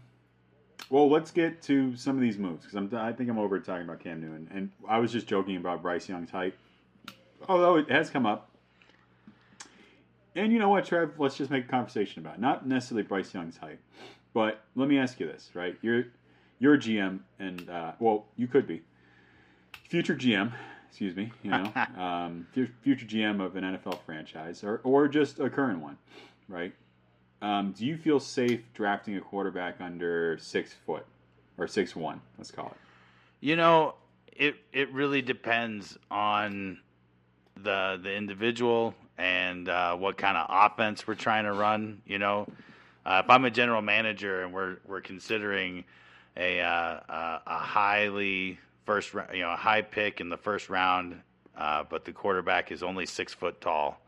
well, 0.89 1.10
let's 1.10 1.32
get 1.32 1.62
to 1.63 1.95
some 1.97 2.15
of 2.15 2.21
these 2.21 2.38
moves 2.38 2.63
because 2.65 2.76
I'm. 2.76 2.89
I 2.95 3.13
think 3.13 3.30
I'm 3.30 3.39
over 3.39 3.60
talking 3.60 3.84
about 3.84 3.99
Cam 4.02 4.21
Newton, 4.21 4.49
and 4.54 4.71
I 4.88 4.99
was 4.99 5.12
just 5.12 5.28
joking 5.28 5.58
about 5.58 5.82
Bryce 5.82 6.08
Young's 6.10 6.30
height, 6.32 6.56
although 7.49 7.78
it 7.78 7.89
has 7.89 8.10
come 8.12 8.26
up. 8.28 8.49
And 10.36 10.52
you 10.54 10.60
know 10.60 10.69
what, 10.69 10.86
Trev? 10.86 11.19
Let's 11.19 11.38
just 11.38 11.52
make 11.52 11.65
a 11.65 11.67
conversation 11.69 12.21
about 12.21 12.36
it. 12.36 12.41
not 12.41 12.67
necessarily 12.67 13.04
Bryce 13.04 13.34
Young's 13.34 13.58
height, 13.58 13.80
but 14.34 14.62
let 14.76 14.89
me 14.89 14.99
ask 14.99 15.19
you 15.19 15.28
this, 15.28 15.49
right? 15.56 15.78
You're 15.82 16.06
you're 16.60 16.76
a 16.76 16.80
GM, 16.80 17.19
and 17.39 17.69
uh, 17.69 17.93
well, 17.99 18.26
you 18.38 18.47
could 18.47 18.67
be. 18.67 18.82
future 19.89 20.15
GM, 20.15 20.54
excuse 20.93 21.15
me, 21.15 21.32
you 21.41 21.49
know, 21.49 21.73
um, 21.97 22.45
future 22.84 23.08
GM 23.08 23.43
of 23.43 23.56
an 23.56 23.63
NFL 23.63 23.97
franchise, 24.06 24.63
or 24.63 24.79
or 24.84 25.08
just 25.08 25.39
a 25.39 25.49
current 25.49 25.79
one, 25.79 25.97
right? 26.47 26.71
Um, 27.41 27.71
do 27.75 27.84
you 27.84 27.97
feel 27.97 28.19
safe 28.19 28.62
drafting 28.75 29.17
a 29.17 29.21
quarterback 29.21 29.82
under 29.82 30.38
six 30.39 30.75
foot 30.86 31.03
or 31.58 31.67
six 31.67 31.95
one? 31.95 32.21
Let's 32.38 32.51
call 32.51 32.67
it. 32.67 32.77
You 33.39 33.56
know, 33.56 33.95
it 34.32 34.56
it 34.71 34.93
really 34.93 35.23
depends 35.23 35.97
on 36.12 36.77
the 37.56 37.99
the 38.01 38.13
individual 38.13 38.93
and 39.17 39.69
uh, 39.69 39.95
what 39.95 40.15
kind 40.15 40.38
of 40.38 40.45
offense 40.47 41.08
we're 41.08 41.15
trying 41.15 41.45
to 41.45 41.53
run. 41.53 42.03
You 42.06 42.19
know, 42.19 42.47
uh, 43.03 43.23
if 43.23 43.32
I'm 43.32 43.45
a 43.45 43.51
general 43.51 43.82
manager 43.82 44.43
and 44.43 44.53
we're 44.53 44.77
we're 44.86 45.01
considering 45.01 45.86
a 46.38 46.62
uh, 46.62 46.99
a, 47.10 47.41
a 47.47 47.58
highly 47.58 48.60
first 48.86 49.13
you 49.34 49.41
know 49.41 49.52
a 49.52 49.56
high 49.56 49.82
pick 49.82 50.22
in 50.22 50.30
the 50.30 50.38
first 50.38 50.69
round, 50.69 51.22
uh, 51.58 51.84
but 51.89 52.06
the 52.06 52.12
quarterback 52.12 52.72
is 52.72 52.84
only 52.84 53.06
six 53.06 53.34
foot 53.34 53.62
tall. 53.62 54.00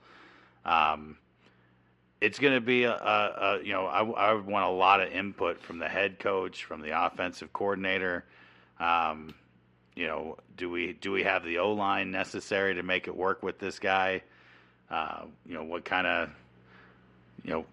Um, 0.66 1.18
it's 2.22 2.40
going 2.40 2.56
to 2.56 2.62
be 2.62 2.86
a, 2.86 2.94
a, 2.94 3.34
a, 3.60 3.64
you 3.64 3.74
know 3.74 3.86
I, 3.86 4.04
I 4.04 4.34
would 4.34 4.46
want 4.46 4.66
a 4.66 4.70
lot 4.70 5.02
of 5.02 5.12
input 5.12 5.62
from 5.62 5.80
the 5.80 5.88
head 5.88 6.20
coach, 6.20 6.64
from 6.64 6.82
the 6.82 7.06
offensive 7.06 7.54
coordinator. 7.54 8.26
Um, 8.80 9.34
you 9.96 10.08
know, 10.08 10.38
do 10.58 10.70
we 10.70 10.94
do 10.94 11.12
we 11.12 11.24
have 11.24 11.44
the 11.44 11.60
O 11.60 11.74
line 11.74 12.12
necessary 12.12 12.76
to 12.76 12.84
make 12.84 13.08
it 13.08 13.16
work 13.16 13.44
with 13.44 13.60
this 13.60 13.80
guy? 13.80 14.22
Uh, 14.90 15.24
you 15.46 15.54
know, 15.54 15.64
what 15.64 15.86
kind 15.86 16.06
of 16.06 16.30
you 17.44 17.52
know, 17.52 17.66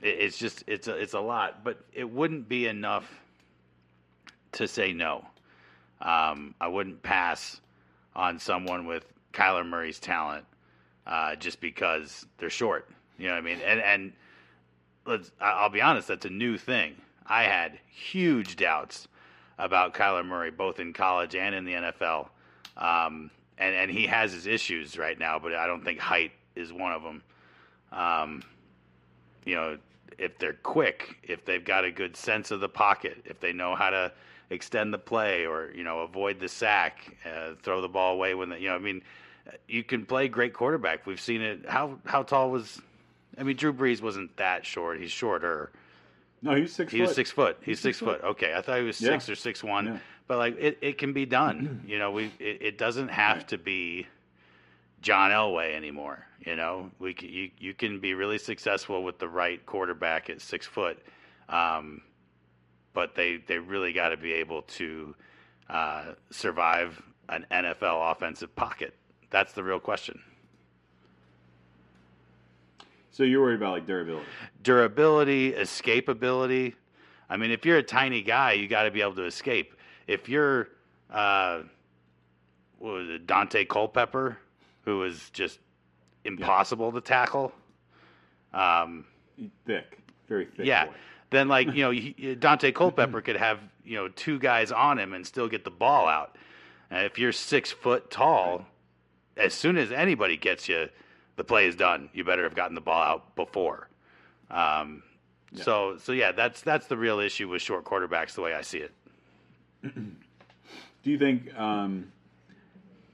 it, 0.00 0.08
it's 0.20 0.38
just 0.38 0.64
it's 0.66 0.86
a, 0.86 0.96
it's 0.96 1.14
a 1.14 1.20
lot, 1.20 1.64
but 1.64 1.84
it 1.92 2.08
wouldn't 2.08 2.48
be 2.48 2.66
enough 2.66 3.08
to 4.52 4.68
say 4.68 4.92
no. 4.92 5.24
Um, 6.02 6.54
I 6.60 6.68
wouldn't 6.68 7.02
pass 7.02 7.60
on 8.14 8.38
someone 8.38 8.86
with 8.86 9.06
Kyler 9.32 9.66
Murray's 9.66 9.98
talent 9.98 10.44
uh, 11.06 11.36
just 11.36 11.60
because 11.60 12.26
they're 12.38 12.50
short. 12.50 12.88
You 13.18 13.28
know 13.28 13.34
what 13.34 13.38
I 13.38 13.42
mean? 13.42 13.58
And 13.64 13.80
and 13.80 14.12
let's 15.06 15.30
I'll 15.40 15.70
be 15.70 15.80
honest, 15.80 16.08
that's 16.08 16.26
a 16.26 16.30
new 16.30 16.58
thing. 16.58 16.96
I 17.26 17.44
had 17.44 17.78
huge 17.88 18.56
doubts 18.56 19.08
about 19.58 19.94
Kyler 19.94 20.26
Murray 20.26 20.50
both 20.50 20.80
in 20.80 20.92
college 20.92 21.34
and 21.34 21.54
in 21.54 21.64
the 21.64 21.72
NFL. 21.72 22.28
Um, 22.76 23.30
and 23.58 23.74
and 23.74 23.90
he 23.90 24.06
has 24.06 24.32
his 24.32 24.46
issues 24.46 24.98
right 24.98 25.18
now, 25.18 25.38
but 25.38 25.54
I 25.54 25.66
don't 25.66 25.84
think 25.84 26.00
height 26.00 26.32
is 26.56 26.72
one 26.72 26.92
of 26.92 27.02
them. 27.02 27.22
Um, 27.92 28.42
you 29.44 29.54
know, 29.54 29.78
if 30.18 30.38
they're 30.38 30.54
quick, 30.54 31.16
if 31.22 31.44
they've 31.44 31.64
got 31.64 31.84
a 31.84 31.90
good 31.90 32.16
sense 32.16 32.50
of 32.50 32.60
the 32.60 32.68
pocket, 32.68 33.18
if 33.24 33.40
they 33.40 33.52
know 33.52 33.74
how 33.74 33.90
to 33.90 34.12
extend 34.52 34.92
the 34.92 34.98
play 34.98 35.46
or 35.46 35.70
you 35.74 35.84
know 35.84 36.00
avoid 36.00 36.38
the 36.40 36.48
sack, 36.48 37.16
uh, 37.24 37.54
throw 37.62 37.80
the 37.80 37.88
ball 37.88 38.14
away 38.14 38.34
when 38.34 38.50
the, 38.50 38.60
you 38.60 38.68
know 38.68 38.76
I 38.76 38.78
mean, 38.78 39.02
you 39.68 39.82
can 39.82 40.04
play 40.06 40.28
great 40.28 40.52
quarterback. 40.54 41.06
We've 41.06 41.20
seen 41.20 41.40
it. 41.42 41.68
How 41.68 41.98
how 42.04 42.22
tall 42.22 42.50
was? 42.50 42.80
I 43.38 43.42
mean, 43.44 43.56
Drew 43.56 43.72
Brees 43.72 44.02
wasn't 44.02 44.36
that 44.36 44.66
short. 44.66 45.00
He's 45.00 45.10
shorter. 45.10 45.70
No, 46.42 46.54
he's 46.54 46.72
six. 46.72 46.92
He 46.92 46.98
foot. 46.98 47.06
was 47.06 47.14
six 47.16 47.30
foot. 47.30 47.56
He's, 47.60 47.66
He's 47.66 47.80
six, 47.80 47.98
six 47.98 48.04
foot. 48.04 48.20
foot. 48.20 48.30
Okay, 48.30 48.52
I 48.54 48.60
thought 48.62 48.78
he 48.78 48.84
was 48.84 49.00
Yeah. 49.00 49.10
six 49.10 49.28
or 49.28 49.36
six 49.36 49.62
one. 49.64 49.86
Yeah. 49.86 49.98
But 50.26 50.38
like 50.38 50.56
it, 50.58 50.78
it 50.80 50.98
can 50.98 51.12
be 51.12 51.24
done. 51.26 51.82
you 51.86 51.98
know, 51.98 52.10
we 52.10 52.26
it, 52.38 52.58
it 52.62 52.78
doesn't 52.78 53.08
have 53.08 53.46
to 53.48 53.58
be 53.58 54.06
John 55.00 55.30
Elway 55.30 55.74
anymore. 55.74 56.26
You 56.44 56.56
know, 56.56 56.90
we 56.98 57.16
you 57.20 57.50
you 57.58 57.74
can 57.74 58.00
be 58.00 58.14
really 58.14 58.38
successful 58.38 59.02
with 59.04 59.18
the 59.18 59.28
right 59.28 59.64
quarterback 59.66 60.28
at 60.30 60.40
six 60.40 60.66
foot, 60.66 60.98
um, 61.48 62.02
but 62.94 63.14
they 63.14 63.38
they 63.46 63.58
really 63.58 63.92
got 63.92 64.10
to 64.10 64.16
be 64.16 64.32
able 64.34 64.62
to 64.62 65.14
uh, 65.68 66.04
survive 66.30 67.02
an 67.28 67.46
NFL 67.50 68.12
offensive 68.12 68.54
pocket. 68.54 68.94
That's 69.30 69.52
the 69.52 69.62
real 69.64 69.80
question. 69.80 70.20
So 73.10 73.24
you're 73.24 73.42
worried 73.42 73.56
about 73.56 73.72
like 73.72 73.86
durability. 73.86 74.26
durability, 74.62 75.52
escapability. 75.52 76.74
I 77.28 77.36
mean, 77.36 77.50
if 77.50 77.64
you're 77.64 77.78
a 77.78 77.82
tiny 77.82 78.22
guy, 78.22 78.52
you 78.52 78.68
got 78.68 78.84
to 78.84 78.90
be 78.90 79.02
able 79.02 79.14
to 79.16 79.24
escape. 79.24 79.74
If 80.06 80.28
you're, 80.28 80.68
uh, 81.10 81.62
what 82.78 82.92
was 82.92 83.08
it, 83.10 83.26
Daunte 83.26 83.68
Culpepper, 83.68 84.38
who 84.84 84.98
was 84.98 85.30
just 85.30 85.58
impossible 86.24 86.92
to 86.92 87.00
tackle, 87.00 87.52
um, 88.52 89.04
thick, 89.66 89.98
very 90.28 90.46
thick. 90.46 90.66
yeah, 90.66 90.86
boy. 90.86 90.92
Then 91.32 91.48
like 91.48 91.68
you 91.74 91.82
know 91.82 91.90
he- 91.90 92.14
Daunte 92.38 92.72
Culpepper 92.80 93.20
could 93.20 93.36
have 93.36 93.58
you 93.84 93.96
know 93.96 94.08
two 94.08 94.38
guys 94.38 94.70
on 94.70 94.98
him 94.98 95.12
and 95.12 95.26
still 95.26 95.48
get 95.48 95.64
the 95.64 95.70
ball 95.70 96.06
out. 96.06 96.36
And 96.90 97.04
if 97.06 97.18
you're 97.18 97.32
six 97.32 97.72
foot 97.72 98.10
tall, 98.10 98.66
as 99.36 99.54
soon 99.54 99.76
as 99.78 99.90
anybody 99.90 100.36
gets 100.36 100.68
you, 100.68 100.88
the 101.36 101.44
play 101.44 101.66
is 101.66 101.74
done. 101.74 102.10
You 102.12 102.22
better 102.22 102.44
have 102.44 102.54
gotten 102.54 102.74
the 102.74 102.80
ball 102.82 103.02
out 103.02 103.34
before. 103.34 103.88
Um, 104.50 105.02
Yeah. 105.52 105.64
So 105.64 105.96
so 105.98 106.12
yeah, 106.12 106.32
that's 106.32 106.60
that's 106.62 106.86
the 106.86 106.96
real 106.96 107.18
issue 107.18 107.48
with 107.48 107.62
short 107.62 107.84
quarterbacks, 107.84 108.34
the 108.34 108.42
way 108.42 108.54
I 108.54 108.60
see 108.62 108.78
it. 108.78 108.92
Do 109.82 111.10
you 111.10 111.18
think 111.18 111.52
um, 111.58 112.12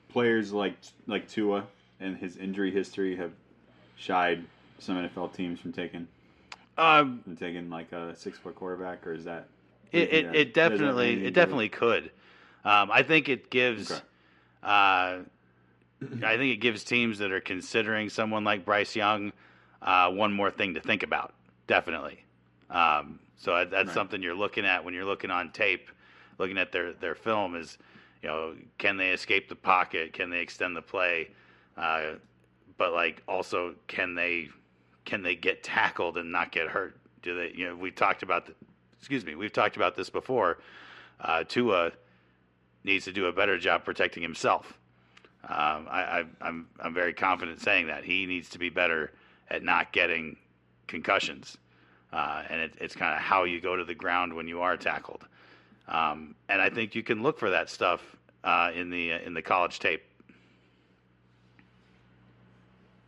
players 0.08 0.52
like 0.52 0.74
like 1.06 1.28
Tua 1.28 1.64
and 2.00 2.16
his 2.16 2.36
injury 2.36 2.70
history 2.70 3.16
have 3.16 3.32
shied 3.96 4.44
some 4.78 4.96
NFL 4.96 5.34
teams 5.34 5.58
from 5.60 5.72
taking 5.72 6.06
Um, 6.78 7.20
from 7.24 7.36
taking 7.36 7.68
like 7.68 7.92
a 7.92 8.14
six 8.16 8.38
foot 8.38 8.54
quarterback, 8.54 9.06
or 9.06 9.12
is 9.12 9.24
that 9.24 9.48
It, 9.92 10.12
it, 10.12 10.34
it 10.34 10.54
definitely 10.54 11.26
it 11.26 11.34
definitely 11.34 11.68
could. 11.68 12.10
Um, 12.64 12.90
I 12.90 13.02
think 13.02 13.28
it 13.28 13.50
gives. 13.50 13.90
Okay. 13.90 14.00
Uh, 14.62 15.18
I 16.24 16.36
think 16.36 16.52
it 16.54 16.60
gives 16.60 16.84
teams 16.84 17.18
that 17.18 17.32
are 17.32 17.40
considering 17.40 18.08
someone 18.08 18.44
like 18.44 18.64
Bryce 18.64 18.94
Young 18.94 19.32
uh, 19.82 20.10
one 20.10 20.32
more 20.32 20.50
thing 20.50 20.74
to 20.74 20.80
think 20.80 21.02
about. 21.02 21.34
Definitely. 21.66 22.24
Um, 22.70 23.18
so 23.36 23.54
that- 23.56 23.70
that's 23.70 23.88
Right. 23.88 23.94
something 23.94 24.22
you're 24.22 24.34
looking 24.34 24.64
at 24.64 24.84
when 24.84 24.94
you're 24.94 25.04
looking 25.04 25.30
on 25.30 25.50
tape, 25.50 25.90
looking 26.38 26.58
at 26.58 26.70
their 26.70 26.92
their 26.92 27.14
film. 27.16 27.56
Is 27.56 27.78
you 28.22 28.28
know 28.28 28.54
can 28.78 28.96
they 28.96 29.10
escape 29.10 29.48
the 29.48 29.56
pocket? 29.56 30.12
Can 30.12 30.30
they 30.30 30.40
extend 30.40 30.76
the 30.76 30.82
play? 30.82 31.30
Uh, 31.76 32.14
but 32.76 32.92
like 32.92 33.22
also 33.26 33.74
can 33.88 34.14
they 34.14 34.50
can 35.08 35.22
they 35.22 35.34
get 35.34 35.62
tackled 35.62 36.18
and 36.18 36.30
not 36.30 36.52
get 36.52 36.68
hurt? 36.68 36.94
Do 37.22 37.34
they? 37.34 37.50
You 37.56 37.68
know, 37.68 37.76
we 37.76 37.90
talked 37.90 38.22
about 38.22 38.44
the, 38.44 38.54
excuse 38.98 39.24
me, 39.24 39.34
we've 39.34 39.52
talked 39.52 39.76
about 39.76 39.96
this 39.96 40.10
before. 40.10 40.58
Uh, 41.18 41.44
Tua 41.44 41.92
needs 42.84 43.06
to 43.06 43.12
do 43.12 43.24
a 43.24 43.32
better 43.32 43.58
job 43.58 43.86
protecting 43.86 44.22
himself. 44.22 44.78
Um, 45.44 45.88
I, 45.90 46.02
I, 46.02 46.24
I'm 46.42 46.68
I'm 46.78 46.92
very 46.92 47.14
confident 47.14 47.62
saying 47.62 47.86
that 47.86 48.04
he 48.04 48.26
needs 48.26 48.50
to 48.50 48.58
be 48.58 48.68
better 48.68 49.12
at 49.48 49.62
not 49.62 49.92
getting 49.92 50.36
concussions, 50.88 51.56
uh, 52.12 52.42
and 52.50 52.60
it, 52.60 52.74
it's 52.78 52.94
kind 52.94 53.14
of 53.14 53.20
how 53.20 53.44
you 53.44 53.62
go 53.62 53.76
to 53.76 53.84
the 53.84 53.94
ground 53.94 54.34
when 54.34 54.46
you 54.46 54.60
are 54.60 54.76
tackled. 54.76 55.26
Um, 55.88 56.34
and 56.50 56.60
I 56.60 56.68
think 56.68 56.94
you 56.94 57.02
can 57.02 57.22
look 57.22 57.38
for 57.38 57.48
that 57.48 57.70
stuff 57.70 58.02
uh, 58.44 58.72
in 58.74 58.90
the 58.90 59.12
in 59.12 59.32
the 59.32 59.42
college 59.42 59.78
tape. 59.78 60.02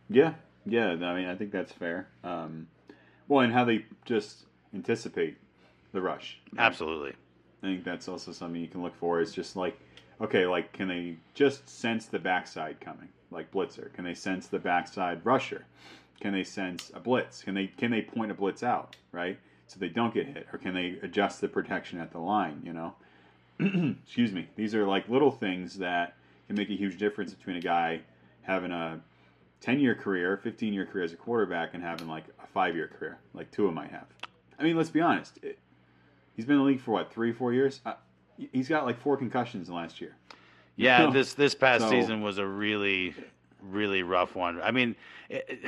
Yeah, 0.09 0.33
yeah. 0.65 0.89
I 0.89 1.15
mean, 1.15 1.27
I 1.27 1.35
think 1.35 1.51
that's 1.51 1.71
fair. 1.71 2.07
Um, 2.23 2.67
well, 3.27 3.41
and 3.41 3.53
how 3.53 3.65
they 3.65 3.85
just 4.05 4.45
anticipate 4.73 5.37
the 5.91 6.01
rush. 6.01 6.39
right? 6.53 6.65
Absolutely. 6.65 7.13
I 7.63 7.67
think 7.67 7.83
that's 7.83 8.07
also 8.07 8.31
something 8.31 8.59
you 8.61 8.67
can 8.67 8.81
look 8.81 8.95
for. 8.95 9.21
Is 9.21 9.33
just 9.33 9.55
like, 9.55 9.79
okay, 10.19 10.45
like 10.45 10.73
can 10.73 10.87
they 10.87 11.17
just 11.33 11.69
sense 11.69 12.05
the 12.07 12.19
backside 12.19 12.79
coming, 12.81 13.09
like 13.29 13.51
blitzer? 13.51 13.93
Can 13.93 14.03
they 14.03 14.13
sense 14.13 14.47
the 14.47 14.59
backside 14.59 15.25
rusher? 15.25 15.65
Can 16.19 16.33
they 16.33 16.43
sense 16.43 16.91
a 16.93 16.99
blitz? 16.99 17.43
Can 17.43 17.55
they 17.55 17.67
can 17.67 17.91
they 17.91 18.01
point 18.01 18.31
a 18.31 18.33
blitz 18.33 18.63
out, 18.63 18.95
right? 19.11 19.37
So 19.67 19.79
they 19.79 19.89
don't 19.89 20.13
get 20.13 20.27
hit, 20.27 20.47
or 20.51 20.59
can 20.59 20.73
they 20.73 20.97
adjust 21.01 21.39
the 21.39 21.47
protection 21.47 21.99
at 21.99 22.11
the 22.11 22.19
line? 22.19 22.61
You 22.63 22.73
know, 22.73 22.93
excuse 24.03 24.31
me. 24.31 24.47
These 24.55 24.75
are 24.75 24.85
like 24.85 25.07
little 25.07 25.31
things 25.31 25.77
that 25.77 26.15
can 26.47 26.55
make 26.57 26.69
a 26.69 26.75
huge 26.75 26.97
difference 26.97 27.33
between 27.33 27.55
a 27.55 27.61
guy 27.61 28.01
having 28.41 28.71
a 28.71 28.99
10 29.61 29.79
year 29.79 29.95
career, 29.95 30.37
15 30.37 30.73
year 30.73 30.85
career 30.85 31.03
as 31.03 31.13
a 31.13 31.15
quarterback, 31.15 31.73
and 31.73 31.83
having 31.83 32.07
like 32.07 32.25
a 32.43 32.47
five 32.47 32.75
year 32.75 32.87
career, 32.87 33.17
like 33.33 33.49
Tua 33.51 33.71
might 33.71 33.91
have. 33.91 34.05
I 34.59 34.63
mean, 34.63 34.75
let's 34.75 34.89
be 34.89 35.01
honest. 35.01 35.39
It, 35.43 35.57
he's 36.35 36.45
been 36.45 36.55
in 36.55 36.61
the 36.61 36.65
league 36.67 36.81
for 36.81 36.91
what, 36.91 37.11
three, 37.11 37.31
four 37.31 37.53
years? 37.53 37.79
Uh, 37.85 37.93
he's 38.51 38.67
got 38.67 38.85
like 38.85 38.99
four 38.99 39.17
concussions 39.17 39.67
in 39.67 39.73
the 39.73 39.79
last 39.79 40.01
year. 40.01 40.15
Yeah, 40.75 41.09
this 41.13 41.33
this 41.33 41.55
past 41.55 41.83
So- 41.85 41.89
season 41.91 42.21
was 42.21 42.37
a 42.37 42.45
really, 42.45 43.15
really 43.61 44.03
rough 44.03 44.35
one. 44.35 44.61
I 44.61 44.71
mean, 44.71 44.95
it, 45.29 45.45
it- 45.47 45.59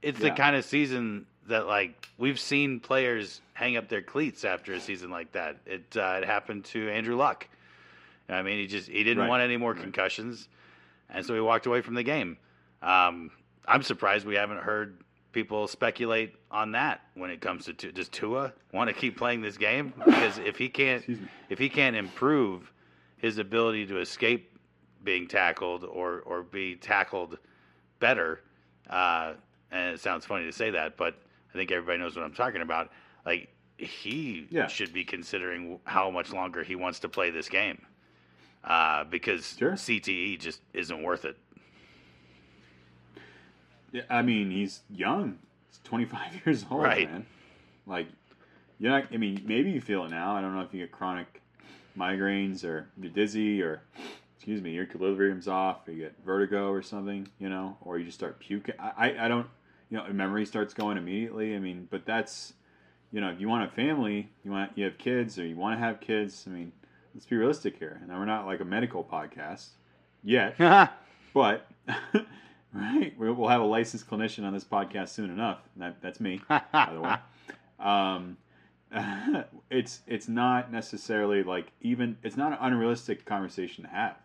it's 0.00 0.20
the 0.20 0.30
kind 0.30 0.54
of 0.54 0.64
season 0.64 1.26
that 1.48 1.66
like 1.66 2.08
we've 2.18 2.38
seen 2.38 2.78
players 2.78 3.40
hang 3.54 3.76
up 3.76 3.88
their 3.88 4.00
cleats 4.02 4.44
after 4.44 4.72
a 4.74 4.80
season 4.80 5.10
like 5.10 5.32
that. 5.32 5.56
It 5.66 5.96
uh, 5.96 6.20
it 6.22 6.24
happened 6.24 6.66
to 6.66 6.88
Andrew 6.88 7.16
Luck. 7.16 7.48
I 8.28 8.42
mean, 8.42 8.58
he 8.58 8.68
just 8.68 8.88
he 8.88 9.02
didn't 9.02 9.18
Right, 9.24 9.28
want 9.28 9.42
any 9.42 9.56
more 9.56 9.72
right. 9.72 9.82
concussions, 9.82 10.48
and 11.10 11.26
so 11.26 11.34
he 11.34 11.40
walked 11.40 11.66
away 11.66 11.80
from 11.80 11.94
the 11.94 12.04
game. 12.04 12.36
Um, 12.82 13.30
I'm 13.66 13.82
surprised 13.82 14.26
we 14.26 14.34
haven't 14.36 14.58
heard 14.60 15.02
people 15.32 15.68
speculate 15.68 16.34
on 16.50 16.72
that 16.72 17.02
when 17.14 17.30
it 17.30 17.40
comes 17.40 17.66
to 17.66 17.92
does 17.92 18.08
Tua 18.08 18.52
want 18.72 18.88
to 18.88 18.94
keep 18.94 19.16
playing 19.16 19.42
this 19.42 19.56
game 19.58 19.92
because 20.04 20.38
if 20.38 20.56
he 20.56 20.68
can't 20.68 21.04
if 21.50 21.58
he 21.58 21.68
can't 21.68 21.94
improve 21.96 22.72
his 23.18 23.38
ability 23.38 23.86
to 23.86 23.98
escape 24.00 24.58
being 25.04 25.28
tackled 25.28 25.84
or 25.84 26.20
or 26.20 26.42
be 26.42 26.76
tackled 26.76 27.38
better. 27.98 28.40
Uh, 28.88 29.34
and 29.70 29.94
it 29.94 30.00
sounds 30.00 30.24
funny 30.24 30.46
to 30.46 30.52
say 30.52 30.70
that, 30.70 30.96
but 30.96 31.14
I 31.50 31.58
think 31.58 31.70
everybody 31.70 31.98
knows 31.98 32.16
what 32.16 32.24
I'm 32.24 32.32
talking 32.34 32.62
about. 32.62 32.90
Like 33.26 33.48
he 33.76 34.46
Yeah. 34.50 34.66
should 34.66 34.92
be 34.94 35.04
considering 35.04 35.78
how 35.84 36.10
much 36.10 36.32
longer 36.32 36.62
he 36.64 36.74
wants 36.74 37.00
to 37.00 37.08
play 37.08 37.30
this 37.30 37.48
game, 37.50 37.84
uh, 38.64 39.04
because 39.04 39.56
Sure. 39.58 39.72
CTE 39.72 40.38
just 40.38 40.62
isn't 40.72 41.02
worth 41.02 41.24
it. 41.26 41.36
Yeah, 43.92 44.02
I 44.10 44.22
mean, 44.22 44.50
he's 44.50 44.80
young. 44.90 45.38
He's 45.68 45.80
25 45.84 46.40
years 46.46 46.64
old, 46.70 46.82
Right. 46.82 47.10
man. 47.10 47.26
Like, 47.86 48.08
you're 48.78 48.90
not, 48.92 49.04
I 49.12 49.16
mean, 49.16 49.42
maybe 49.46 49.70
you 49.70 49.80
feel 49.80 50.04
it 50.04 50.10
now. 50.10 50.36
I 50.36 50.40
don't 50.40 50.54
know 50.54 50.60
if 50.62 50.72
you 50.72 50.80
get 50.80 50.92
chronic 50.92 51.40
migraines 51.98 52.64
or 52.64 52.88
you're 53.00 53.10
dizzy 53.10 53.62
or, 53.62 53.82
excuse 54.36 54.60
me, 54.62 54.72
your 54.72 54.84
equilibrium's 54.84 55.48
off, 55.48 55.88
or 55.88 55.92
you 55.92 56.02
get 56.02 56.14
vertigo 56.24 56.70
or 56.70 56.82
something, 56.82 57.28
you 57.38 57.48
know, 57.48 57.76
or 57.80 57.98
you 57.98 58.04
just 58.04 58.18
start 58.18 58.38
puking. 58.38 58.74
I, 58.78 58.92
I, 59.10 59.24
I 59.24 59.28
don't, 59.28 59.46
you 59.90 59.96
know, 59.96 60.06
memory 60.12 60.44
starts 60.46 60.74
going 60.74 60.96
immediately. 60.98 61.56
I 61.56 61.58
mean, 61.58 61.88
but 61.90 62.04
that's, 62.06 62.52
you 63.10 63.20
know, 63.20 63.30
if 63.30 63.40
you 63.40 63.48
want 63.48 63.70
a 63.70 63.74
family, 63.74 64.28
you 64.44 64.50
want, 64.50 64.72
you 64.76 64.84
have 64.84 64.98
kids 64.98 65.38
or 65.38 65.46
you 65.46 65.56
want 65.56 65.74
to 65.76 65.84
have 65.84 65.98
kids. 66.00 66.44
I 66.46 66.50
mean, 66.50 66.72
let's 67.14 67.26
be 67.26 67.36
realistic 67.36 67.78
here. 67.78 67.98
And 68.02 68.10
we're 68.16 68.26
not 68.26 68.46
like 68.46 68.60
a 68.60 68.64
medical 68.64 69.02
podcast 69.02 69.68
yet. 70.22 70.56
But 71.34 71.66
right, 72.72 73.14
we- 73.18 73.30
we'll 73.30 73.48
have 73.48 73.60
a 73.60 73.64
licensed 73.64 74.08
clinician 74.08 74.44
on 74.44 74.52
this 74.52 74.64
podcast 74.64 75.08
soon 75.10 75.30
enough. 75.30 75.58
That, 75.76 76.00
that's 76.02 76.20
me, 76.20 76.40
by 76.48 76.62
the 76.92 77.00
way. 77.00 77.14
Um, 77.78 78.36
it's 79.70 80.00
it's 80.06 80.28
not 80.28 80.72
necessarily 80.72 81.42
like 81.42 81.72
even 81.82 82.16
it's 82.22 82.36
not 82.38 82.52
an 82.52 82.58
unrealistic 82.60 83.24
conversation 83.26 83.84
to 83.84 83.90
have. 83.90 84.16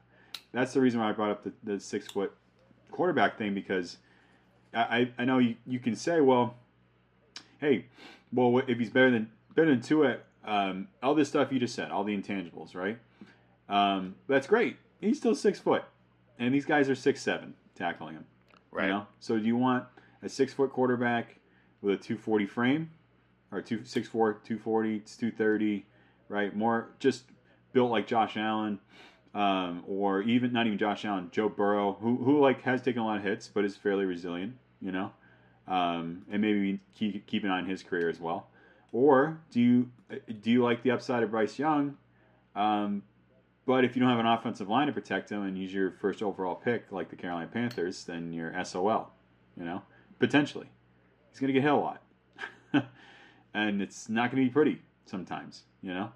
That's 0.54 0.74
the 0.74 0.80
reason 0.82 1.00
why 1.02 1.10
I 1.10 1.12
brought 1.12 1.32
up 1.32 1.44
the, 1.44 1.52
the 1.64 1.80
six 1.80 2.08
foot 2.08 2.32
quarterback 2.92 3.38
thing 3.38 3.54
because 3.54 3.98
I, 4.74 4.80
I 4.80 5.12
I 5.20 5.26
know 5.26 5.40
you, 5.40 5.56
you 5.68 5.80
can 5.80 5.96
say 5.98 6.22
well, 6.22 6.56
hey, 7.60 7.86
well 8.32 8.62
if 8.68 8.80
he's 8.80 8.90
better 8.90 9.12
than 9.12 9.30
better 9.54 9.70
than 9.70 9.82
Tua, 9.82 10.18
um, 10.46 10.88
all 11.02 11.14
this 11.14 11.28
stuff 11.28 11.52
you 11.52 11.60
just 11.60 11.76
said, 11.76 11.92
all 11.92 12.06
the 12.06 12.16
intangibles, 12.18 12.74
right? 12.74 12.98
Um, 13.68 14.16
that's 14.28 14.48
great. 14.48 14.78
He's 15.02 15.18
still 15.18 15.36
six 15.36 15.60
foot, 15.60 15.84
and 16.40 16.54
these 16.54 16.66
guys 16.66 16.90
are 16.90 16.96
six 16.96 17.22
seven 17.22 17.54
tackling 17.76 18.14
him. 18.16 18.26
Right. 18.74 18.88
You 18.88 18.92
know? 18.92 19.08
So 19.20 19.38
do 19.38 19.46
you 19.46 19.56
want 19.56 19.86
a 20.22 20.30
six 20.30 20.54
foot 20.54 20.72
quarterback 20.72 21.36
with 21.82 22.00
a 22.00 22.04
two 22.04 22.18
forty 22.18 22.46
frame, 22.46 22.90
or 23.52 23.62
two 23.62 23.84
six 23.84 24.08
four, 24.08 24.34
two 24.44 24.58
forty, 24.58 24.98
it's 24.98 25.16
two 25.16 25.32
thirty, 25.32 25.86
right? 26.30 26.56
More 26.56 26.90
just 27.00 27.24
built 27.72 27.92
like 27.92 28.08
Josh 28.08 28.38
Allen, 28.38 28.80
um, 29.34 29.84
or 29.88 30.22
even 30.22 30.54
not 30.54 30.66
even 30.66 30.78
Josh 30.78 31.06
Allen, 31.06 31.30
Joe 31.32 31.50
Burrow, 31.50 31.98
who 32.02 32.18
who 32.18 32.40
like 32.40 32.62
has 32.64 32.82
taken 32.82 33.02
a 33.02 33.06
lot 33.06 33.18
of 33.18 33.24
hits 33.24 33.48
but 33.48 33.66
is 33.66 33.76
fairly 33.76 34.06
resilient. 34.06 34.56
You 34.82 34.92
know, 34.92 35.12
um, 35.68 36.24
and 36.32 36.42
maybe 36.42 36.80
keep 36.96 37.26
keep 37.28 37.44
an 37.44 37.52
eye 37.52 37.60
on 37.60 37.66
his 37.66 37.84
career 37.84 38.10
as 38.10 38.20
well. 38.20 38.48
Or 38.92 39.40
do 39.52 39.60
you 39.62 39.90
do 40.42 40.52
you 40.52 40.64
like 40.64 40.84
the 40.84 40.92
upside 40.92 41.24
of 41.24 41.32
Bryce 41.32 41.58
Young? 41.58 41.98
Um, 42.56 43.04
but 43.66 43.86
if 43.86 43.96
you 43.96 44.02
don't 44.02 44.10
have 44.10 44.20
an 44.20 44.26
offensive 44.26 44.70
line 44.70 44.88
to 44.88 44.94
protect 44.94 45.30
him 45.30 45.44
and 45.44 45.58
use 45.58 45.74
your 45.74 45.92
first 45.92 46.22
overall 46.22 46.56
pick, 46.56 46.92
like 46.92 47.10
the 47.10 47.16
Carolina 47.16 47.48
Panthers, 47.48 48.04
then 48.04 48.34
you're 48.34 48.54
SOL. 48.64 49.12
You 49.58 49.66
know, 49.66 49.82
potentially, 50.20 50.68
he's 51.30 51.40
going 51.40 51.48
to 51.48 51.54
get 51.54 51.64
hit 51.64 51.72
a 51.72 51.76
lot, 51.76 52.02
and 53.54 53.82
it's 53.82 54.10
not 54.10 54.32
going 54.32 54.44
to 54.44 54.50
be 54.50 54.54
pretty 54.54 54.82
sometimes. 55.06 55.64
You 55.82 55.94
know, 55.94 56.12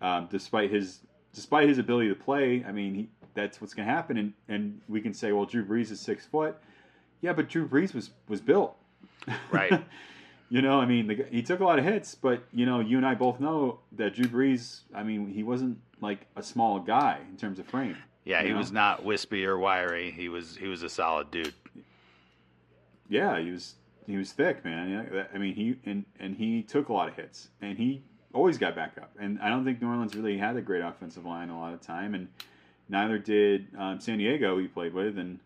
um, 0.00 0.28
despite 0.30 0.70
his 0.70 1.00
despite 1.32 1.68
his 1.68 1.78
ability 1.78 2.08
to 2.08 2.14
play, 2.14 2.64
I 2.66 2.72
mean, 2.72 2.94
he, 2.94 3.08
that's 3.34 3.60
what's 3.60 3.74
going 3.74 3.88
to 3.88 3.92
happen. 3.92 4.16
And 4.18 4.32
and 4.48 4.80
we 4.88 5.00
can 5.00 5.14
say, 5.14 5.32
well, 5.32 5.46
Drew 5.46 5.64
Brees 5.64 5.90
is 5.90 6.00
six 6.00 6.26
foot. 6.26 6.56
Yeah, 7.22 7.32
but 7.32 7.48
Drew 7.48 7.66
Brees 7.66 7.94
was 7.94 8.10
was 8.28 8.40
built. 8.40 8.76
Right. 9.50 9.72
you 10.48 10.62
know, 10.62 10.80
I 10.80 10.86
mean, 10.86 11.06
the, 11.08 11.26
he 11.30 11.42
took 11.42 11.60
a 11.60 11.64
lot 11.64 11.78
of 11.78 11.84
hits, 11.84 12.14
but 12.14 12.42
you 12.52 12.66
know, 12.66 12.80
you 12.80 12.96
and 12.96 13.06
I 13.06 13.14
both 13.14 13.40
know 13.40 13.80
that 13.92 14.14
Drew 14.14 14.26
Brees. 14.26 14.80
I 14.94 15.02
mean, 15.02 15.28
he 15.28 15.42
wasn't 15.42 15.78
like 16.00 16.26
a 16.36 16.42
small 16.42 16.78
guy 16.78 17.20
in 17.28 17.36
terms 17.36 17.58
of 17.58 17.66
frame. 17.66 17.96
Yeah, 18.24 18.42
he 18.42 18.50
know? 18.50 18.58
was 18.58 18.72
not 18.72 19.04
wispy 19.04 19.44
or 19.44 19.58
wiry. 19.58 20.10
He 20.10 20.28
was 20.28 20.56
he 20.56 20.66
was 20.68 20.82
a 20.82 20.88
solid 20.88 21.30
dude. 21.30 21.54
Yeah, 23.08 23.40
he 23.40 23.50
was 23.50 23.74
he 24.06 24.16
was 24.16 24.32
thick, 24.32 24.64
man. 24.64 25.26
I 25.34 25.38
mean, 25.38 25.54
he 25.54 25.76
and 25.84 26.04
and 26.20 26.36
he 26.36 26.62
took 26.62 26.88
a 26.88 26.92
lot 26.92 27.08
of 27.08 27.16
hits, 27.16 27.48
and 27.60 27.76
he 27.76 28.02
always 28.32 28.58
got 28.58 28.76
back 28.76 28.96
up. 28.98 29.10
And 29.18 29.40
I 29.40 29.48
don't 29.48 29.64
think 29.64 29.80
New 29.80 29.88
Orleans 29.88 30.14
really 30.14 30.38
had 30.38 30.56
a 30.56 30.60
great 30.60 30.82
offensive 30.82 31.24
line 31.24 31.50
a 31.50 31.58
lot 31.58 31.72
of 31.72 31.80
time, 31.80 32.14
and 32.14 32.28
neither 32.88 33.18
did 33.18 33.68
um, 33.78 34.00
San 34.00 34.18
Diego. 34.18 34.58
He 34.58 34.68
played 34.68 34.92
with, 34.92 35.18
and 35.18 35.40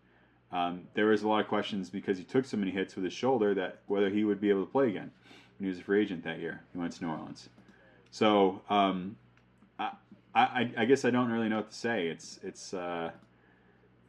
um, 0.51 0.87
there 0.93 1.05
was 1.05 1.23
a 1.23 1.27
lot 1.27 1.41
of 1.41 1.47
questions 1.47 1.89
because 1.89 2.17
he 2.17 2.23
took 2.23 2.45
so 2.45 2.57
many 2.57 2.71
hits 2.71 2.95
with 2.95 3.05
his 3.05 3.13
shoulder 3.13 3.53
that 3.53 3.79
whether 3.87 4.09
he 4.09 4.23
would 4.23 4.41
be 4.41 4.49
able 4.49 4.65
to 4.65 4.71
play 4.71 4.89
again 4.89 5.11
when 5.57 5.65
he 5.65 5.69
was 5.69 5.79
a 5.79 5.83
free 5.83 6.01
agent 6.01 6.23
that 6.23 6.39
year. 6.39 6.61
He 6.73 6.79
went 6.79 6.93
to 6.93 7.05
New 7.05 7.11
Orleans, 7.11 7.49
so 8.11 8.61
um, 8.69 9.15
I, 9.79 9.91
I 10.35 10.71
I 10.77 10.85
guess 10.85 11.05
I 11.05 11.11
don't 11.11 11.31
really 11.31 11.49
know 11.49 11.57
what 11.57 11.71
to 11.71 11.77
say. 11.77 12.07
It's 12.07 12.39
it's. 12.43 12.73
Uh, 12.73 13.11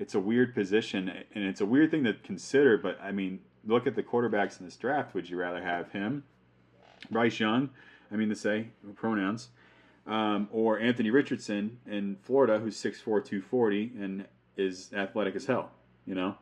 it's 0.02 0.14
a 0.14 0.20
weird 0.20 0.52
position 0.52 1.08
and 1.08 1.44
it's 1.44 1.60
a 1.60 1.66
weird 1.66 1.90
thing 1.92 2.02
to 2.04 2.12
consider. 2.12 2.76
But 2.76 2.98
I 3.00 3.12
mean, 3.12 3.40
look 3.64 3.86
at 3.86 3.94
the 3.94 4.02
quarterbacks 4.02 4.58
in 4.58 4.66
this 4.66 4.76
draft. 4.76 5.14
Would 5.14 5.30
you 5.30 5.36
rather 5.38 5.62
have 5.62 5.92
him, 5.92 6.24
Bryce 7.10 7.38
Young? 7.38 7.70
I 8.10 8.16
mean 8.16 8.28
to 8.28 8.34
say 8.34 8.68
pronouns, 8.96 9.48
um, 10.06 10.48
or 10.52 10.78
Anthony 10.78 11.10
Richardson 11.10 11.78
in 11.86 12.16
Florida, 12.22 12.58
who's 12.58 12.76
6'4", 12.76 13.04
240 13.04 13.92
and 13.98 14.26
is 14.56 14.92
athletic 14.92 15.34
as 15.34 15.46
hell. 15.46 15.70
You 16.06 16.14
know. 16.14 16.36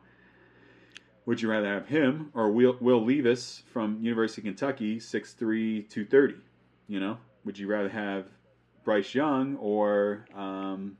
Would 1.27 1.41
you 1.41 1.51
rather 1.51 1.67
have 1.67 1.87
him 1.87 2.31
or 2.33 2.49
Will, 2.51 2.77
Will 2.81 3.05
Levis 3.05 3.61
from 3.71 3.99
University 4.01 4.41
of 4.41 4.45
Kentucky, 4.45 4.97
6'3", 4.97 5.87
230? 5.87 6.35
You 6.87 6.99
know. 6.99 7.17
Would 7.45 7.59
you 7.59 7.67
rather 7.67 7.89
have 7.89 8.25
Bryce 8.83 9.13
Young 9.13 9.55
or 9.57 10.25
um, 10.35 10.97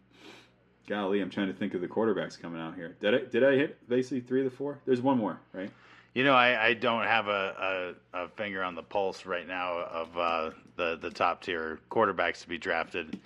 Golly, 0.87 1.21
I'm 1.21 1.29
trying 1.29 1.47
to 1.47 1.53
think 1.53 1.73
of 1.73 1.81
the 1.81 1.87
quarterbacks 1.87 2.39
coming 2.39 2.59
out 2.59 2.75
here. 2.75 2.97
Did 2.99 3.15
I 3.15 3.19
did 3.19 3.43
I 3.43 3.55
hit 3.55 3.87
basically 3.87 4.21
three 4.21 4.45
of 4.45 4.51
the 4.51 4.55
four? 4.55 4.79
There's 4.85 5.01
one 5.01 5.17
more, 5.17 5.39
right? 5.53 5.71
You 6.13 6.25
know, 6.25 6.33
I, 6.33 6.67
I 6.67 6.73
don't 6.73 7.05
have 7.05 7.29
a, 7.29 7.95
a, 8.13 8.23
a 8.23 8.27
finger 8.27 8.61
on 8.61 8.75
the 8.75 8.83
pulse 8.83 9.25
right 9.25 9.47
now 9.47 9.79
of 9.79 10.17
uh, 10.17 10.51
the 10.75 10.97
the 11.01 11.09
top 11.09 11.43
tier 11.43 11.79
quarterbacks 11.89 12.41
to 12.41 12.49
be 12.49 12.57
drafted. 12.57 13.19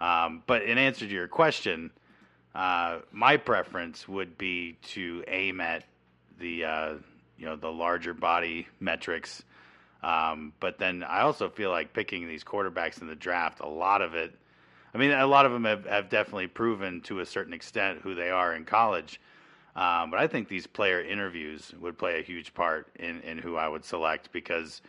Um, 0.00 0.42
but 0.46 0.62
in 0.62 0.78
answer 0.78 1.06
to 1.06 1.12
your 1.12 1.26
question, 1.26 1.90
uh, 2.54 2.98
my 3.12 3.36
preference 3.36 4.08
would 4.08 4.36
be 4.36 4.76
to 4.82 5.24
aim 5.28 5.60
at 5.60 5.84
the 6.38 6.64
uh, 6.64 6.94
you 7.38 7.46
know 7.46 7.56
the 7.56 7.70
larger 7.70 8.14
body 8.14 8.66
metrics. 8.80 9.42
Um, 10.02 10.52
but 10.60 10.78
then 10.78 11.02
I 11.02 11.20
also 11.22 11.50
feel 11.50 11.70
like 11.70 11.92
picking 11.92 12.26
these 12.26 12.42
quarterbacks 12.42 13.00
in 13.00 13.06
the 13.06 13.14
draft, 13.14 13.60
a 13.60 13.68
lot 13.68 14.00
of 14.00 14.14
it. 14.14 14.34
I 14.94 14.98
mean, 14.98 15.10
a 15.10 15.26
lot 15.26 15.46
of 15.46 15.52
them 15.52 15.64
have, 15.64 15.84
have 15.84 16.08
definitely 16.08 16.48
proven 16.48 17.02
to 17.02 17.20
a 17.20 17.26
certain 17.26 17.52
extent 17.52 18.00
who 18.02 18.14
they 18.14 18.30
are 18.30 18.54
in 18.54 18.64
college. 18.64 19.20
Um, 19.76 20.10
but 20.10 20.18
I 20.18 20.26
think 20.26 20.48
these 20.48 20.66
player 20.66 21.00
interviews 21.00 21.72
would 21.80 21.96
play 21.96 22.18
a 22.18 22.22
huge 22.22 22.54
part 22.54 22.88
in, 22.98 23.20
in 23.20 23.38
who 23.38 23.56
I 23.56 23.68
would 23.68 23.84
select 23.84 24.32
because 24.32 24.82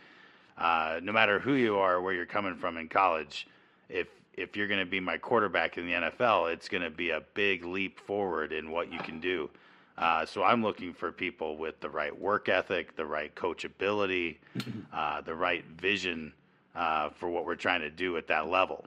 uh, 0.58 0.98
no 1.02 1.12
matter 1.12 1.38
who 1.38 1.54
you 1.54 1.76
are, 1.76 2.00
where 2.00 2.14
you're 2.14 2.26
coming 2.26 2.56
from 2.56 2.76
in 2.76 2.88
college, 2.88 3.46
if 3.88 4.08
if 4.34 4.56
you're 4.56 4.68
going 4.68 4.80
to 4.80 4.86
be 4.86 5.00
my 5.00 5.18
quarterback 5.18 5.78
in 5.78 5.86
the 5.86 5.92
NFL, 5.92 6.52
it's 6.52 6.68
going 6.68 6.82
to 6.82 6.90
be 6.90 7.10
a 7.10 7.22
big 7.34 7.64
leap 7.64 7.98
forward 7.98 8.52
in 8.52 8.70
what 8.70 8.92
you 8.92 8.98
can 8.98 9.20
do. 9.20 9.50
Uh, 9.98 10.24
so 10.24 10.42
I'm 10.42 10.62
looking 10.62 10.94
for 10.94 11.12
people 11.12 11.56
with 11.58 11.80
the 11.80 11.90
right 11.90 12.18
work 12.18 12.48
ethic, 12.48 12.96
the 12.96 13.04
right 13.04 13.34
coachability, 13.34 14.36
uh, 14.92 15.20
the 15.20 15.34
right 15.34 15.64
vision 15.66 16.32
uh, 16.74 17.10
for 17.10 17.28
what 17.28 17.44
we're 17.44 17.56
trying 17.56 17.82
to 17.82 17.90
do 17.90 18.16
at 18.16 18.26
that 18.28 18.48
level. 18.48 18.86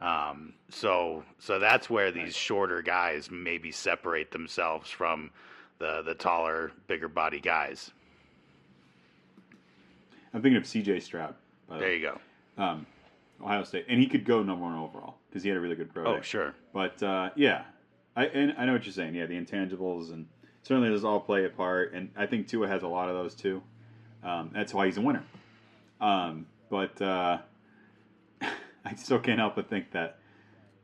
Um, 0.00 0.54
so 0.68 1.22
so 1.38 1.60
that's 1.60 1.88
where 1.88 2.10
these 2.10 2.34
shorter 2.34 2.82
guys 2.82 3.30
maybe 3.30 3.70
separate 3.70 4.32
themselves 4.32 4.90
from 4.90 5.30
the 5.78 6.02
the 6.02 6.14
taller, 6.14 6.72
bigger 6.88 7.08
body 7.08 7.38
guys. 7.38 7.92
I'm 10.34 10.42
thinking 10.42 10.56
of 10.56 10.66
C.J. 10.66 11.00
Stroud. 11.00 11.34
There 11.68 11.92
you 11.92 12.00
go. 12.56 12.62
Um, 12.62 12.86
Ohio 13.42 13.64
State, 13.64 13.86
and 13.88 14.00
he 14.00 14.06
could 14.06 14.24
go 14.24 14.42
number 14.42 14.64
one 14.64 14.76
overall 14.76 15.16
because 15.28 15.42
he 15.42 15.48
had 15.48 15.58
a 15.58 15.60
really 15.60 15.76
good 15.76 15.92
pro. 15.92 16.06
Oh 16.06 16.16
day. 16.16 16.22
sure, 16.22 16.54
But 16.72 17.02
uh, 17.02 17.30
yeah, 17.36 17.64
I 18.16 18.26
and 18.26 18.54
I 18.56 18.64
know 18.64 18.72
what 18.72 18.84
you're 18.84 18.92
saying. 18.92 19.14
Yeah, 19.14 19.26
the 19.26 19.34
intangibles 19.38 20.12
and 20.12 20.26
certainly 20.62 20.88
those 20.88 21.04
all 21.04 21.20
play 21.20 21.44
a 21.44 21.48
part, 21.48 21.92
and 21.92 22.10
I 22.16 22.26
think 22.26 22.48
Tua 22.48 22.68
has 22.68 22.82
a 22.82 22.88
lot 22.88 23.08
of 23.08 23.14
those 23.14 23.34
too. 23.34 23.62
Um, 24.22 24.50
that's 24.52 24.72
why 24.72 24.86
he's 24.86 24.96
a 24.96 25.00
winner. 25.00 25.24
Um, 26.00 26.46
but 26.70 27.00
uh, 27.00 27.38
I 28.40 28.94
still 28.96 29.18
can't 29.18 29.38
help 29.38 29.56
but 29.56 29.68
think 29.68 29.90
that, 29.92 30.18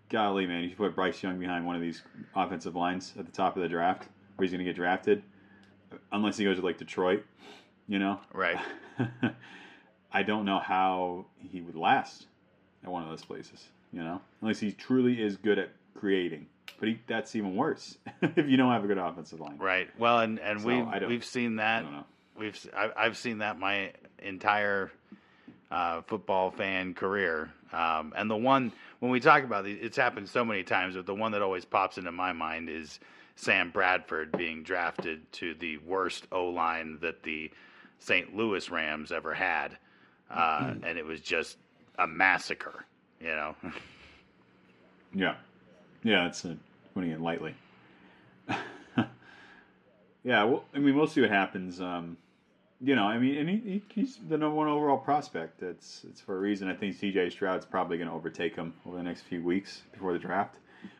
golly, 0.08 0.46
man, 0.46 0.62
you 0.62 0.70
should 0.70 0.78
put 0.78 0.94
Bryce 0.94 1.22
Young 1.22 1.38
behind 1.38 1.66
one 1.66 1.76
of 1.76 1.82
these 1.82 2.02
offensive 2.34 2.74
lines 2.74 3.14
at 3.18 3.26
the 3.26 3.32
top 3.32 3.56
of 3.56 3.62
the 3.62 3.68
draft, 3.68 4.08
where 4.36 4.44
he's 4.44 4.52
going 4.52 4.64
to 4.64 4.64
get 4.64 4.76
drafted, 4.76 5.22
unless 6.12 6.36
he 6.36 6.44
goes 6.44 6.58
to 6.58 6.64
like 6.64 6.78
Detroit, 6.78 7.24
you 7.86 7.98
know. 7.98 8.20
right. 8.32 8.58
I 10.12 10.22
don't 10.22 10.44
know 10.46 10.58
how 10.58 11.26
he 11.38 11.60
would 11.60 11.76
last 11.76 12.27
at 12.84 12.90
one 12.90 13.02
of 13.02 13.08
those 13.08 13.24
places, 13.24 13.68
you 13.92 14.02
know, 14.02 14.20
unless 14.40 14.60
he 14.60 14.72
truly 14.72 15.20
is 15.22 15.36
good 15.36 15.58
at 15.58 15.70
creating. 15.94 16.46
But 16.78 16.88
he, 16.90 17.00
that's 17.06 17.34
even 17.34 17.56
worse 17.56 17.98
if 18.22 18.48
you 18.48 18.56
don't 18.56 18.70
have 18.72 18.84
a 18.84 18.86
good 18.86 18.98
offensive 18.98 19.40
line. 19.40 19.58
Right. 19.58 19.88
Well, 19.98 20.20
and 20.20 20.38
and 20.38 20.60
So, 20.60 20.66
we 20.68 21.06
we've 21.06 21.24
seen 21.24 21.56
that. 21.56 21.84
We've 22.36 22.56
I- 22.76 22.92
I've 22.96 23.16
seen 23.16 23.38
that 23.38 23.58
my 23.58 23.92
entire 24.20 24.92
uh, 25.70 26.02
football 26.02 26.50
fan 26.50 26.94
career. 26.94 27.50
Um, 27.72 28.12
and 28.16 28.30
the 28.30 28.36
one 28.36 28.72
when 29.00 29.10
we 29.12 29.20
talk 29.20 29.42
about 29.44 29.64
these, 29.64 29.78
it's 29.82 29.96
happened 29.96 30.28
so 30.28 30.44
many 30.44 30.62
times, 30.62 30.94
but 30.96 31.04
the 31.06 31.14
one 31.14 31.32
that 31.32 31.42
always 31.42 31.64
pops 31.64 31.98
into 31.98 32.12
my 32.12 32.32
mind 32.32 32.68
is 32.68 32.98
Sam 33.36 33.70
Bradford 33.70 34.32
being 34.32 34.62
drafted 34.62 35.30
to 35.34 35.54
the 35.54 35.78
worst 35.78 36.26
O 36.32 36.46
line 36.46 36.98
that 37.02 37.22
the 37.22 37.50
St. 37.98 38.34
Louis 38.36 38.70
Rams 38.70 39.10
ever 39.12 39.34
had, 39.34 39.76
uh, 40.30 40.60
Mm-hmm. 40.60 40.84
and 40.84 40.98
it 40.98 41.04
was 41.04 41.20
just 41.20 41.56
a 41.98 42.06
massacre. 42.06 42.84
You 43.20 43.28
know. 43.28 43.56
Yeah, 45.14 45.36
yeah, 46.02 46.26
it's 46.26 46.44
uh, 46.44 46.54
putting 46.94 47.10
it 47.10 47.20
lightly. 47.20 47.54
yeah, 50.22 50.44
well, 50.44 50.64
I 50.74 50.78
mean, 50.78 50.94
we'll 50.94 51.06
see 51.06 51.22
what 51.22 51.30
happens. 51.30 51.80
Um, 51.80 52.18
you 52.80 52.94
know, 52.94 53.04
I 53.04 53.18
mean, 53.18 53.38
and 53.38 53.48
he, 53.48 53.82
he's 53.88 54.16
the 54.16 54.36
number 54.36 54.54
one 54.54 54.68
overall 54.68 54.98
prospect. 54.98 55.62
It's 55.62 56.04
it's 56.08 56.20
for 56.20 56.36
a 56.36 56.38
reason. 56.38 56.68
I 56.68 56.74
think 56.74 56.94
C.J. 56.94 57.30
Stroud's 57.30 57.66
probably 57.66 57.96
going 57.96 58.08
to 58.08 58.14
overtake 58.14 58.54
him 58.54 58.74
over 58.86 58.96
the 58.96 59.02
next 59.02 59.22
few 59.22 59.42
weeks 59.42 59.82
before 59.92 60.12
the 60.12 60.18
draft, 60.18 60.56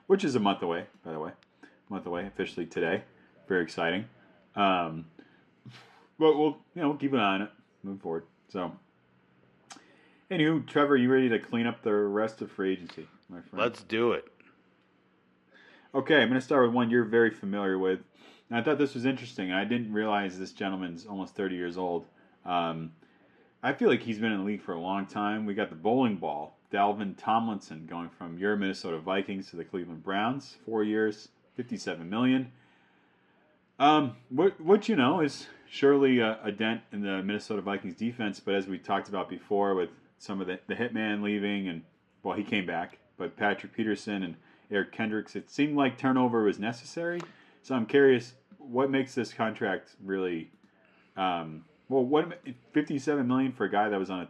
which 0.06 0.24
is 0.24 0.34
a 0.34 0.40
month 0.40 0.62
away, 0.62 0.86
by 1.04 1.12
the 1.12 1.20
way, 1.20 1.32
a 1.62 1.92
month 1.92 2.06
away 2.06 2.26
officially 2.26 2.66
today. 2.66 3.02
Very 3.46 3.62
exciting. 3.62 4.06
Um, 4.56 5.04
but 6.18 6.36
we'll 6.36 6.56
you 6.74 6.82
know 6.82 6.88
we'll 6.88 6.96
keep 6.98 7.12
an 7.12 7.20
eye 7.20 7.34
on 7.34 7.42
it 7.42 7.50
moving 7.82 8.00
forward. 8.00 8.24
So. 8.48 8.72
Anywho, 10.30 10.66
Trevor, 10.66 10.96
you 10.96 11.10
ready 11.10 11.30
to 11.30 11.38
clean 11.38 11.66
up 11.66 11.82
the 11.82 11.92
rest 11.92 12.42
of 12.42 12.50
free 12.50 12.72
agency, 12.72 13.08
my 13.30 13.40
friend? 13.40 13.64
Let's 13.64 13.82
do 13.82 14.12
it. 14.12 14.26
Okay, 15.94 16.20
I'm 16.20 16.28
going 16.28 16.38
to 16.38 16.44
start 16.44 16.66
with 16.66 16.74
one 16.74 16.90
you're 16.90 17.04
very 17.04 17.30
familiar 17.30 17.78
with. 17.78 18.00
And 18.50 18.58
I 18.58 18.62
thought 18.62 18.76
this 18.76 18.92
was 18.92 19.06
interesting. 19.06 19.52
I 19.52 19.64
didn't 19.64 19.90
realize 19.90 20.38
this 20.38 20.52
gentleman's 20.52 21.06
almost 21.06 21.34
30 21.34 21.56
years 21.56 21.78
old. 21.78 22.04
Um, 22.44 22.92
I 23.62 23.72
feel 23.72 23.88
like 23.88 24.02
he's 24.02 24.18
been 24.18 24.32
in 24.32 24.40
the 24.40 24.44
league 24.44 24.60
for 24.60 24.74
a 24.74 24.80
long 24.80 25.06
time. 25.06 25.46
We 25.46 25.54
got 25.54 25.70
the 25.70 25.76
bowling 25.76 26.16
ball, 26.16 26.58
Dalvin 26.70 27.14
Tomlinson, 27.16 27.86
going 27.86 28.10
from 28.10 28.36
your 28.36 28.54
Minnesota 28.54 28.98
Vikings 28.98 29.48
to 29.50 29.56
the 29.56 29.64
Cleveland 29.64 30.04
Browns, 30.04 30.56
four 30.66 30.84
years, 30.84 31.28
57 31.56 32.08
million. 32.08 32.52
Um, 33.78 34.16
what 34.28 34.60
what 34.60 34.88
you 34.88 34.96
know 34.96 35.20
is 35.20 35.46
surely 35.70 36.18
a, 36.18 36.38
a 36.42 36.52
dent 36.52 36.82
in 36.92 37.02
the 37.02 37.22
Minnesota 37.22 37.62
Vikings 37.62 37.94
defense, 37.94 38.40
but 38.40 38.54
as 38.54 38.66
we 38.66 38.76
talked 38.78 39.08
about 39.08 39.28
before, 39.28 39.74
with 39.74 39.90
some 40.18 40.40
of 40.40 40.46
the, 40.46 40.58
the 40.66 40.74
hitman 40.74 41.22
leaving, 41.22 41.68
and 41.68 41.82
well, 42.22 42.36
he 42.36 42.44
came 42.44 42.66
back, 42.66 42.98
but 43.16 43.36
Patrick 43.36 43.72
Peterson 43.72 44.22
and 44.22 44.36
Eric 44.70 44.92
Kendricks, 44.92 45.36
it 45.36 45.50
seemed 45.50 45.76
like 45.76 45.96
turnover 45.96 46.42
was 46.42 46.58
necessary. 46.58 47.20
So 47.62 47.74
I'm 47.74 47.86
curious, 47.86 48.34
what 48.58 48.90
makes 48.90 49.14
this 49.14 49.32
contract 49.32 49.90
really? 50.04 50.50
Um, 51.16 51.64
well, 51.88 52.04
what 52.04 52.40
57 52.72 53.26
million 53.26 53.52
for 53.52 53.64
a 53.64 53.70
guy 53.70 53.88
that 53.88 53.98
was 53.98 54.10
on 54.10 54.20
a 54.20 54.28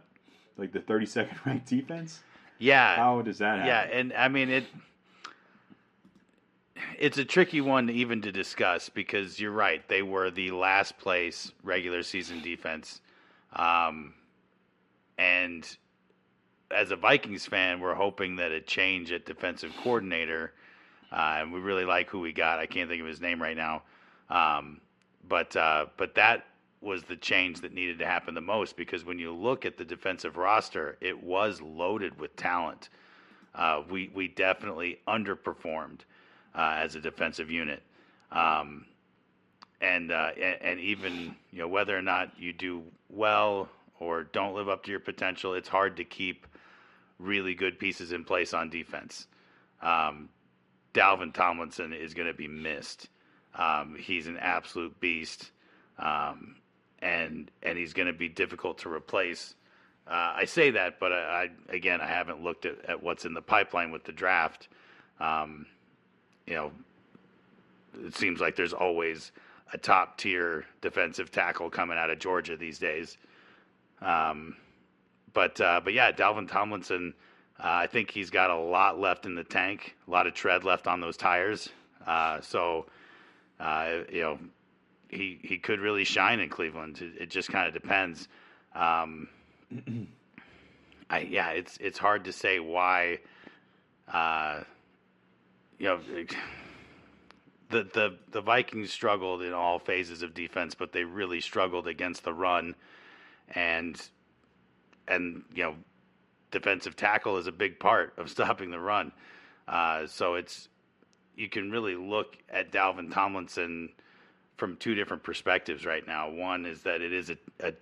like 0.57 0.71
the 0.71 0.79
32nd 0.79 1.33
ranked 1.45 1.67
defense? 1.67 2.21
Yeah. 2.57 2.95
How 2.95 3.21
does 3.21 3.37
that 3.39 3.59
happen? 3.59 3.67
Yeah, 3.67 3.97
and 3.97 4.13
I 4.13 4.27
mean 4.27 4.49
it. 4.49 4.65
It's 6.97 7.17
a 7.17 7.25
tricky 7.25 7.61
one 7.61 7.89
even 7.89 8.21
to 8.21 8.31
discuss 8.31 8.89
because 8.89 9.39
you're 9.39 9.51
right. 9.51 9.85
They 9.87 10.01
were 10.01 10.29
the 10.31 10.51
last 10.51 10.97
place 10.97 11.51
regular 11.63 12.03
season 12.03 12.41
defense, 12.41 13.01
um, 13.53 14.13
and 15.19 15.77
as 16.71 16.91
a 16.91 16.95
Vikings 16.95 17.45
fan, 17.45 17.79
we're 17.79 17.93
hoping 17.93 18.37
that 18.37 18.51
a 18.51 18.61
change 18.61 19.11
at 19.11 19.25
defensive 19.25 19.71
coordinator, 19.83 20.53
uh, 21.11 21.37
and 21.39 21.51
we 21.51 21.59
really 21.59 21.85
like 21.85 22.09
who 22.09 22.21
we 22.21 22.31
got. 22.31 22.57
I 22.57 22.65
can't 22.65 22.89
think 22.89 23.01
of 23.01 23.07
his 23.07 23.19
name 23.19 23.41
right 23.41 23.57
now, 23.57 23.83
um, 24.29 24.79
but 25.27 25.55
uh, 25.55 25.87
but 25.97 26.15
that 26.15 26.45
was 26.81 27.03
the 27.03 27.17
change 27.17 27.59
that 27.61 27.73
needed 27.73 27.99
to 27.99 28.05
happen 28.05 28.33
the 28.33 28.41
most 28.41 28.77
because 28.77 29.03
when 29.03 29.19
you 29.19 29.33
look 29.33 29.65
at 29.65 29.77
the 29.77 29.83
defensive 29.83 30.37
roster, 30.37 30.97
it 31.01 31.21
was 31.21 31.61
loaded 31.61 32.17
with 32.17 32.33
talent. 32.37 32.87
Uh, 33.53 33.83
we 33.89 34.09
we 34.13 34.29
definitely 34.29 34.99
underperformed 35.07 35.99
uh, 36.55 36.75
as 36.77 36.95
a 36.95 37.01
defensive 37.01 37.51
unit, 37.51 37.83
um, 38.31 38.85
and, 39.81 40.11
uh, 40.13 40.31
and 40.41 40.61
and 40.61 40.79
even 40.79 41.35
you 41.51 41.59
know 41.59 41.67
whether 41.67 41.97
or 41.97 42.01
not 42.01 42.31
you 42.39 42.53
do 42.53 42.83
well 43.09 43.67
or 43.99 44.23
don't 44.23 44.55
live 44.55 44.69
up 44.69 44.83
to 44.85 44.91
your 44.91 44.99
potential, 44.99 45.53
it's 45.53 45.69
hard 45.69 45.97
to 45.97 46.03
keep 46.03 46.47
really 47.19 47.53
good 47.53 47.77
pieces 47.77 48.11
in 48.11 48.23
place 48.23 48.53
on 48.53 48.69
defense. 48.69 49.27
Um, 49.81 50.29
Dalvin 50.93 51.33
Tomlinson 51.33 51.93
is 51.93 52.13
going 52.13 52.27
to 52.27 52.33
be 52.33 52.47
missed. 52.47 53.07
Um, 53.55 53.95
he's 53.99 54.27
an 54.27 54.37
absolute 54.37 54.99
beast, 54.99 55.51
um, 55.97 56.55
and 57.01 57.51
and 57.63 57.77
he's 57.77 57.93
going 57.93 58.07
to 58.07 58.13
be 58.13 58.29
difficult 58.29 58.79
to 58.79 58.91
replace. 58.91 59.55
Uh, 60.07 60.33
I 60.37 60.45
say 60.45 60.71
that, 60.71 60.99
but 60.99 61.11
I, 61.11 61.49
I 61.69 61.75
again 61.75 62.01
I 62.01 62.07
haven't 62.07 62.43
looked 62.43 62.65
at, 62.65 62.83
at 62.85 63.03
what's 63.03 63.25
in 63.25 63.33
the 63.33 63.41
pipeline 63.41 63.91
with 63.91 64.03
the 64.03 64.11
draft. 64.11 64.69
Um, 65.19 65.65
you 66.47 66.55
know, 66.55 66.71
it 68.05 68.15
seems 68.15 68.39
like 68.39 68.55
there's 68.55 68.73
always 68.73 69.31
a 69.73 69.77
top 69.77 70.17
tier 70.17 70.65
defensive 70.81 71.31
tackle 71.31 71.69
coming 71.69 71.97
out 71.97 72.09
of 72.09 72.19
Georgia 72.19 72.57
these 72.57 72.79
days. 72.79 73.17
Um, 74.01 74.55
but 75.33 75.59
uh, 75.61 75.81
but 75.83 75.93
yeah, 75.93 76.11
Dalvin 76.11 76.49
Tomlinson, 76.49 77.13
uh, 77.59 77.63
I 77.67 77.87
think 77.87 78.11
he's 78.11 78.29
got 78.29 78.49
a 78.49 78.57
lot 78.57 78.99
left 78.99 79.25
in 79.25 79.35
the 79.35 79.43
tank, 79.43 79.95
a 80.07 80.11
lot 80.11 80.27
of 80.27 80.33
tread 80.33 80.63
left 80.63 80.87
on 80.87 81.01
those 81.01 81.17
tires. 81.17 81.69
Uh, 82.05 82.41
so 82.41 82.85
uh, 83.59 83.99
you 84.11 84.21
know, 84.21 84.39
he 85.09 85.39
he 85.41 85.57
could 85.57 85.79
really 85.79 86.03
shine 86.03 86.39
in 86.39 86.49
Cleveland. 86.49 87.01
It, 87.01 87.23
it 87.23 87.29
just 87.29 87.49
kind 87.49 87.67
of 87.67 87.73
depends. 87.73 88.27
Um, 88.73 89.27
I 91.09 91.19
yeah, 91.21 91.51
it's 91.51 91.77
it's 91.77 91.97
hard 91.97 92.25
to 92.25 92.33
say 92.33 92.59
why. 92.59 93.19
Uh, 94.11 94.61
you 95.77 95.87
know, 95.87 95.99
the 97.69 97.83
the 97.83 98.17
the 98.31 98.41
Vikings 98.41 98.91
struggled 98.91 99.41
in 99.41 99.53
all 99.53 99.79
phases 99.79 100.21
of 100.21 100.33
defense, 100.33 100.73
but 100.75 100.93
they 100.93 101.03
really 101.03 101.41
struggled 101.41 101.87
against 101.87 102.23
the 102.23 102.33
run, 102.33 102.75
and 103.55 104.01
and 105.07 105.43
you 105.53 105.63
know, 105.63 105.75
defensive 106.51 106.95
tackle 106.95 107.37
is 107.37 107.47
a 107.47 107.51
big 107.51 107.79
part 107.79 108.13
of 108.17 108.29
stopping 108.29 108.71
the 108.71 108.79
run. 108.79 109.11
Uh, 109.67 110.07
so 110.07 110.35
it's 110.35 110.69
you 111.35 111.49
can 111.49 111.71
really 111.71 111.95
look 111.95 112.37
at 112.49 112.71
Dalvin 112.71 113.13
Tomlinson 113.13 113.89
from 114.57 114.75
two 114.75 114.93
different 114.93 115.23
perspectives 115.23 115.85
right 115.85 116.05
now. 116.05 116.29
One 116.29 116.65
is 116.65 116.81
that 116.83 117.01
it 117.01 117.13
is 117.13 117.29
a, 117.29 117.37
a, 117.61 117.73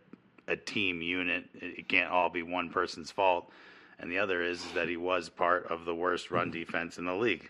a 0.47 0.55
team 0.55 1.01
unit; 1.01 1.45
it 1.55 1.87
can't 1.89 2.11
all 2.11 2.29
be 2.29 2.43
one 2.43 2.69
person's 2.69 3.11
fault. 3.11 3.51
And 3.99 4.11
the 4.11 4.19
other 4.19 4.43
is 4.43 4.63
that 4.73 4.87
he 4.87 4.95
was 4.95 5.27
part 5.27 5.65
of 5.71 5.85
the 5.85 5.95
worst 5.95 6.29
run 6.29 6.51
defense 6.51 6.97
in 6.97 7.05
the 7.05 7.15
league. 7.15 7.49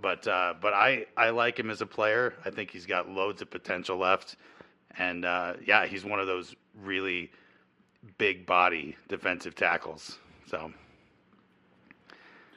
But 0.00 0.26
uh, 0.26 0.54
but 0.60 0.72
I, 0.72 1.06
I 1.16 1.30
like 1.30 1.58
him 1.58 1.68
as 1.68 1.80
a 1.80 1.86
player. 1.86 2.34
I 2.44 2.50
think 2.50 2.70
he's 2.70 2.86
got 2.86 3.10
loads 3.10 3.42
of 3.42 3.50
potential 3.50 3.98
left, 3.98 4.36
and 4.96 5.24
uh, 5.24 5.54
yeah, 5.66 5.86
he's 5.86 6.04
one 6.04 6.20
of 6.20 6.26
those 6.26 6.54
really 6.74 7.30
big 8.18 8.46
body 8.46 8.96
defensive 9.08 9.54
tackles. 9.54 10.18
So 10.46 10.72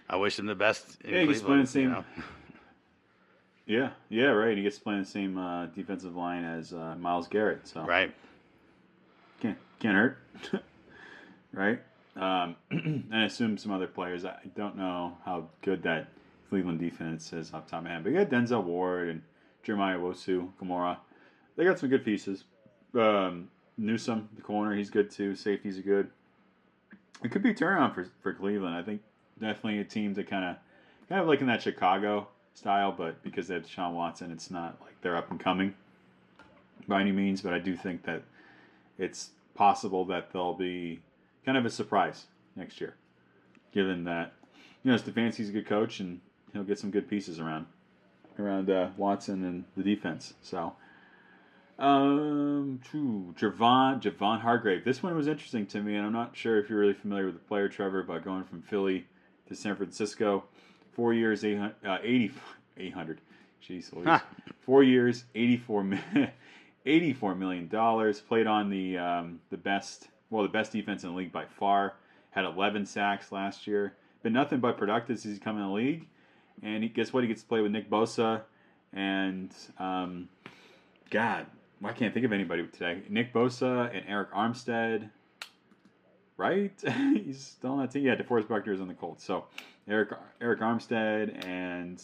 I 0.09 0.15
wish 0.15 0.39
him 0.39 0.45
the 0.45 0.55
best 0.55 1.01
in 1.01 1.13
Yeah, 1.13 1.21
he 1.21 1.27
gets 1.27 1.41
playing 1.41 1.59
you 1.61 1.65
the 1.65 1.89
know? 1.89 2.05
Yeah, 3.65 3.91
yeah, 4.09 4.25
right. 4.25 4.57
He 4.57 4.63
gets 4.63 4.77
to 4.77 4.83
play 4.83 4.95
in 4.95 4.99
the 5.01 5.05
same 5.05 5.37
uh, 5.37 5.67
defensive 5.67 6.15
line 6.17 6.43
as 6.43 6.73
uh, 6.73 6.95
Myles 6.99 7.29
Garrett, 7.29 7.65
so 7.65 7.85
Right. 7.85 8.13
can't 9.39 9.57
can't 9.79 9.95
hurt, 9.95 10.17
right? 11.53 11.79
Um, 12.17 12.55
and 12.71 13.07
I 13.13 13.23
assume 13.23 13.57
some 13.57 13.71
other 13.71 13.87
players. 13.87 14.25
I 14.25 14.35
don't 14.55 14.75
know 14.75 15.17
how 15.25 15.47
good 15.61 15.81
that 15.83 16.09
Cleveland 16.49 16.79
defense 16.79 17.31
is 17.31 17.53
off 17.53 17.67
top 17.67 17.79
of 17.79 17.85
my 17.85 17.91
head, 17.91 18.03
but 18.03 18.11
you 18.11 18.17
got 18.17 18.29
Denzel 18.29 18.63
Ward 18.63 19.07
and 19.09 19.21
Jeremiah 19.63 19.97
Wosu, 19.97 20.49
Gamora. 20.61 20.97
They 21.55 21.63
got 21.63 21.79
some 21.79 21.89
good 21.89 22.03
pieces. 22.03 22.43
Um, 22.93 23.49
Newsome, 23.77 24.29
the 24.35 24.41
corner, 24.41 24.75
he's 24.75 24.89
good 24.89 25.09
too. 25.09 25.35
Safeties 25.35 25.79
are 25.79 25.83
good. 25.83 26.09
It 27.23 27.31
could 27.31 27.41
be 27.41 27.51
a 27.51 27.53
turnaround 27.53 27.95
for 27.95 28.07
for 28.21 28.33
Cleveland. 28.33 28.75
I 28.75 28.83
think 28.83 29.01
definitely 29.39 29.79
a 29.79 29.83
team 29.83 30.13
to 30.15 30.23
kind 30.23 30.45
of 30.45 30.55
kind 31.09 31.21
of 31.21 31.27
like 31.27 31.41
in 31.41 31.47
that 31.47 31.61
Chicago 31.61 32.27
style, 32.53 32.91
but 32.91 33.21
because 33.23 33.47
they 33.47 33.55
have 33.55 33.65
Deshaun 33.65 33.93
Watson, 33.93 34.31
it's 34.31 34.51
not 34.51 34.77
like 34.81 34.99
they're 35.01 35.17
up 35.17 35.31
and 35.31 35.39
coming 35.39 35.73
by 36.87 37.01
any 37.01 37.11
means. 37.11 37.41
But 37.41 37.53
I 37.53 37.59
do 37.59 37.75
think 37.75 38.03
that 38.03 38.23
it's 38.99 39.31
possible 39.55 40.05
that 40.05 40.31
they'll 40.31 40.53
be 40.53 41.01
kind 41.45 41.57
of 41.57 41.65
a 41.65 41.69
surprise 41.69 42.25
next 42.55 42.79
year, 42.79 42.95
given 43.71 44.03
that 44.03 44.33
you 44.83 44.91
know 44.91 44.97
Stefanski's 44.97 45.49
a 45.49 45.53
good 45.53 45.67
coach 45.67 45.99
and 45.99 46.19
he'll 46.51 46.63
get 46.63 46.77
some 46.77 46.91
good 46.91 47.09
pieces 47.09 47.39
around 47.39 47.65
around 48.37 48.69
uh, 48.69 48.89
Watson 48.97 49.43
and 49.43 49.63
the 49.75 49.83
defense. 49.83 50.35
So. 50.43 50.73
Um, 51.79 52.79
true. 52.83 53.33
Javon 53.37 54.01
Javon 54.01 54.41
Hargrave. 54.41 54.85
This 54.85 55.01
one 55.01 55.15
was 55.15 55.27
interesting 55.27 55.65
to 55.67 55.81
me, 55.81 55.95
and 55.95 56.05
I'm 56.05 56.13
not 56.13 56.35
sure 56.35 56.59
if 56.59 56.69
you're 56.69 56.79
really 56.79 56.93
familiar 56.93 57.25
with 57.25 57.35
the 57.35 57.41
player, 57.41 57.67
Trevor, 57.67 58.03
but 58.03 58.23
going 58.23 58.43
from 58.43 58.61
Philly 58.61 59.07
to 59.47 59.55
San 59.55 59.75
Francisco, 59.75 60.43
four 60.93 61.13
years, 61.13 61.43
800, 61.43 61.75
uh, 61.85 61.97
80, 62.01 62.31
800. 62.77 63.21
Jeez 63.67 63.93
Louise. 63.93 64.19
Four 64.61 64.83
years, 64.83 65.23
84, 65.35 65.99
84 66.85 67.35
million 67.35 67.67
dollars. 67.67 68.19
Played 68.19 68.45
on 68.47 68.69
the 68.69 68.97
um, 68.97 69.39
the 69.49 69.57
best, 69.57 70.09
well, 70.29 70.43
the 70.43 70.49
best 70.49 70.73
defense 70.73 71.03
in 71.03 71.09
the 71.09 71.15
league 71.15 71.31
by 71.31 71.45
far. 71.45 71.95
Had 72.31 72.45
11 72.45 72.85
sacks 72.85 73.31
last 73.31 73.67
year. 73.67 73.95
Been 74.21 74.33
nothing 74.33 74.59
but 74.59 74.77
productive 74.77 75.19
since 75.19 75.35
he's 75.35 75.43
come 75.43 75.57
in 75.57 75.63
the 75.63 75.73
league. 75.73 76.07
And 76.61 76.83
he, 76.83 76.89
guess 76.89 77.13
what? 77.13 77.23
He 77.23 77.27
gets 77.27 77.41
to 77.41 77.47
play 77.47 77.61
with 77.61 77.71
Nick 77.71 77.89
Bosa 77.89 78.41
and 78.91 79.53
um, 79.79 80.29
God, 81.09 81.45
I 81.85 81.91
can't 81.91 82.13
think 82.13 82.25
of 82.25 82.31
anybody 82.31 82.65
today. 82.67 83.01
Nick 83.09 83.33
Bosa 83.33 83.95
and 83.95 84.05
Arik 84.07 84.31
Armstead, 84.31 85.09
right? 86.37 86.71
He's 87.25 87.41
still 87.41 87.71
on 87.71 87.79
that 87.79 87.91
team. 87.91 88.03
Yeah, 88.03 88.15
DeForest 88.15 88.47
Buckner 88.47 88.73
is 88.73 88.81
on 88.81 88.87
the 88.87 88.93
Colts. 88.93 89.23
So 89.23 89.45
Eric 89.87 90.11
Arik 90.41 90.59
Armstead 90.59 91.45
and 91.45 92.01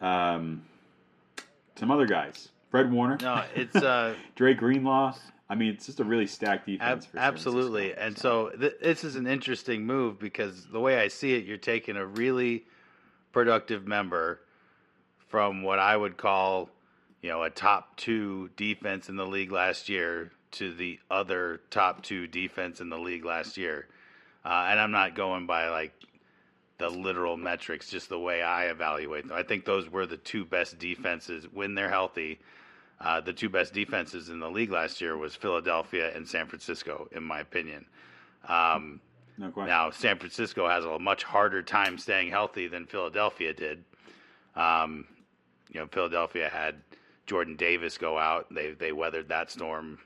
um, 0.00 0.62
some 1.76 1.90
other 1.90 2.06
guys. 2.06 2.48
Fred 2.70 2.90
Warner. 2.90 3.18
No, 3.20 3.44
it's 3.54 3.76
uh, 3.76 4.14
Dre 4.34 4.54
Greenlaw. 4.54 5.14
I 5.48 5.54
mean, 5.54 5.74
it's 5.74 5.86
just 5.86 6.00
a 6.00 6.04
really 6.04 6.26
stacked 6.26 6.66
defense. 6.66 7.04
Ab- 7.04 7.10
for 7.10 7.18
absolutely. 7.18 7.94
And 7.94 8.16
so 8.16 8.50
th- 8.50 8.74
this 8.82 9.04
is 9.04 9.14
an 9.16 9.26
interesting 9.26 9.84
move 9.86 10.18
because 10.18 10.66
the 10.66 10.80
way 10.80 10.98
I 10.98 11.08
see 11.08 11.34
it, 11.34 11.44
you're 11.44 11.56
taking 11.58 11.96
a 11.96 12.06
really 12.06 12.64
productive 13.32 13.86
member 13.86 14.40
from 15.28 15.62
what 15.62 15.78
I 15.78 15.96
would 15.96 16.16
call, 16.16 16.70
you 17.24 17.30
know, 17.30 17.42
a 17.42 17.48
top 17.48 17.96
two 17.96 18.50
defense 18.54 19.08
in 19.08 19.16
the 19.16 19.24
league 19.24 19.50
last 19.50 19.88
year 19.88 20.30
to 20.50 20.74
the 20.74 20.98
other 21.10 21.62
top 21.70 22.02
two 22.02 22.26
defense 22.26 22.82
in 22.82 22.90
the 22.90 22.98
league 22.98 23.24
last 23.24 23.56
year. 23.56 23.86
Uh, 24.44 24.66
and 24.68 24.78
I'm 24.78 24.90
not 24.90 25.14
going 25.14 25.46
by 25.46 25.70
like 25.70 25.94
the 26.76 26.90
literal 26.90 27.38
metrics, 27.38 27.88
just 27.88 28.10
the 28.10 28.18
way 28.18 28.42
I 28.42 28.66
evaluate 28.66 29.26
them. 29.26 29.34
I 29.38 29.42
think 29.42 29.64
those 29.64 29.88
were 29.88 30.04
the 30.04 30.18
two 30.18 30.44
best 30.44 30.78
defenses 30.78 31.46
when 31.50 31.74
they're 31.74 31.88
healthy. 31.88 32.40
Uh, 33.00 33.22
the 33.22 33.32
two 33.32 33.48
best 33.48 33.72
defenses 33.72 34.28
in 34.28 34.38
the 34.38 34.50
league 34.50 34.70
last 34.70 35.00
year 35.00 35.16
was 35.16 35.34
Philadelphia 35.34 36.14
and 36.14 36.28
San 36.28 36.46
Francisco, 36.46 37.08
in 37.10 37.22
my 37.22 37.40
opinion. 37.40 37.86
Um, 38.46 39.00
no 39.38 39.48
question. 39.48 39.70
now, 39.70 39.88
San 39.88 40.18
Francisco 40.18 40.68
has 40.68 40.84
a 40.84 40.98
much 40.98 41.22
harder 41.22 41.62
time 41.62 41.96
staying 41.96 42.28
healthy 42.28 42.68
than 42.68 42.84
Philadelphia 42.84 43.54
did. 43.54 43.82
Um, 44.54 45.06
you 45.72 45.80
know, 45.80 45.86
Philadelphia 45.86 46.50
had 46.50 46.82
Jordan 47.26 47.56
Davis 47.56 47.98
go 47.98 48.18
out. 48.18 48.46
They 48.52 48.72
they 48.72 48.92
weathered 48.92 49.28
that 49.28 49.50
storm 49.50 49.98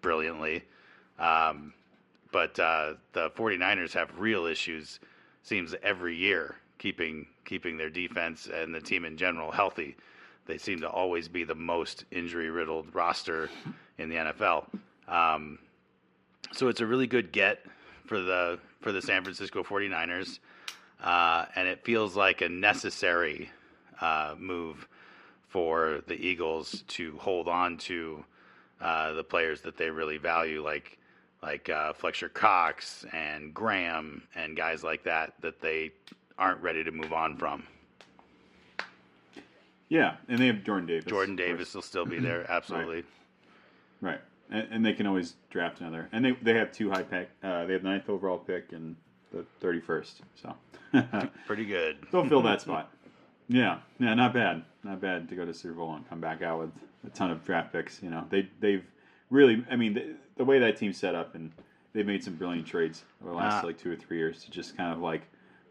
brilliantly. 0.00 0.64
Um, 1.18 1.72
but 2.32 2.58
uh, 2.58 2.94
the 3.12 3.30
49ers 3.30 3.92
have 3.92 4.18
real 4.18 4.46
issues 4.46 4.98
seems 5.42 5.74
every 5.82 6.16
year 6.16 6.56
keeping 6.78 7.26
keeping 7.44 7.76
their 7.76 7.90
defense 7.90 8.48
and 8.52 8.74
the 8.74 8.80
team 8.80 9.04
in 9.04 9.16
general 9.16 9.50
healthy. 9.50 9.96
They 10.46 10.58
seem 10.58 10.80
to 10.80 10.88
always 10.88 11.28
be 11.28 11.44
the 11.44 11.54
most 11.54 12.04
injury 12.10 12.50
riddled 12.50 12.94
roster 12.94 13.48
in 13.98 14.08
the 14.08 14.16
NFL. 14.16 14.66
Um, 15.06 15.58
so 16.52 16.68
it's 16.68 16.80
a 16.80 16.86
really 16.86 17.06
good 17.06 17.32
get 17.32 17.64
for 18.06 18.20
the 18.20 18.58
for 18.80 18.92
the 18.92 19.02
San 19.02 19.22
Francisco 19.22 19.62
49ers. 19.62 20.38
Uh, 21.02 21.46
and 21.56 21.68
it 21.68 21.84
feels 21.84 22.16
like 22.16 22.40
a 22.42 22.48
necessary 22.48 23.50
uh, 24.00 24.34
move 24.38 24.86
for 25.52 26.00
the 26.06 26.14
Eagles 26.14 26.82
to 26.88 27.14
hold 27.18 27.46
on 27.46 27.76
to 27.76 28.24
uh, 28.80 29.12
the 29.12 29.22
players 29.22 29.60
that 29.60 29.76
they 29.76 29.90
really 29.90 30.16
value, 30.16 30.64
like 30.64 30.98
like 31.42 31.68
uh, 31.68 31.92
Fletcher 31.92 32.28
Cox 32.30 33.04
and 33.12 33.52
Graham 33.52 34.22
and 34.34 34.56
guys 34.56 34.82
like 34.82 35.04
that 35.04 35.34
that 35.42 35.60
they 35.60 35.92
aren't 36.38 36.60
ready 36.62 36.82
to 36.82 36.90
move 36.90 37.12
on 37.12 37.36
from. 37.36 37.64
Yeah, 39.88 40.16
and 40.28 40.38
they 40.38 40.46
have 40.46 40.64
Jordan 40.64 40.86
Davis. 40.86 41.04
Jordan. 41.04 41.36
Davis 41.36 41.74
will 41.74 41.82
still 41.82 42.06
be 42.06 42.18
there, 42.28 42.50
absolutely. 42.50 43.04
Right, 44.00 44.20
and, 44.50 44.66
and 44.70 44.86
they 44.86 44.94
can 44.94 45.06
always 45.06 45.34
draft 45.50 45.80
another. 45.80 46.08
And 46.12 46.24
they 46.24 46.32
they 46.32 46.54
have 46.54 46.72
two 46.72 46.90
high 46.90 47.02
pick. 47.02 47.28
Uh, 47.42 47.66
they 47.66 47.74
have 47.74 47.82
ninth 47.82 48.08
overall 48.08 48.38
pick 48.38 48.72
and 48.72 48.96
the 49.32 49.44
thirty 49.60 49.80
first. 49.80 50.22
So 50.34 50.54
Pretty 51.46 51.66
good. 51.66 51.98
they'll 52.10 52.26
fill 52.26 52.42
that 52.42 52.62
spot. 52.62 52.90
Yeah, 53.48 53.78
yeah, 53.98 54.14
not 54.14 54.32
bad, 54.32 54.62
not 54.84 55.00
bad 55.00 55.28
to 55.28 55.34
go 55.34 55.44
to 55.44 55.52
Super 55.52 55.74
Bowl 55.74 55.94
and 55.94 56.08
come 56.08 56.20
back 56.20 56.42
out 56.42 56.60
with 56.60 56.70
a 57.06 57.10
ton 57.10 57.30
of 57.30 57.44
draft 57.44 57.72
picks. 57.72 58.02
You 58.02 58.10
know, 58.10 58.24
they 58.30 58.48
they've 58.60 58.84
really. 59.30 59.64
I 59.70 59.76
mean, 59.76 59.94
the, 59.94 60.14
the 60.36 60.44
way 60.44 60.58
that 60.58 60.76
team's 60.76 60.96
set 60.96 61.14
up, 61.14 61.34
and 61.34 61.52
they've 61.92 62.06
made 62.06 62.24
some 62.24 62.34
brilliant 62.34 62.66
trades 62.66 63.04
over 63.22 63.30
the 63.32 63.36
last 63.36 63.62
Uh, 63.62 63.66
like 63.66 63.78
two 63.78 63.92
or 63.92 63.96
three 63.96 64.18
years 64.18 64.44
to 64.44 64.50
just 64.50 64.76
kind 64.76 64.92
of 64.92 65.00
like 65.00 65.22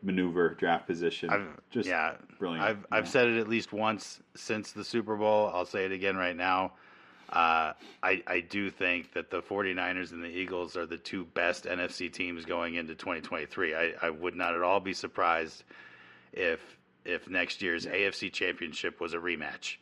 maneuver 0.04 0.50
draft 0.50 0.88
position. 0.88 1.30
I've, 1.30 1.48
just 1.70 1.88
yeah, 1.88 2.16
brilliant. 2.40 2.64
I've 2.64 2.86
I've 2.92 3.06
yeah. 3.06 3.12
said 3.12 3.28
it 3.28 3.40
at 3.40 3.48
least 3.48 3.72
once 3.74 4.20
since 4.36 4.72
the 4.72 4.84
Super 4.84 5.16
Bowl. 5.16 5.52
I'll 5.54 5.66
say 5.66 5.86
it 5.86 5.92
again 5.92 6.18
right 6.18 6.36
now. 6.36 6.74
Uh, 7.30 7.72
I 8.04 8.22
I 8.28 8.42
do 8.42 8.70
think 8.70 9.14
that 9.14 9.30
the 9.30 9.42
49ers 9.42 10.12
and 10.12 10.22
the 10.22 10.28
Eagles 10.28 10.76
are 10.76 10.86
the 10.86 10.98
two 10.98 11.24
best 11.26 11.64
NFC 11.64 12.12
teams 12.12 12.44
going 12.46 12.76
into 12.76 12.94
2023. 12.94 13.74
I, 13.74 13.94
I 14.02 14.10
would 14.10 14.36
not 14.36 14.54
at 14.54 14.62
all 14.62 14.82
be 14.82 14.94
surprised 14.94 15.64
if 16.34 16.60
if 17.06 17.28
next 17.30 17.62
year's 17.62 17.86
AFC 17.86 18.32
Championship 18.32 19.00
was 19.00 19.14
a 19.14 19.18
rematch. 19.18 19.78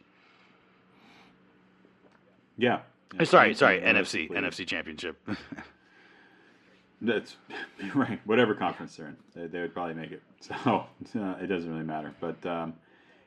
yeah. 2.58 2.80
Uh, 3.20 3.26
Sorry, 3.26 3.56
sorry, 3.56 3.82
and 3.82 3.98
NFC 3.98 4.30
NFC 4.30 4.68
Championship. 4.68 5.18
That's 7.02 7.38
right. 7.96 8.20
Whatever 8.26 8.54
conference 8.54 8.96
they're 8.98 9.08
in, 9.08 9.18
they, 9.34 9.48
they 9.48 9.62
would 9.62 9.74
probably 9.74 9.96
make 9.96 10.12
it. 10.12 10.22
So 10.42 10.86
uh, 11.20 11.36
it 11.42 11.48
doesn't 11.48 11.70
really 11.70 11.84
matter. 11.86 12.14
But 12.20 12.46
um, 12.46 12.74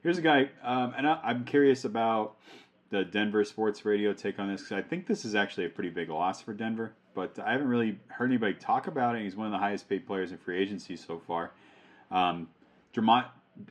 here's 0.02 0.18
a 0.18 0.22
guy, 0.22 0.50
um, 0.62 0.94
and 0.96 1.06
I, 1.06 1.18
I'm 1.24 1.44
curious 1.44 1.84
about 1.84 2.36
the 2.90 3.04
Denver 3.04 3.44
sports 3.44 3.84
radio 3.84 4.12
take 4.12 4.38
on 4.38 4.48
this 4.48 4.62
because 4.62 4.76
I 4.78 4.82
think 4.82 5.06
this 5.06 5.24
is 5.24 5.34
actually 5.34 5.66
a 5.66 5.68
pretty 5.68 5.90
big 5.90 6.08
loss 6.10 6.40
for 6.40 6.52
Denver. 6.54 6.92
But 7.14 7.38
I 7.38 7.52
haven't 7.52 7.68
really 7.68 7.98
heard 8.08 8.26
anybody 8.30 8.54
talk 8.54 8.86
about 8.86 9.16
it. 9.16 9.22
He's 9.22 9.34
one 9.36 9.46
of 9.46 9.52
the 9.52 9.58
highest 9.58 9.88
paid 9.88 10.06
players 10.06 10.30
in 10.30 10.38
free 10.38 10.58
agency 10.58 10.96
so 10.96 11.20
far. 11.26 11.50
Um, 12.10 12.48
Dre'Mont, 12.94 13.26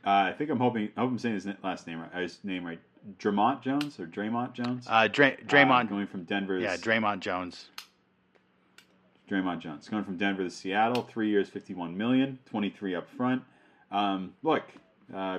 uh, 0.06 0.10
I 0.10 0.32
think 0.32 0.50
I'm 0.50 0.58
hoping, 0.58 0.90
I 0.96 1.00
hope 1.00 1.10
I'm 1.10 1.18
saying 1.18 1.34
his 1.34 1.46
last 1.62 1.86
name 1.86 2.00
right. 2.00 2.22
His 2.22 2.38
name 2.44 2.64
right. 2.64 2.80
Dre'Mont 3.18 3.62
Jones 3.62 3.98
or 3.98 4.06
Draymond 4.06 4.52
Jones. 4.52 4.86
Uh, 4.88 5.08
Dray- 5.08 5.32
Uh, 5.34 5.44
Draymond, 5.46 5.88
going 5.88 6.06
from 6.06 6.22
Denver. 6.24 6.58
yeah, 6.58 6.76
Draymond 6.76 7.18
Jones. 7.20 7.68
Draymond 9.28 9.60
Jones 9.60 9.88
going 9.88 10.04
from 10.04 10.16
Denver 10.16 10.42
to 10.42 10.50
Seattle, 10.50 11.02
three 11.02 11.28
years, 11.30 11.48
fifty-one 11.48 11.96
million, 11.96 12.38
23 12.50 12.94
up 12.94 13.08
front. 13.10 13.42
Um, 13.90 14.34
look, 14.42 14.64
uh, 15.14 15.38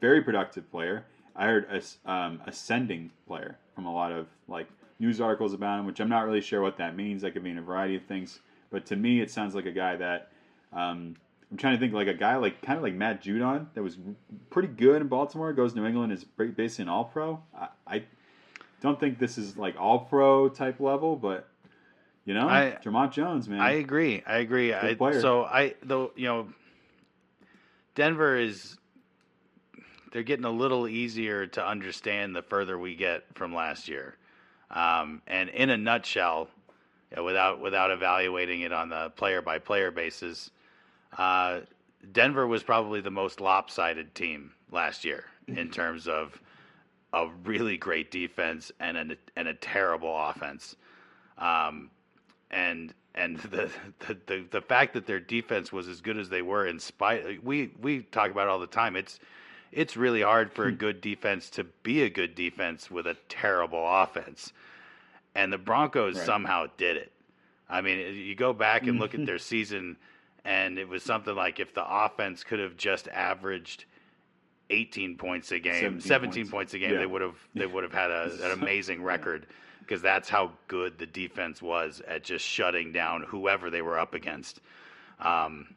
very 0.00 0.22
productive 0.22 0.70
player. 0.70 1.04
I 1.34 1.46
heard 1.46 1.66
a 1.70 2.10
um, 2.10 2.42
ascending 2.46 3.10
player 3.26 3.56
from 3.74 3.86
a 3.86 3.92
lot 3.92 4.12
of 4.12 4.26
like 4.48 4.66
news 4.98 5.20
articles 5.20 5.54
about 5.54 5.80
him, 5.80 5.86
which 5.86 6.00
I'm 6.00 6.08
not 6.08 6.26
really 6.26 6.40
sure 6.42 6.60
what 6.60 6.76
that 6.78 6.96
means. 6.96 7.22
That 7.22 7.32
could 7.32 7.42
mean 7.42 7.56
a 7.56 7.62
variety 7.62 7.96
of 7.96 8.02
things, 8.04 8.40
but 8.70 8.84
to 8.86 8.96
me, 8.96 9.20
it 9.20 9.30
sounds 9.30 9.54
like 9.54 9.66
a 9.66 9.72
guy 9.72 9.96
that 9.96 10.30
um, 10.72 11.16
I'm 11.50 11.56
trying 11.56 11.74
to 11.74 11.80
think 11.80 11.92
like 11.92 12.06
a 12.06 12.14
guy 12.14 12.36
like 12.36 12.62
kind 12.62 12.76
of 12.76 12.82
like 12.82 12.94
Matt 12.94 13.22
Judon 13.22 13.66
that 13.74 13.82
was 13.82 13.98
pretty 14.50 14.68
good 14.68 15.02
in 15.02 15.08
Baltimore. 15.08 15.52
Goes 15.52 15.72
to 15.72 15.80
New 15.80 15.86
England 15.86 16.12
is 16.12 16.24
basically 16.24 16.82
an 16.84 16.88
All 16.88 17.04
Pro. 17.04 17.42
I, 17.58 17.68
I 17.86 18.02
don't 18.80 19.00
think 19.00 19.18
this 19.18 19.36
is 19.36 19.56
like 19.56 19.74
All 19.78 20.00
Pro 20.00 20.48
type 20.48 20.78
level, 20.78 21.16
but 21.16 21.48
you 22.24 22.34
know, 22.34 22.48
I- 22.48 22.78
Jamont 22.84 23.12
Jones, 23.12 23.48
man. 23.48 23.60
I 23.60 23.72
agree. 23.72 24.22
I 24.26 24.36
agree. 24.38 24.72
I, 24.72 24.94
so 25.20 25.44
I 25.44 25.74
though 25.82 26.12
you 26.14 26.26
know, 26.26 26.48
Denver 27.96 28.36
is 28.36 28.76
they're 30.12 30.22
getting 30.22 30.44
a 30.44 30.50
little 30.50 30.86
easier 30.88 31.46
to 31.48 31.66
understand 31.66 32.34
the 32.34 32.42
further 32.42 32.78
we 32.78 32.94
get 32.94 33.24
from 33.34 33.54
last 33.54 33.88
year. 33.88 34.16
Um, 34.70 35.22
and 35.26 35.48
in 35.48 35.70
a 35.70 35.76
nutshell, 35.76 36.48
you 37.10 37.16
know, 37.16 37.24
without 37.24 37.60
without 37.60 37.90
evaluating 37.90 38.60
it 38.60 38.72
on 38.72 38.88
the 38.88 39.10
player 39.10 39.42
by 39.42 39.58
player 39.58 39.90
basis, 39.90 40.50
uh, 41.16 41.60
Denver 42.12 42.46
was 42.46 42.62
probably 42.62 43.00
the 43.00 43.10
most 43.10 43.40
lopsided 43.40 44.14
team 44.14 44.52
last 44.70 45.04
year 45.04 45.24
in 45.48 45.70
terms 45.70 46.06
of 46.06 46.40
a 47.12 47.28
really 47.44 47.76
great 47.76 48.10
defense 48.10 48.70
and 48.80 48.96
a 48.96 49.16
and 49.36 49.48
a 49.48 49.54
terrible 49.54 50.14
offense. 50.16 50.76
Um, 51.38 51.90
and 52.50 52.94
and 53.14 53.36
the, 53.38 53.70
the 54.06 54.16
the 54.26 54.44
the 54.50 54.60
fact 54.60 54.94
that 54.94 55.06
their 55.06 55.20
defense 55.20 55.72
was 55.72 55.88
as 55.88 56.00
good 56.00 56.16
as 56.16 56.28
they 56.28 56.42
were 56.42 56.66
in 56.66 56.78
spite 56.78 57.42
we 57.44 57.70
we 57.80 58.00
talk 58.02 58.30
about 58.30 58.46
it 58.46 58.50
all 58.50 58.60
the 58.60 58.66
time. 58.66 58.96
It's 58.96 59.18
it's 59.72 59.96
really 59.96 60.22
hard 60.22 60.52
for 60.52 60.66
a 60.66 60.72
good 60.72 61.00
defense 61.00 61.48
to 61.50 61.64
be 61.64 62.02
a 62.02 62.10
good 62.10 62.34
defense 62.34 62.90
with 62.90 63.06
a 63.06 63.16
terrible 63.28 63.84
offense. 63.86 64.52
And 65.34 65.52
the 65.52 65.58
Broncos 65.58 66.16
Right. 66.16 66.26
somehow 66.26 66.66
did 66.76 66.96
it. 66.96 67.12
I 67.68 67.80
mean 67.80 68.14
you 68.16 68.34
go 68.34 68.52
back 68.52 68.86
and 68.86 68.98
look 68.98 69.14
at 69.14 69.26
their 69.26 69.38
season 69.38 69.96
and 70.44 70.78
it 70.78 70.88
was 70.88 71.02
something 71.02 71.34
like 71.34 71.60
if 71.60 71.74
the 71.74 71.84
offense 71.86 72.44
could 72.44 72.58
have 72.58 72.76
just 72.76 73.08
averaged 73.08 73.84
18 74.70 75.16
points 75.16 75.50
a 75.52 75.58
game 75.58 76.00
17 76.00 76.00
17, 76.00 76.32
points. 76.44 76.50
points. 76.50 76.74
a 76.74 76.78
game 76.78 76.92
Yeah. 76.92 76.98
they 76.98 77.06
would 77.06 77.22
have 77.22 77.36
they 77.54 77.66
would 77.66 77.82
have 77.82 77.92
had 77.92 78.10
a, 78.10 78.30
an 78.44 78.52
amazing 78.52 79.02
record 79.02 79.46
because 79.80 80.00
that's 80.02 80.28
how 80.28 80.52
good 80.68 80.98
the 80.98 81.06
defense 81.06 81.60
was 81.60 82.00
at 82.06 82.22
just 82.22 82.44
shutting 82.44 82.92
down 82.92 83.22
whoever 83.22 83.70
they 83.70 83.82
were 83.82 83.98
up 83.98 84.14
against. 84.14 84.60
Um, 85.18 85.74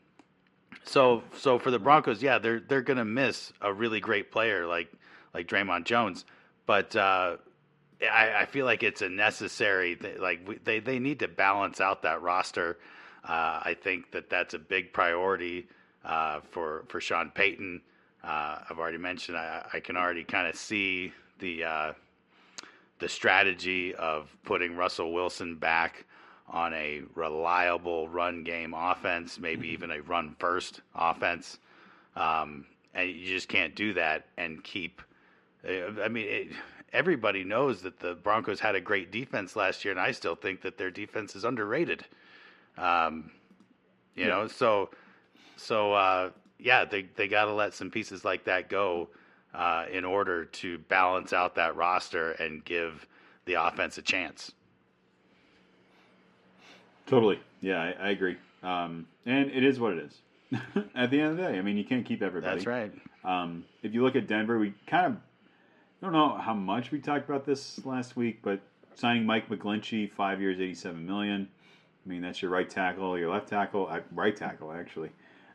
So 0.83 1.23
so 1.37 1.57
for 1.59 1.71
the 1.71 1.79
Broncos, 1.79 2.21
yeah, 2.21 2.37
they're 2.39 2.59
they're 2.59 2.81
gonna 2.81 3.05
miss 3.05 3.51
a 3.61 3.73
really 3.73 3.99
great 3.99 4.31
player 4.31 4.67
like 4.67 4.91
like 5.33 5.47
Draymond 5.47 5.85
Jones, 5.85 6.25
but 6.67 6.95
uh, 6.95 7.37
I, 8.01 8.33
I 8.41 8.45
feel 8.45 8.65
like 8.65 8.83
it's 8.83 9.01
a 9.01 9.09
necessary 9.09 9.95
th- 9.95 10.19
like 10.19 10.47
we, 10.47 10.57
they 10.63 10.79
they 10.79 10.99
need 10.99 11.19
to 11.19 11.27
balance 11.27 11.81
out 11.81 12.03
that 12.03 12.21
roster. 12.21 12.77
Uh, 13.27 13.61
I 13.63 13.75
think 13.81 14.11
that 14.11 14.29
that's 14.29 14.53
a 14.53 14.59
big 14.59 14.91
priority 14.93 15.67
uh, 16.03 16.41
for 16.49 16.83
for 16.87 16.99
Sean 16.99 17.31
Payton. 17.31 17.81
Uh, 18.23 18.59
I've 18.69 18.79
already 18.79 18.97
mentioned 18.97 19.37
I, 19.37 19.65
I 19.73 19.79
can 19.79 19.97
already 19.97 20.23
kind 20.23 20.47
of 20.47 20.55
see 20.55 21.13
the 21.39 21.63
uh, 21.63 21.93
the 22.99 23.09
strategy 23.09 23.93
of 23.95 24.35
putting 24.43 24.75
Russell 24.75 25.13
Wilson 25.13 25.55
back 25.55 26.05
on 26.47 26.73
a 26.73 27.01
reliable 27.15 28.07
run 28.07 28.43
game 28.43 28.73
offense, 28.73 29.39
maybe 29.39 29.67
even 29.69 29.91
a 29.91 30.01
run 30.01 30.35
first 30.39 30.81
offense. 30.95 31.59
Um, 32.15 32.65
and 32.93 33.09
you 33.09 33.25
just 33.25 33.47
can't 33.47 33.75
do 33.75 33.93
that 33.93 34.25
and 34.37 34.63
keep. 34.63 35.01
uh, 35.67 36.01
I 36.01 36.07
mean, 36.09 36.27
it, 36.27 36.47
everybody 36.91 37.43
knows 37.43 37.81
that 37.81 37.99
the 37.99 38.13
Broncos 38.13 38.59
had 38.59 38.75
a 38.75 38.81
great 38.81 39.11
defense 39.11 39.55
last 39.55 39.83
year, 39.83 39.91
and 39.91 39.99
I 39.99 40.11
still 40.11 40.35
think 40.35 40.61
that 40.61 40.77
their 40.77 40.91
defense 40.91 41.35
is 41.35 41.43
underrated. 41.43 42.05
Um, 42.77 43.31
you 44.15 44.23
Yeah. 44.23 44.29
know, 44.29 44.47
so 44.47 44.89
so 45.55 45.93
uh, 45.93 46.29
yeah, 46.59 46.85
they 46.85 47.03
they 47.15 47.27
got 47.27 47.45
to 47.45 47.53
let 47.53 47.73
some 47.73 47.89
pieces 47.91 48.23
like 48.25 48.45
that 48.45 48.69
go 48.69 49.09
uh, 49.53 49.85
in 49.91 50.05
order 50.05 50.45
to 50.45 50.77
balance 50.79 51.33
out 51.33 51.55
that 51.55 51.75
roster 51.75 52.31
and 52.31 52.63
give 52.65 53.05
the 53.45 53.53
offense 53.55 53.97
a 53.97 54.01
chance. 54.01 54.51
Totally. 57.05 57.39
Yeah, 57.61 57.81
I, 57.81 58.07
I 58.07 58.09
agree. 58.09 58.37
Um, 58.63 59.05
and 59.25 59.51
it 59.51 59.63
is 59.63 59.79
what 59.79 59.93
it 59.93 59.99
is. 60.05 60.21
At 60.95 61.11
the 61.11 61.19
end 61.19 61.31
of 61.31 61.37
the 61.37 61.43
day, 61.43 61.57
I 61.57 61.61
mean, 61.61 61.77
you 61.77 61.83
can't 61.83 62.05
keep 62.05 62.21
everybody. 62.21 62.55
That's 62.55 62.67
right. 62.67 62.91
Um, 63.23 63.65
if 63.81 63.93
you 63.93 64.03
look 64.03 64.15
at 64.15 64.27
Denver, 64.27 64.59
we 64.59 64.73
kind 64.87 65.07
of 65.07 65.13
I 65.13 66.05
don't 66.05 66.11
know 66.13 66.37
how 66.37 66.53
much 66.53 66.91
we 66.91 66.99
talked 66.99 67.27
about 67.27 67.45
this 67.45 67.83
last 67.85 68.15
week, 68.15 68.39
but 68.43 68.59
signing 68.95 69.25
Mike 69.25 69.49
McGlinchey, 69.49 70.11
five 70.11 70.41
years, 70.41 70.59
eighty-seven 70.59 71.05
million. 71.05 71.47
I 72.05 72.09
mean, 72.09 72.21
that's 72.21 72.41
your 72.41 72.51
right 72.51 72.69
tackle, 72.69 73.17
your 73.17 73.31
left 73.31 73.47
tackle, 73.47 73.87
uh, 73.89 74.01
right 74.11 74.35
tackle 74.35 74.71
actually. 74.71 75.11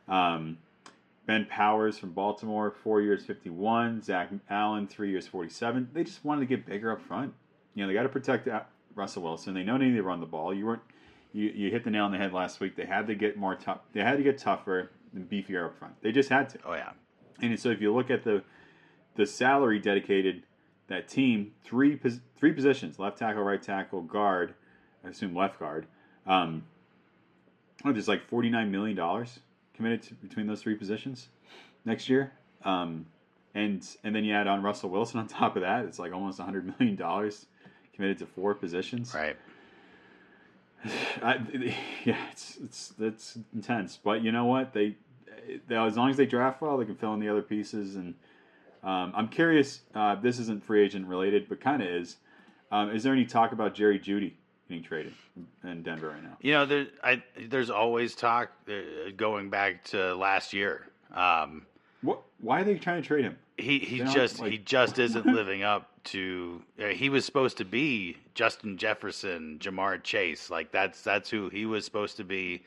Um, 0.07 0.57
ben 1.25 1.45
Powers 1.45 1.99
from 1.99 2.11
Baltimore, 2.11 2.71
four 2.71 3.01
years, 3.01 3.23
fifty-one. 3.25 4.01
Zach 4.01 4.31
Allen, 4.49 4.87
three 4.87 5.11
years, 5.11 5.27
forty-seven. 5.27 5.89
They 5.93 6.03
just 6.03 6.25
wanted 6.25 6.41
to 6.41 6.47
get 6.47 6.65
bigger 6.65 6.91
up 6.91 7.01
front. 7.01 7.33
You 7.75 7.83
know, 7.83 7.87
they 7.87 7.93
got 7.93 8.03
to 8.03 8.09
protect 8.09 8.47
Russell 8.95 9.23
Wilson. 9.23 9.53
They 9.53 9.63
know 9.63 9.77
they 9.77 9.85
need 9.85 9.97
to 9.97 10.03
run 10.03 10.19
the 10.19 10.25
ball. 10.25 10.53
You 10.53 10.65
weren't. 10.65 10.81
You, 11.31 11.51
you 11.53 11.69
hit 11.69 11.83
the 11.83 11.91
nail 11.91 12.05
on 12.05 12.11
the 12.11 12.17
head 12.17 12.33
last 12.33 12.59
week. 12.59 12.75
They 12.75 12.85
had 12.85 13.05
to 13.05 13.13
get 13.13 13.37
more 13.37 13.53
tough. 13.53 13.81
They 13.93 14.01
had 14.01 14.17
to 14.17 14.23
get 14.23 14.39
tougher 14.39 14.89
and 15.13 15.29
beefier 15.29 15.65
up 15.65 15.77
front. 15.77 16.01
They 16.01 16.11
just 16.11 16.29
had 16.29 16.49
to. 16.49 16.59
Oh 16.65 16.73
yeah. 16.73 16.93
And 17.41 17.59
so 17.59 17.69
if 17.69 17.79
you 17.79 17.93
look 17.93 18.09
at 18.09 18.23
the 18.23 18.43
the 19.15 19.27
salary 19.27 19.77
dedicated 19.77 20.43
that 20.87 21.07
team, 21.07 21.51
three 21.63 21.99
three 22.35 22.51
positions: 22.51 22.97
left 22.97 23.19
tackle, 23.19 23.43
right 23.43 23.61
tackle, 23.61 24.01
guard. 24.01 24.55
I 25.05 25.09
assume 25.09 25.35
left 25.35 25.59
guard. 25.59 25.85
Um, 26.27 26.63
oh, 27.85 27.91
there's 27.91 28.07
like 28.07 28.27
forty 28.27 28.49
nine 28.49 28.71
million 28.71 28.95
dollars 28.95 29.39
committed 29.73 30.01
to, 30.03 30.13
between 30.15 30.47
those 30.47 30.61
three 30.61 30.75
positions 30.75 31.29
next 31.85 32.09
year. 32.09 32.31
Um, 32.63 33.05
and 33.55 33.85
and 34.03 34.15
then 34.15 34.23
you 34.23 34.33
add 34.33 34.47
on 34.47 34.61
Russell 34.61 34.89
Wilson 34.89 35.19
on 35.19 35.27
top 35.39 35.55
of 35.55 35.61
that. 35.61 35.85
It's 35.85 35.99
like 35.99 36.13
almost 36.13 36.39
hundred 36.39 36.73
million 36.79 36.95
dollars 36.95 37.45
committed 37.93 38.19
to 38.19 38.25
four 38.25 38.53
positions. 38.53 39.13
Right. 39.13 39.35
I, 41.21 41.39
yeah, 42.05 42.17
it's 42.31 42.57
it's 42.63 42.93
it's 42.99 43.37
intense. 43.53 43.99
But 44.01 44.23
you 44.23 44.31
know 44.31 44.45
what? 44.45 44.73
They, 44.73 44.95
they 45.67 45.75
as 45.75 45.97
long 45.97 46.09
as 46.09 46.17
they 46.17 46.25
draft 46.25 46.61
well, 46.61 46.77
they 46.77 46.85
can 46.85 46.95
fill 46.95 47.13
in 47.13 47.19
the 47.19 47.29
other 47.29 47.41
pieces. 47.41 47.95
And 47.95 48.15
um, 48.83 49.13
I'm 49.15 49.27
curious. 49.27 49.81
Uh, 49.93 50.15
this 50.15 50.39
isn't 50.39 50.63
free 50.63 50.83
agent 50.83 51.07
related, 51.07 51.49
but 51.49 51.59
kind 51.59 51.81
of 51.81 51.87
is. 51.87 52.17
Um, 52.71 52.91
is 52.91 53.03
there 53.03 53.13
any 53.13 53.25
talk 53.25 53.51
about 53.51 53.73
Jerry 53.73 53.99
Jeudy 53.99 54.33
getting 54.69 54.83
traded 54.83 55.13
in 55.63 55.83
Denver 55.83 56.09
right 56.09 56.23
now? 56.23 56.37
You 56.41 56.53
know, 56.53 56.65
there, 56.65 56.87
I, 57.03 57.21
there's 57.49 57.69
always 57.69 58.15
talk 58.15 58.51
uh, 58.69 59.11
going 59.17 59.49
back 59.49 59.83
to 59.85 60.15
last 60.15 60.53
year. 60.53 60.87
Um, 61.13 61.65
What? 62.01 62.21
Why 62.39 62.61
are 62.61 62.63
they 62.63 62.75
trying 62.77 63.01
to 63.01 63.07
trade 63.07 63.25
him? 63.25 63.37
he 63.57 63.79
he 63.79 63.97
just 63.99 64.39
like- 64.39 64.51
he 64.51 64.57
just 64.59 64.99
isn't 64.99 65.25
living 65.39 65.63
up 65.63 65.89
to. 66.05 66.61
Uh, 66.81 66.85
he 66.87 67.09
was 67.09 67.25
supposed 67.25 67.57
to 67.57 67.65
be 67.65 68.15
Justin 68.33 68.77
Jefferson, 68.77 69.57
Ja'Marr 69.59 70.01
Chase. 70.01 70.49
Like 70.49 70.71
that's 70.71 71.01
that's 71.01 71.29
who 71.29 71.49
he 71.49 71.65
was 71.65 71.83
supposed 71.83 72.15
to 72.17 72.23
be 72.23 72.63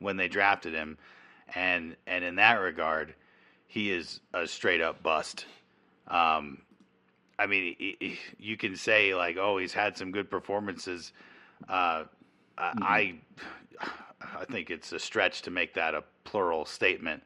when 0.00 0.18
they 0.18 0.28
drafted 0.28 0.74
him, 0.74 0.98
and 1.54 1.96
and 2.06 2.24
in 2.24 2.34
that 2.34 2.54
regard, 2.60 3.14
he 3.68 3.90
is 3.90 4.20
a 4.34 4.46
straight 4.46 4.82
up 4.82 5.02
bust. 5.02 5.46
Um, 6.08 6.58
I 7.38 7.46
mean, 7.46 7.74
he- 7.78 7.96
he- 7.98 8.18
you 8.38 8.56
can 8.58 8.76
say 8.76 9.14
like, 9.14 9.38
oh, 9.38 9.56
he's 9.56 9.72
had 9.72 9.96
some 9.96 10.10
good 10.12 10.28
performances. 10.30 11.12
Uh, 11.68 12.04
I 12.56 13.14
I 14.20 14.44
think 14.50 14.70
it's 14.70 14.92
a 14.92 14.98
stretch 14.98 15.42
to 15.42 15.50
make 15.50 15.74
that 15.74 15.94
a 15.94 16.04
plural 16.24 16.64
statement. 16.64 17.22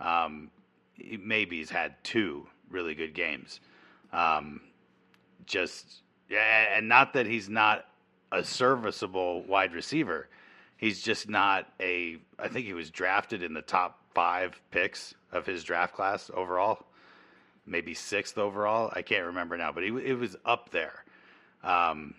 Um, 0.00 0.50
he- 0.94 1.16
maybe 1.16 1.58
he's 1.58 1.70
had 1.70 2.02
two 2.04 2.46
really 2.70 2.94
good 2.94 3.14
games. 3.14 3.60
Um, 4.12 4.60
just 5.46 6.02
yeah, 6.28 6.76
and 6.76 6.88
not 6.88 7.12
that 7.14 7.26
he's 7.26 7.48
not 7.48 7.86
a 8.30 8.42
serviceable 8.42 9.42
wide 9.44 9.74
receiver. 9.74 10.28
He's 10.76 11.02
just 11.02 11.28
not 11.28 11.68
a. 11.80 12.18
I 12.38 12.48
think 12.48 12.66
he 12.66 12.72
was 12.72 12.90
drafted 12.90 13.42
in 13.42 13.54
the 13.54 13.62
top 13.62 14.00
five 14.14 14.60
picks 14.70 15.14
of 15.30 15.46
his 15.46 15.64
draft 15.64 15.94
class 15.94 16.30
overall, 16.34 16.86
maybe 17.66 17.94
sixth 17.94 18.38
overall. 18.38 18.90
I 18.94 19.02
can't 19.02 19.26
remember 19.26 19.56
now, 19.56 19.72
but 19.72 19.82
he 19.84 19.90
it 19.90 20.18
was 20.18 20.36
up 20.44 20.70
there. 20.70 21.04
Um, 21.62 22.14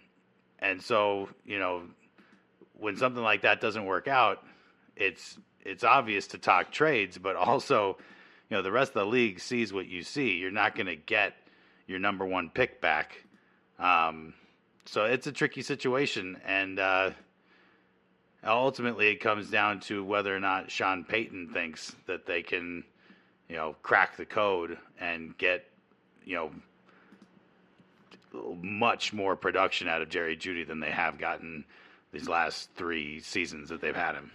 and 0.63 0.81
so 0.81 1.29
you 1.45 1.59
know, 1.59 1.83
when 2.73 2.97
something 2.97 3.21
like 3.21 3.41
that 3.41 3.61
doesn't 3.61 3.85
work 3.85 4.07
out, 4.07 4.43
it's 4.95 5.37
it's 5.61 5.83
obvious 5.83 6.27
to 6.27 6.37
talk 6.37 6.71
trades, 6.71 7.17
but 7.17 7.35
also, 7.35 7.97
you 8.49 8.57
know, 8.57 8.61
the 8.61 8.71
rest 8.71 8.89
of 8.89 8.95
the 8.95 9.05
league 9.05 9.39
sees 9.39 9.71
what 9.71 9.87
you 9.87 10.03
see. 10.03 10.31
You're 10.31 10.51
not 10.51 10.75
going 10.75 10.87
to 10.87 10.95
get 10.95 11.35
your 11.87 11.99
number 11.99 12.25
one 12.25 12.49
pick 12.49 12.81
back. 12.81 13.23
Um, 13.79 14.33
so 14.85 15.05
it's 15.05 15.27
a 15.27 15.31
tricky 15.31 15.61
situation, 15.61 16.39
and 16.45 16.79
uh, 16.79 17.11
ultimately 18.45 19.07
it 19.07 19.17
comes 19.17 19.49
down 19.49 19.79
to 19.81 20.03
whether 20.03 20.35
or 20.35 20.39
not 20.39 20.69
Sean 20.69 21.03
Payton 21.03 21.51
thinks 21.53 21.95
that 22.07 22.25
they 22.25 22.41
can, 22.41 22.83
you 23.47 23.55
know, 23.55 23.75
crack 23.81 24.17
the 24.17 24.25
code 24.25 24.77
and 24.99 25.37
get, 25.37 25.65
you 26.25 26.35
know, 26.35 26.51
much 28.61 29.13
more 29.13 29.35
production 29.35 29.87
out 29.87 30.01
of 30.01 30.09
Jerry 30.09 30.35
Jeudy 30.35 30.65
than 30.65 30.79
they 30.79 30.91
have 30.91 31.17
gotten 31.17 31.65
these 32.11 32.27
last 32.27 32.69
three 32.75 33.19
seasons 33.19 33.69
that 33.69 33.81
they've 33.81 33.95
had 33.95 34.15
him. 34.15 34.31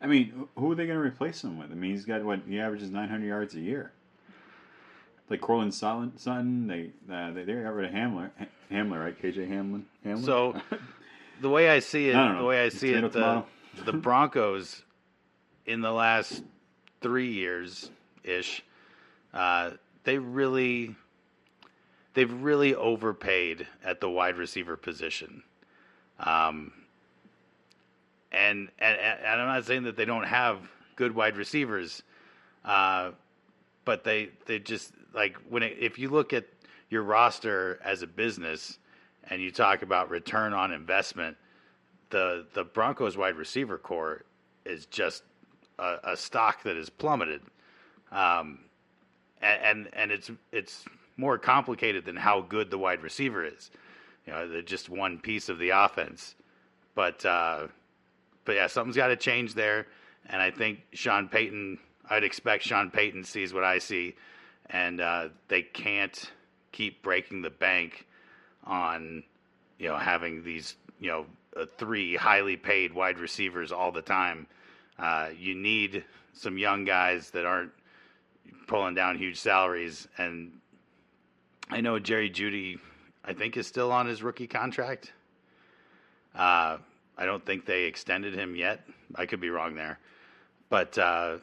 I 0.00 0.06
mean, 0.06 0.48
who 0.56 0.72
are 0.72 0.74
they 0.74 0.86
going 0.86 0.98
to 0.98 1.04
replace 1.04 1.42
him 1.42 1.58
with? 1.58 1.70
I 1.70 1.74
mean, 1.74 1.92
he's 1.92 2.04
got 2.04 2.22
what 2.22 2.40
he 2.46 2.60
averages 2.60 2.90
900 2.90 3.26
yards 3.26 3.54
a 3.54 3.60
year. 3.60 3.92
Like 5.30 5.40
Courtland 5.40 5.72
Sutton, 5.72 6.66
they 6.66 6.90
uh, 7.10 7.30
they 7.30 7.44
they 7.44 7.54
got 7.54 7.74
rid 7.74 7.86
of 7.88 7.94
Hamler, 7.94 8.30
Ha- 8.38 8.46
Hamler, 8.70 9.02
right? 9.02 9.22
KJ 9.22 9.48
Hamlin, 9.48 9.86
Hamlin. 10.04 10.22
So 10.22 10.54
the 11.40 11.48
way 11.48 11.70
I 11.70 11.78
see 11.78 12.10
it, 12.10 12.14
I 12.16 12.38
the 12.38 12.44
way 12.44 12.62
I 12.62 12.68
see 12.68 12.90
it, 12.90 13.10
the, 13.10 13.42
the 13.86 13.92
Broncos 13.94 14.82
in 15.64 15.80
the 15.80 15.90
last 15.90 16.44
three 17.00 17.32
years 17.32 17.90
ish, 18.22 18.62
uh, 19.32 19.70
they 20.04 20.18
really 20.18 20.94
they've 22.14 22.32
really 22.42 22.74
overpaid 22.74 23.66
at 23.84 24.00
the 24.00 24.08
wide 24.08 24.36
receiver 24.36 24.76
position. 24.76 25.42
Um, 26.18 26.72
and, 28.32 28.68
and 28.78 28.98
and 28.98 29.40
I'm 29.40 29.46
not 29.46 29.64
saying 29.64 29.84
that 29.84 29.96
they 29.96 30.04
don't 30.04 30.24
have 30.24 30.58
good 30.96 31.14
wide 31.14 31.36
receivers, 31.36 32.02
uh, 32.64 33.10
but 33.84 34.04
they 34.04 34.30
they 34.46 34.58
just 34.58 34.92
like 35.12 35.36
when 35.48 35.62
it, 35.62 35.76
if 35.78 35.98
you 35.98 36.08
look 36.08 36.32
at 36.32 36.44
your 36.90 37.02
roster 37.02 37.80
as 37.84 38.02
a 38.02 38.06
business 38.06 38.78
and 39.30 39.40
you 39.40 39.50
talk 39.50 39.82
about 39.82 40.10
return 40.10 40.52
on 40.52 40.72
investment, 40.72 41.36
the 42.10 42.46
the 42.54 42.64
Broncos 42.64 43.16
wide 43.16 43.36
receiver 43.36 43.78
core 43.78 44.24
is 44.64 44.86
just 44.86 45.22
a, 45.78 45.96
a 46.04 46.16
stock 46.16 46.62
that 46.64 46.76
is 46.76 46.90
plummeted, 46.90 47.42
um, 48.10 48.58
and, 49.40 49.62
and 49.62 49.88
and 49.92 50.12
it's 50.12 50.30
it's 50.50 50.84
more 51.16 51.38
complicated 51.38 52.04
than 52.04 52.16
how 52.16 52.40
good 52.42 52.70
the 52.70 52.78
wide 52.78 53.02
receiver 53.02 53.44
is. 53.44 53.70
You 54.26 54.32
know, 54.32 54.48
they're 54.48 54.62
just 54.62 54.88
one 54.88 55.18
piece 55.18 55.48
of 55.48 55.58
the 55.58 55.70
offense, 55.70 56.34
but 56.94 57.24
uh, 57.26 57.68
but 58.44 58.56
yeah, 58.56 58.66
something's 58.68 58.96
got 58.96 59.08
to 59.08 59.16
change 59.16 59.54
there, 59.54 59.86
and 60.28 60.40
I 60.42 60.50
think 60.50 60.80
Sean 60.92 61.28
Payton. 61.28 61.78
I'd 62.10 62.24
expect 62.24 62.64
Sean 62.64 62.90
Payton 62.90 63.24
sees 63.24 63.54
what 63.54 63.64
I 63.64 63.78
see, 63.78 64.14
and 64.70 65.00
uh, 65.00 65.28
they 65.48 65.62
can't 65.62 66.32
keep 66.72 67.02
breaking 67.02 67.42
the 67.42 67.50
bank 67.50 68.06
on 68.64 69.22
you 69.78 69.88
know 69.88 69.96
having 69.96 70.42
these 70.44 70.76
you 71.00 71.08
know 71.10 71.26
uh, 71.56 71.66
three 71.78 72.16
highly 72.16 72.56
paid 72.56 72.92
wide 72.92 73.18
receivers 73.18 73.72
all 73.72 73.92
the 73.92 74.02
time 74.02 74.46
Uh, 74.98 75.30
you 75.38 75.54
need 75.54 76.04
some 76.32 76.58
young 76.58 76.84
guys 76.84 77.30
that 77.30 77.44
aren't 77.44 77.72
pulling 78.66 78.94
down 78.94 79.18
huge 79.18 79.38
salaries. 79.38 80.08
And 80.18 80.52
I 81.70 81.80
know 81.80 81.98
Jerry 81.98 82.30
Jeudy, 82.30 82.78
I 83.24 83.32
think, 83.32 83.56
is 83.56 83.66
still 83.66 83.90
on 83.90 84.06
his 84.06 84.22
rookie 84.22 84.46
contract. 84.46 85.12
Uh, 86.34 86.78
I 87.16 87.26
don't 87.26 87.44
think 87.44 87.64
they 87.64 87.84
extended 87.84 88.34
him 88.34 88.56
yet. 88.56 88.86
I 89.14 89.26
could 89.26 89.40
be 89.40 89.50
wrong 89.50 89.74
there, 89.74 89.98
but 90.68 90.98
uh, 90.98 91.38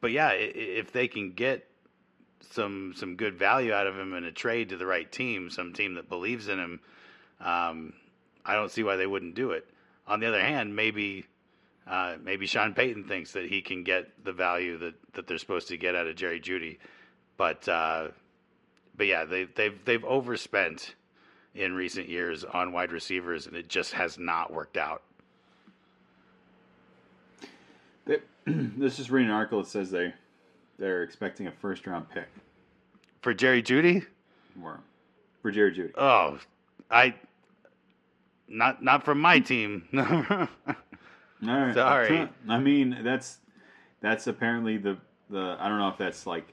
but 0.00 0.12
yeah, 0.12 0.30
if 0.32 0.92
they 0.92 1.08
can 1.08 1.32
get 1.32 1.66
some 2.50 2.94
some 2.96 3.16
good 3.16 3.34
value 3.34 3.72
out 3.72 3.86
of 3.86 3.98
him 3.98 4.14
in 4.14 4.24
a 4.24 4.32
trade 4.32 4.70
to 4.70 4.76
the 4.76 4.86
right 4.86 5.10
team, 5.10 5.50
some 5.50 5.72
team 5.72 5.94
that 5.94 6.08
believes 6.08 6.48
in 6.48 6.58
him, 6.58 6.80
um, 7.40 7.92
I 8.44 8.54
don't 8.54 8.70
see 8.70 8.82
why 8.82 8.96
they 8.96 9.06
wouldn't 9.06 9.34
do 9.34 9.50
it. 9.50 9.68
On 10.06 10.20
the 10.20 10.26
other 10.26 10.40
hand, 10.40 10.74
maybe 10.74 11.26
uh, 11.86 12.16
maybe 12.22 12.46
Sean 12.46 12.72
Payton 12.72 13.04
thinks 13.04 13.32
that 13.32 13.46
he 13.46 13.60
can 13.60 13.84
get 13.84 14.24
the 14.24 14.32
value 14.32 14.78
that, 14.78 14.94
that 15.12 15.26
they're 15.26 15.38
supposed 15.38 15.68
to 15.68 15.76
get 15.76 15.94
out 15.94 16.06
of 16.06 16.16
Jerry 16.16 16.40
Jeudy, 16.40 16.78
but 17.36 17.68
uh, 17.68 18.08
but 18.96 19.06
yeah, 19.06 19.24
they, 19.24 19.44
they've 19.44 19.78
they've 19.84 20.04
overspent 20.04 20.94
in 21.54 21.74
recent 21.74 22.08
years 22.08 22.44
on 22.44 22.72
wide 22.72 22.92
receivers, 22.92 23.46
and 23.46 23.56
it 23.56 23.68
just 23.68 23.92
has 23.92 24.18
not 24.18 24.52
worked 24.52 24.76
out. 24.76 25.02
They, 28.04 28.18
this 28.46 28.98
is 28.98 29.10
reading 29.10 29.30
an 29.30 29.36
article 29.36 29.62
that 29.62 29.68
says 29.68 29.90
they 29.90 30.12
they're 30.78 31.02
expecting 31.02 31.46
a 31.46 31.52
first 31.52 31.86
round 31.86 32.08
pick 32.10 32.28
for 33.22 33.34
Jerry 33.34 33.62
Jeudy. 33.62 34.04
Or 34.62 34.80
for 35.42 35.50
Jerry 35.50 35.72
Jeudy. 35.72 35.92
Oh, 35.96 36.38
I 36.90 37.14
not 38.48 38.82
not 38.82 39.04
from 39.04 39.20
my 39.20 39.40
team. 39.40 39.88
All 39.96 40.48
right. 41.42 41.74
Sorry. 41.74 42.28
I 42.48 42.58
mean, 42.58 42.98
that's 43.02 43.38
that's 44.00 44.26
apparently 44.26 44.76
the 44.76 44.96
the 45.30 45.56
I 45.58 45.68
don't 45.68 45.78
know 45.78 45.88
if 45.88 45.98
that's 45.98 46.26
like 46.26 46.52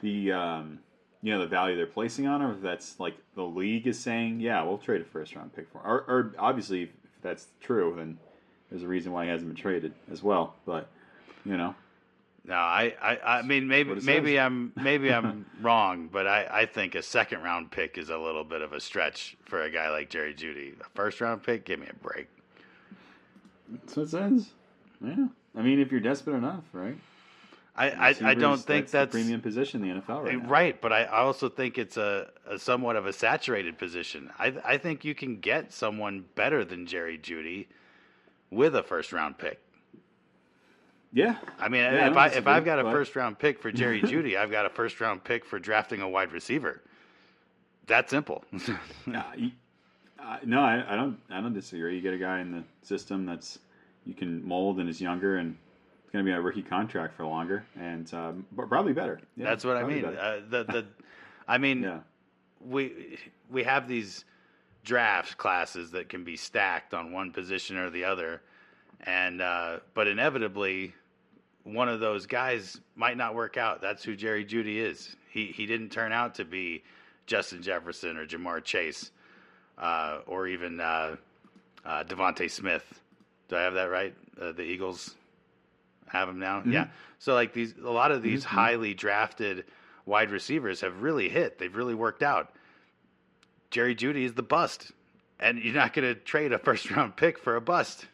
the 0.00 0.32
um 0.32 0.78
you 1.24 1.32
know 1.32 1.40
the 1.40 1.46
value 1.46 1.74
they're 1.74 1.86
placing 1.86 2.26
on, 2.26 2.42
or 2.42 2.52
if 2.52 2.60
that's 2.60 3.00
like 3.00 3.16
the 3.34 3.42
league 3.42 3.86
is 3.86 3.98
saying, 3.98 4.40
yeah, 4.40 4.62
we'll 4.62 4.76
trade 4.76 5.00
a 5.00 5.04
first 5.06 5.34
round 5.34 5.54
pick 5.56 5.66
for, 5.72 5.78
or, 5.78 6.04
or 6.06 6.34
obviously 6.38 6.82
if 6.82 6.90
that's 7.22 7.46
true, 7.62 7.94
then 7.96 8.18
there's 8.70 8.82
a 8.82 8.86
reason 8.86 9.10
why 9.10 9.24
he 9.24 9.30
hasn't 9.30 9.48
been 9.48 9.56
traded 9.56 9.94
as 10.12 10.22
well. 10.22 10.54
But 10.66 10.86
you 11.46 11.56
know, 11.56 11.74
no, 12.44 12.56
I, 12.56 12.94
I, 13.00 13.38
I 13.38 13.42
mean 13.42 13.66
maybe 13.66 13.94
maybe 13.94 14.38
I'm 14.38 14.74
maybe 14.76 15.10
I'm 15.10 15.46
wrong, 15.62 16.10
but 16.12 16.26
I, 16.26 16.46
I 16.50 16.66
think 16.66 16.94
a 16.94 17.02
second 17.02 17.42
round 17.42 17.70
pick 17.70 17.96
is 17.96 18.10
a 18.10 18.18
little 18.18 18.44
bit 18.44 18.60
of 18.60 18.74
a 18.74 18.80
stretch 18.80 19.34
for 19.46 19.62
a 19.62 19.70
guy 19.70 19.88
like 19.88 20.10
Jerry 20.10 20.34
Jeudy. 20.34 20.78
A 20.78 20.84
first 20.94 21.22
round 21.22 21.42
pick, 21.42 21.64
give 21.64 21.80
me 21.80 21.86
a 21.88 21.94
break. 21.94 22.28
What 23.70 24.04
it 24.04 24.10
says. 24.10 24.50
Yeah, 25.02 25.28
I 25.56 25.62
mean, 25.62 25.80
if 25.80 25.90
you're 25.90 26.02
desperate 26.02 26.36
enough, 26.36 26.64
right? 26.74 26.98
I, 27.76 27.90
I, 27.90 28.08
I, 28.22 28.34
don't 28.34 28.58
think 28.58 28.84
that's, 28.84 28.92
that's 28.92 29.12
the 29.12 29.18
premium 29.18 29.40
position 29.40 29.82
in 29.82 29.96
the 29.96 30.02
NFL 30.02 30.24
right 30.24 30.40
now. 30.40 30.48
Right, 30.48 30.80
but 30.80 30.92
I 30.92 31.06
also 31.06 31.48
think 31.48 31.76
it's 31.76 31.96
a, 31.96 32.28
a 32.48 32.56
somewhat 32.56 32.94
of 32.94 33.06
a 33.06 33.12
saturated 33.12 33.78
position. 33.78 34.30
I 34.38 34.54
I 34.64 34.78
think 34.78 35.04
you 35.04 35.14
can 35.14 35.40
get 35.40 35.72
someone 35.72 36.24
better 36.36 36.64
than 36.64 36.86
Jerry 36.86 37.18
Jeudy 37.18 37.66
with 38.50 38.76
a 38.76 38.82
first 38.84 39.12
round 39.12 39.38
pick. 39.38 39.60
Yeah, 41.12 41.36
I 41.58 41.68
mean, 41.68 41.80
yeah, 41.80 42.10
if 42.10 42.16
I, 42.16 42.26
I 42.26 42.28
if 42.30 42.46
I've 42.46 42.64
got 42.64 42.78
a 42.78 42.84
first 42.84 43.16
round 43.16 43.40
pick 43.40 43.60
for 43.60 43.72
Jerry 43.72 44.00
Jeudy, 44.02 44.36
I've 44.36 44.52
got 44.52 44.66
a 44.66 44.70
first 44.70 45.00
round 45.00 45.24
pick 45.24 45.44
for 45.44 45.58
drafting 45.58 46.00
a 46.00 46.08
wide 46.08 46.32
receiver. 46.32 46.80
That 47.86 48.08
simple. 48.08 48.44
Uh, 50.26 50.38
no, 50.42 50.60
I, 50.60 50.82
I, 50.88 50.96
don't. 50.96 51.18
I 51.28 51.42
don't 51.42 51.52
disagree. 51.52 51.96
You 51.96 52.00
get 52.00 52.14
a 52.14 52.18
guy 52.18 52.40
in 52.40 52.50
the 52.50 52.64
system 52.80 53.26
that's 53.26 53.58
you 54.06 54.14
can 54.14 54.42
mold 54.42 54.80
and 54.80 54.88
is 54.88 54.98
younger 54.98 55.36
and 55.36 55.54
going 56.14 56.24
to 56.24 56.30
be 56.30 56.34
a 56.34 56.40
rookie 56.40 56.62
contract 56.62 57.16
for 57.16 57.26
longer 57.26 57.64
and 57.76 58.14
um, 58.14 58.46
probably 58.56 58.92
better. 58.92 59.20
Yeah, 59.36 59.46
that's 59.46 59.64
what 59.64 59.76
I 59.76 59.82
mean. 59.82 60.04
Uh, 60.04 60.40
the 60.48 60.62
the, 60.64 60.86
I 61.48 61.58
mean, 61.58 61.82
yeah. 61.82 61.98
we 62.64 63.18
we 63.50 63.64
have 63.64 63.88
these 63.88 64.24
draft 64.84 65.36
classes 65.36 65.90
that 65.90 66.08
can 66.08 66.22
be 66.22 66.36
stacked 66.36 66.94
on 66.94 67.12
one 67.12 67.32
position 67.32 67.76
or 67.76 67.90
the 67.90 68.04
other, 68.04 68.42
and 69.00 69.42
uh, 69.42 69.80
but 69.92 70.06
inevitably 70.06 70.94
one 71.64 71.88
of 71.88 71.98
those 71.98 72.26
guys 72.26 72.80
might 72.94 73.16
not 73.16 73.34
work 73.34 73.56
out. 73.56 73.82
That's 73.82 74.04
who 74.04 74.14
Jerry 74.14 74.44
Jeudy 74.44 74.76
is. 74.76 75.16
He 75.30 75.46
he 75.46 75.66
didn't 75.66 75.90
turn 75.90 76.12
out 76.12 76.36
to 76.36 76.44
be 76.44 76.84
Justin 77.26 77.60
Jefferson 77.60 78.16
or 78.16 78.24
Ja'Marr 78.24 78.62
Chase 78.62 79.10
uh, 79.78 80.20
or 80.28 80.46
even 80.46 80.78
uh, 80.78 81.16
uh, 81.84 82.04
DeVonta 82.04 82.48
Smith. 82.48 83.00
Do 83.48 83.56
I 83.56 83.62
have 83.62 83.74
that 83.74 83.90
right? 83.90 84.14
Uh, 84.40 84.52
the 84.52 84.62
Eagles 84.62 85.16
have 86.06 86.28
him 86.28 86.38
now. 86.38 86.60
Mm-hmm. 86.60 86.72
Yeah. 86.72 86.86
So 87.18 87.34
like 87.34 87.52
these, 87.52 87.74
a 87.82 87.90
lot 87.90 88.10
of 88.10 88.22
these 88.22 88.44
mm-hmm. 88.44 88.56
highly 88.56 88.94
drafted 88.94 89.64
wide 90.06 90.30
receivers 90.30 90.80
have 90.82 91.02
really 91.02 91.28
hit. 91.28 91.58
They've 91.58 91.74
really 91.74 91.94
worked 91.94 92.22
out. 92.22 92.54
Jerry 93.70 93.94
Jeudy 93.94 94.24
is 94.24 94.34
the 94.34 94.42
bust, 94.42 94.92
and 95.40 95.58
you're 95.58 95.74
not 95.74 95.92
going 95.92 96.14
to 96.14 96.20
trade 96.20 96.52
a 96.52 96.58
first 96.58 96.90
round 96.90 97.16
pick 97.16 97.38
for 97.38 97.56
a 97.56 97.60
bust. 97.60 98.06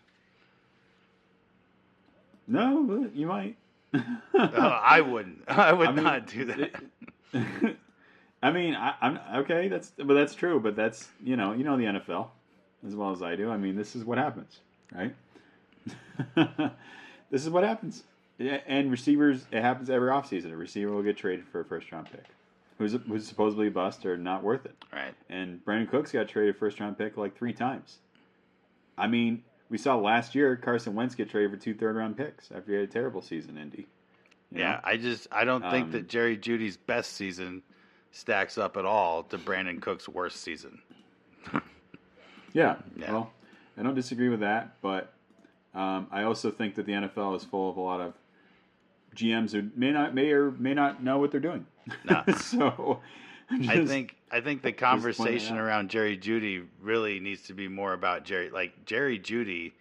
No, 2.46 2.82
but 2.82 3.14
you 3.14 3.26
might. 3.26 3.56
oh, 3.94 4.00
I 4.34 5.00
wouldn't. 5.00 5.42
I 5.48 5.72
would 5.72 5.88
I 5.88 5.92
mean, 5.92 6.04
not 6.04 6.26
do 6.26 6.44
that. 6.46 6.60
It, 6.60 7.76
I 8.42 8.52
mean, 8.52 8.74
I, 8.74 8.94
am 9.02 9.20
okay. 9.40 9.68
That's 9.68 9.92
but 9.96 10.14
that's 10.14 10.34
true. 10.34 10.60
But 10.60 10.76
that's 10.76 11.08
you 11.22 11.36
know 11.36 11.52
you 11.52 11.62
know 11.62 11.76
the 11.76 11.84
NFL 11.84 12.28
as 12.86 12.94
well 12.94 13.12
as 13.12 13.22
I 13.22 13.36
do. 13.36 13.50
I 13.50 13.56
mean, 13.56 13.76
this 13.76 13.94
is 13.94 14.04
what 14.04 14.18
happens, 14.18 14.60
right? 14.94 15.14
This 17.30 17.44
is 17.44 17.50
what 17.50 17.64
happens. 17.64 18.04
And 18.38 18.90
receivers, 18.90 19.44
it 19.52 19.60
happens 19.60 19.90
every 19.90 20.10
offseason. 20.10 20.52
A 20.52 20.56
receiver 20.56 20.90
will 20.90 21.02
get 21.02 21.16
traded 21.16 21.46
for 21.48 21.60
a 21.60 21.64
first 21.64 21.92
round 21.92 22.10
pick, 22.10 22.24
who's 22.78 22.96
who's 23.06 23.26
supposedly 23.26 23.66
a 23.66 23.70
bust 23.70 24.06
or 24.06 24.16
not 24.16 24.42
worth 24.42 24.64
it. 24.64 24.74
Right. 24.92 25.14
And 25.28 25.62
Brandin 25.64 25.90
Cooks 25.90 26.12
got 26.12 26.28
traded 26.28 26.56
first 26.56 26.80
round 26.80 26.96
pick 26.96 27.16
like 27.16 27.36
three 27.36 27.52
times. 27.52 27.98
I 28.96 29.08
mean, 29.08 29.44
we 29.68 29.76
saw 29.76 29.96
last 29.96 30.34
year 30.34 30.56
Carson 30.56 30.94
Wentz 30.94 31.14
get 31.14 31.30
traded 31.30 31.50
for 31.50 31.56
two 31.58 31.74
third 31.74 31.96
round 31.96 32.16
picks 32.16 32.50
after 32.50 32.72
he 32.72 32.78
had 32.78 32.88
a 32.88 32.92
terrible 32.92 33.20
season, 33.20 33.58
Indy. 33.58 33.86
yeah, 34.50 34.72
know? 34.72 34.80
I 34.84 34.96
just 34.96 35.28
I 35.30 35.44
don't 35.44 35.62
um, 35.62 35.70
think 35.70 35.92
that 35.92 36.08
Jerry 36.08 36.38
Jeudy's 36.38 36.78
best 36.78 37.12
season 37.12 37.62
stacks 38.10 38.56
up 38.56 38.78
at 38.78 38.86
all 38.86 39.22
to 39.24 39.38
Brandin 39.38 39.82
Cook's 39.82 40.08
worst 40.08 40.42
season. 40.42 40.80
yeah, 42.54 42.76
yeah. 42.96 43.12
Well, 43.12 43.32
I 43.76 43.82
don't 43.82 43.94
disagree 43.94 44.30
with 44.30 44.40
that, 44.40 44.80
but 44.80 45.12
um, 45.74 46.06
I 46.10 46.24
also 46.24 46.50
think 46.50 46.74
that 46.76 46.86
the 46.86 46.92
NFL 46.92 47.36
is 47.36 47.44
full 47.44 47.70
of 47.70 47.76
a 47.76 47.80
lot 47.80 48.00
of 48.00 48.14
GMs 49.14 49.52
who 49.52 49.70
may 49.76 49.92
not 49.92 50.14
may 50.14 50.30
or 50.30 50.50
may 50.52 50.74
not 50.74 51.02
know 51.02 51.18
what 51.18 51.30
they're 51.30 51.40
doing. 51.40 51.66
No. 52.04 52.22
so 52.36 53.00
just, 53.58 53.70
I 53.70 53.84
think 53.84 54.16
I 54.30 54.40
think 54.40 54.62
the 54.62 54.72
conversation 54.72 55.56
around 55.58 55.90
Jerry 55.90 56.16
Jeudy 56.16 56.64
really 56.80 57.20
needs 57.20 57.42
to 57.42 57.54
be 57.54 57.68
more 57.68 57.92
about 57.92 58.24
Jerry. 58.24 58.50
Like 58.50 58.84
Jerry 58.84 59.18
Jeudy 59.18 59.72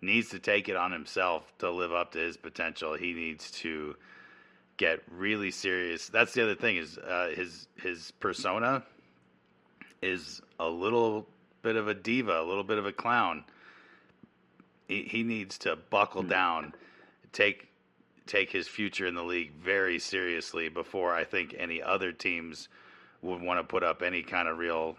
needs 0.00 0.30
to 0.30 0.38
take 0.38 0.68
it 0.68 0.76
on 0.76 0.92
himself 0.92 1.52
to 1.58 1.70
live 1.70 1.92
up 1.92 2.12
to 2.12 2.18
his 2.18 2.36
potential. 2.36 2.94
He 2.94 3.12
needs 3.12 3.50
to 3.52 3.96
get 4.76 5.00
really 5.10 5.50
serious. 5.50 6.08
That's 6.08 6.32
the 6.34 6.42
other 6.42 6.54
thing 6.54 6.76
is 6.76 6.98
uh, 6.98 7.32
his 7.34 7.68
his 7.76 8.10
persona 8.20 8.82
is 10.02 10.42
a 10.58 10.68
little 10.68 11.26
bit 11.62 11.76
of 11.76 11.88
a 11.88 11.94
diva, 11.94 12.40
a 12.40 12.44
little 12.44 12.64
bit 12.64 12.78
of 12.78 12.86
a 12.86 12.92
clown. 12.92 13.44
He, 14.88 15.02
he 15.02 15.22
needs 15.22 15.58
to 15.58 15.76
buckle 15.76 16.22
mm-hmm. 16.22 16.30
down, 16.30 16.74
take 17.32 17.68
take 18.26 18.50
his 18.50 18.66
future 18.66 19.06
in 19.06 19.14
the 19.14 19.22
league 19.22 19.52
very 19.52 19.98
seriously 19.98 20.68
before 20.68 21.14
I 21.14 21.24
think 21.24 21.54
any 21.58 21.82
other 21.82 22.10
teams 22.10 22.68
would 23.20 23.42
want 23.42 23.60
to 23.60 23.64
put 23.64 23.82
up 23.82 24.02
any 24.02 24.22
kind 24.22 24.48
of 24.48 24.58
real 24.58 24.96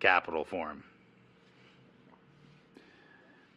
capital 0.00 0.44
for 0.44 0.68
him. 0.68 0.84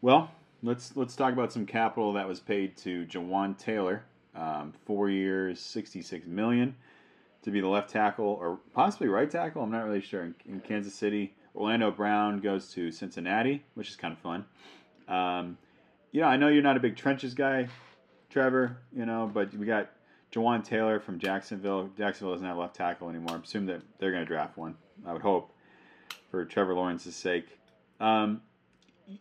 Well, 0.01 0.31
let's 0.63 0.95
let's 0.95 1.15
talk 1.15 1.33
about 1.33 1.51
some 1.53 1.65
capital 1.65 2.13
that 2.13 2.27
was 2.27 2.39
paid 2.39 2.77
to 2.77 3.05
Jawaan 3.05 3.57
Taylor 3.57 4.03
um, 4.35 4.73
four 4.85 5.09
years, 5.09 5.59
sixty-six 5.59 6.25
million 6.25 6.75
to 7.43 7.51
be 7.51 7.59
the 7.59 7.67
left 7.67 7.89
tackle 7.89 8.37
or 8.39 8.59
possibly 8.73 9.07
right 9.07 9.29
tackle. 9.29 9.63
I'm 9.63 9.71
not 9.71 9.85
really 9.85 10.01
sure. 10.01 10.23
In, 10.23 10.35
in 10.47 10.59
Kansas 10.61 10.93
City, 10.93 11.33
Orlando 11.55 11.91
Brown 11.91 12.39
goes 12.39 12.71
to 12.73 12.91
Cincinnati, 12.91 13.63
which 13.73 13.89
is 13.89 13.95
kind 13.95 14.13
of 14.13 14.19
fun. 14.19 14.45
Um, 15.07 15.57
yeah, 16.11 16.27
I 16.27 16.37
know 16.37 16.47
you're 16.47 16.63
not 16.63 16.77
a 16.77 16.79
big 16.79 16.95
trenches 16.95 17.33
guy, 17.33 17.67
Trevor. 18.29 18.77
You 18.95 19.05
know, 19.05 19.29
but 19.33 19.53
we 19.53 19.65
got 19.65 19.89
Jawaan 20.31 20.63
Taylor 20.63 20.99
from 20.99 21.19
Jacksonville. 21.19 21.89
Jacksonville 21.97 22.33
doesn't 22.33 22.47
have 22.47 22.57
left 22.57 22.75
tackle 22.75 23.09
anymore. 23.09 23.37
I 23.37 23.39
assume 23.39 23.65
that 23.67 23.81
they're 23.99 24.11
going 24.11 24.23
to 24.23 24.27
draft 24.27 24.57
one. 24.57 24.75
I 25.05 25.13
would 25.13 25.21
hope 25.21 25.53
for 26.29 26.45
Trevor 26.45 26.73
Lawrence's 26.73 27.15
sake. 27.15 27.47
Um, 27.99 28.41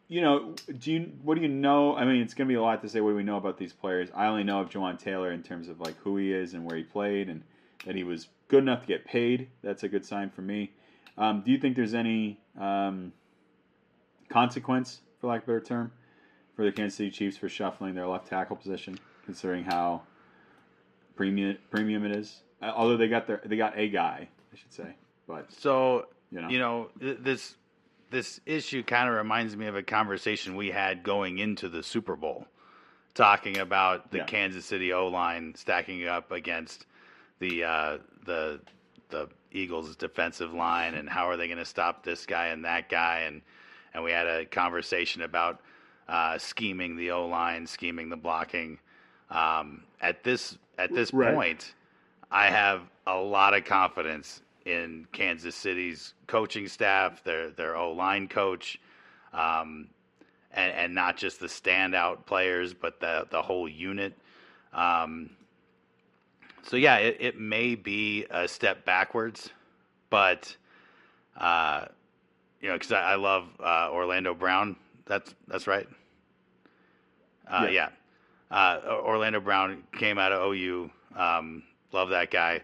you 0.09 0.21
know, 0.21 0.55
do 0.79 0.93
you 0.93 1.13
what 1.23 1.37
do 1.37 1.43
you 1.43 1.49
know? 1.49 1.97
I 1.97 2.05
mean, 2.05 2.23
it's 2.23 2.35
going 2.35 2.47
to 2.49 2.53
be 2.53 2.57
a 2.57 2.63
lot 2.63 2.83
to 2.83 2.89
say. 2.89 3.01
What 3.01 3.15
we 3.15 3.23
know 3.23 3.37
about 3.37 3.59
these 3.59 3.73
players? 3.73 4.09
I 4.15 4.27
only 4.27 4.45
know 4.45 4.61
of 4.61 4.71
Jawaan 4.71 4.99
Taylor 4.99 5.33
in 5.33 5.43
terms 5.43 5.69
of 5.69 5.81
like 5.81 5.97
who 5.99 6.17
he 6.17 6.33
is 6.33 6.55
and 6.55 6.65
where 6.65 6.77
he 6.77 6.85
played, 6.85 7.29
and 7.29 7.43
that 7.87 7.97
he 7.97 8.05
was 8.05 8.29
good 8.49 8.63
enough 8.63 8.83
to 8.83 8.87
get 8.87 9.05
paid. 9.05 9.49
That's 9.63 9.83
a 9.83 9.89
good 9.89 10.05
sign 10.05 10.31
for 10.31 10.43
me. 10.43 10.73
Um, 11.19 11.43
do 11.45 11.51
you 11.51 11.59
think 11.59 11.77
there's 11.77 11.95
any 11.95 12.39
um, 12.59 13.13
consequence, 14.29 15.01
for 15.21 15.27
lack 15.27 15.43
of 15.43 15.49
a 15.49 15.53
better 15.53 15.61
term, 15.65 15.93
for 16.61 16.67
the 16.67 16.73
Kansas 16.73 16.99
City 16.99 17.11
Chiefs 17.11 17.39
for 17.39 17.49
shuffling 17.49 17.95
their 17.95 18.07
left 18.07 18.29
tackle 18.29 18.55
position, 18.55 18.99
considering 19.25 19.65
how 19.65 20.03
premium 21.17 21.57
premium 21.71 22.05
it 22.05 22.15
is. 22.15 22.43
Uh, 22.61 22.71
although 22.77 22.99
they 22.99 23.09
got 23.09 23.27
their 23.27 23.41
they 23.47 23.57
got 23.57 23.79
a 23.79 23.89
guy, 23.89 24.29
I 24.53 24.57
should 24.59 24.71
say, 24.71 24.95
but 25.27 25.51
So 25.51 26.09
you 26.31 26.43
know, 26.43 26.49
you 26.51 26.59
know 26.59 26.91
this 27.01 27.57
this 28.11 28.43
issue 28.45 28.83
kind 28.83 29.09
of 29.09 29.15
reminds 29.15 29.57
me 29.57 29.69
of 29.69 29.75
a 29.75 29.83
conversation 29.83 30.55
we 30.55 30.71
had 30.71 31.03
going 31.03 31.39
into 31.39 31.71
the 31.71 31.83
Super 31.83 32.15
Bowl, 32.15 32.47
talking 33.15 33.57
about 33.57 34.11
the 34.11 34.19
Yeah. 34.19 34.25
Kansas 34.25 34.67
City 34.67 34.93
O 34.93 35.09
line 35.09 35.55
stacking 35.55 36.07
up 36.07 36.31
against 36.31 36.85
the 37.39 37.65
uh, 37.65 37.99
the 38.27 38.61
the 39.09 39.31
Eagles' 39.51 39.97
defensive 39.97 40.53
line, 40.53 40.93
and 40.93 41.09
how 41.09 41.25
are 41.25 41.39
they 41.39 41.47
going 41.47 41.57
to 41.57 41.65
stop 41.65 42.05
this 42.05 42.27
guy 42.27 42.49
and 42.49 42.67
that 42.67 42.91
guy, 42.91 43.21
and 43.21 43.41
and 43.95 44.05
we 44.05 44.11
had 44.11 44.27
a 44.27 44.45
conversation 44.45 45.23
about 45.23 45.63
uh, 46.11 46.37
scheming 46.39 46.97
the 46.97 47.13
O 47.13 47.27
line, 47.27 47.67
scheming 47.67 48.11
the 48.11 48.17
blocking. 48.17 48.79
Um, 49.31 49.85
at 50.01 50.25
this 50.25 50.59
at 50.79 50.95
this 50.95 51.13
Right. 51.13 51.35
point, 51.35 51.75
I 52.31 52.47
have 52.49 52.83
a 53.07 53.17
lot 53.17 53.55
of 53.55 53.65
confidence 53.65 54.43
in 54.67 55.07
Kansas 55.13 55.55
City's 55.55 56.15
coaching 56.27 56.69
staff, 56.69 57.23
their 57.25 57.51
their 57.51 57.77
O 57.77 57.93
line 57.93 58.29
coach, 58.29 58.81
um, 59.33 59.89
and, 60.53 60.73
and 60.73 60.95
not 60.95 61.17
just 61.17 61.41
the 61.41 61.47
standout 61.47 62.27
players, 62.27 62.75
but 62.75 63.01
the 63.01 63.27
the 63.31 63.41
whole 63.41 63.69
unit. 63.69 64.15
Um, 64.73 65.31
so 66.63 66.77
yeah, 66.77 66.97
it, 66.97 67.17
it 67.21 67.41
may 67.41 67.77
be 67.77 68.27
a 68.31 68.49
step 68.49 68.85
backwards, 68.85 69.51
but 70.11 70.57
uh, 71.37 71.87
you 72.61 72.69
know, 72.69 72.75
because 72.75 72.93
I, 72.93 73.13
I 73.13 73.15
love 73.15 73.49
uh, 73.61 73.91
Orlando 73.93 74.35
Brown. 74.35 74.77
That's 75.07 75.35
that's 75.49 75.69
right. 75.69 75.89
Uh, 77.51 77.65
Yeah. 77.65 77.71
yeah. 77.71 77.89
Uh, 78.51 78.81
Orlando 79.05 79.41
Brown 79.41 79.83
came 79.93 80.19
out 80.19 80.33
of 80.33 80.53
OU. 80.53 80.91
Um, 81.17 81.63
love 81.93 82.11
that 82.11 82.31
guy, 82.31 82.63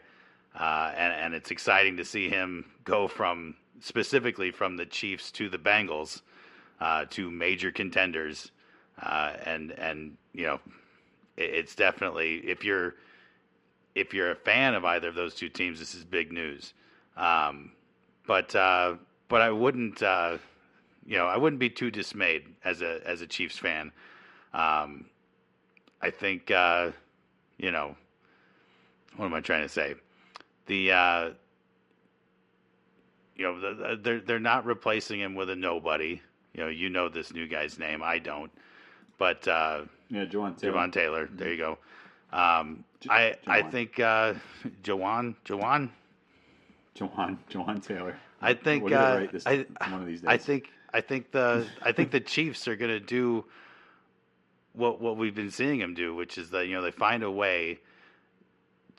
uh, 0.59 0.93
and 0.97 1.13
and 1.13 1.35
it's 1.35 1.51
exciting 1.51 1.97
to 1.99 2.05
see 2.05 2.29
him 2.29 2.65
go 2.85 3.07
from 3.07 3.57
specifically 3.81 4.51
from 4.51 4.77
the 4.77 4.87
Chiefs 4.87 5.31
to 5.33 5.49
the 5.49 5.59
Bengals, 5.59 6.23
uh, 6.81 7.05
to 7.11 7.31
major 7.31 7.71
contenders, 7.71 8.51
uh, 9.03 9.35
and 9.45 9.73
and 9.73 10.17
you 10.33 10.47
know, 10.47 10.61
it, 11.37 11.51
it's 11.55 11.75
definitely 11.75 12.37
if 12.39 12.65
you're 12.65 12.95
if 13.95 14.13
you're 14.13 14.33
a 14.33 14.37
fan 14.37 14.75
of 14.75 14.85
either 14.85 15.09
of 15.09 15.15
those 15.15 15.35
two 15.35 15.49
teams, 15.49 15.79
this 15.79 15.95
is 15.95 16.05
big 16.05 16.33
news. 16.33 16.75
Um, 17.17 17.73
but 18.27 18.55
uh, 18.55 18.95
but 19.29 19.41
I 19.41 19.51
wouldn't 19.51 20.03
uh, 20.03 20.39
you 21.07 21.17
know 21.17 21.27
I 21.27 21.37
wouldn't 21.37 21.61
be 21.61 21.71
too 21.71 21.91
dismayed 21.91 22.45
as 22.65 22.83
a 22.83 23.01
as 23.07 23.21
a 23.21 23.27
Chiefs 23.27 23.57
fan. 23.59 23.93
Um, 24.53 25.07
I 26.01 26.11
think 26.11 26.51
uh, 26.51 26.91
you 27.59 27.71
know 27.71 27.97
what 29.17 29.27
am 29.27 29.35
I 29.35 29.41
trying 29.41 29.63
to 29.63 29.69
say? 29.69 29.95
The 30.67 30.93
uh, 30.93 31.31
you 33.37 33.45
know 33.45 33.61
the, 33.61 33.75
the, 33.75 34.01
they're 34.03 34.21
they're 34.21 34.39
not 34.39 34.67
replacing 34.67 35.21
him 35.21 35.35
with 35.35 35.51
a 35.51 35.57
nobody. 35.57 36.21
You 36.55 36.65
know 36.65 36.69
you 36.69 36.89
know 36.89 37.09
this 37.09 37.33
new 37.33 37.47
guy's 37.47 37.79
name. 37.79 38.03
I 38.03 38.19
don't, 38.19 38.51
but 39.19 39.47
uh, 39.49 39.83
yeah, 40.11 40.25
Jawaan 40.25 40.59
Taylor. 40.59 40.73
Javon 40.75 40.93
Taylor. 40.93 41.29
There 41.33 41.53
you 41.53 41.59
go. 41.59 41.79
Um, 42.33 42.85
J- 43.01 43.11
I 43.11 43.35
I 43.47 43.63
think 43.63 44.01
uh, 44.01 44.35
Jawaan 44.83 45.35
Jawaan. 45.45 45.91
Jawaan, 46.97 47.37
Jawaan 47.51 47.85
Taylor. 47.87 48.17
I 48.41 48.55
think 48.55 48.85
We'll 48.85 48.91
get 48.91 49.35
it 49.35 49.47
uh, 49.47 49.65
I, 49.81 49.91
one 49.91 50.03
of 50.03 50.07
these 50.07 50.21
days. 50.21 50.29
I 50.29 50.37
think 50.37 50.71
I 50.93 51.01
think 51.01 51.31
the 51.31 51.67
I 51.83 51.93
think 51.93 52.11
the 52.11 52.21
Chiefs 52.21 52.69
are 52.69 52.77
going 52.77 52.91
to 52.91 53.01
do 53.01 53.45
what 54.77 55.01
what 55.01 55.17
we've 55.17 55.35
been 55.35 55.51
seeing 55.51 55.79
them 55.79 55.95
do, 55.95 56.15
which 56.15 56.39
is 56.39 56.51
that 56.51 56.67
you 56.67 56.75
know 56.75 56.83
they 56.83 56.91
find 56.91 57.23
a 57.23 57.31
way 57.31 57.79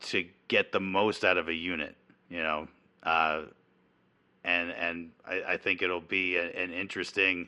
to 0.02 0.26
get 0.48 0.72
the 0.72 0.80
most 0.80 1.24
out 1.24 1.38
of 1.38 1.48
a 1.48 1.54
unit, 1.54 1.96
you 2.30 2.42
know, 2.42 2.68
uh, 3.04 3.44
and 4.44 4.72
and 4.72 5.12
I, 5.26 5.44
I 5.50 5.58
think 5.58 5.82
it'll 5.82 6.02
be 6.02 6.38
a, 6.38 6.46
an 6.46 6.72
interesting 6.72 7.48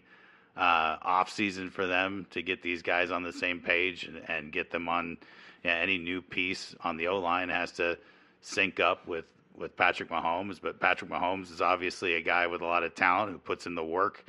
uh, 0.56 0.98
off 1.02 1.30
season 1.32 1.70
for 1.70 1.88
them 1.88 2.26
to 2.32 2.42
get 2.42 2.62
these 2.62 2.82
guys 2.82 3.12
on 3.12 3.24
the 3.24 3.34
same 3.34 3.60
page 3.60 4.04
and, 4.04 4.22
and 4.28 4.52
get 4.52 4.72
them 4.72 4.88
on. 4.88 5.18
Yeah, 5.64 5.76
any 5.76 5.98
new 5.98 6.22
piece 6.22 6.74
on 6.86 6.96
the 6.96 7.08
O 7.08 7.20
line 7.20 7.50
has 7.50 7.74
to 7.74 7.98
sync 8.42 8.80
up 8.80 9.08
with 9.08 9.26
with 9.58 9.76
Patrick 9.76 10.10
Mahomes, 10.10 10.60
but 10.62 10.80
Patrick 10.80 11.12
Mahomes 11.12 11.52
is 11.52 11.62
obviously 11.62 12.16
a 12.16 12.22
guy 12.22 12.48
with 12.48 12.62
a 12.62 12.66
lot 12.66 12.84
of 12.84 12.96
talent 12.96 13.32
who 13.32 13.38
puts 13.38 13.66
in 13.66 13.76
the 13.76 13.84
work. 13.84 14.24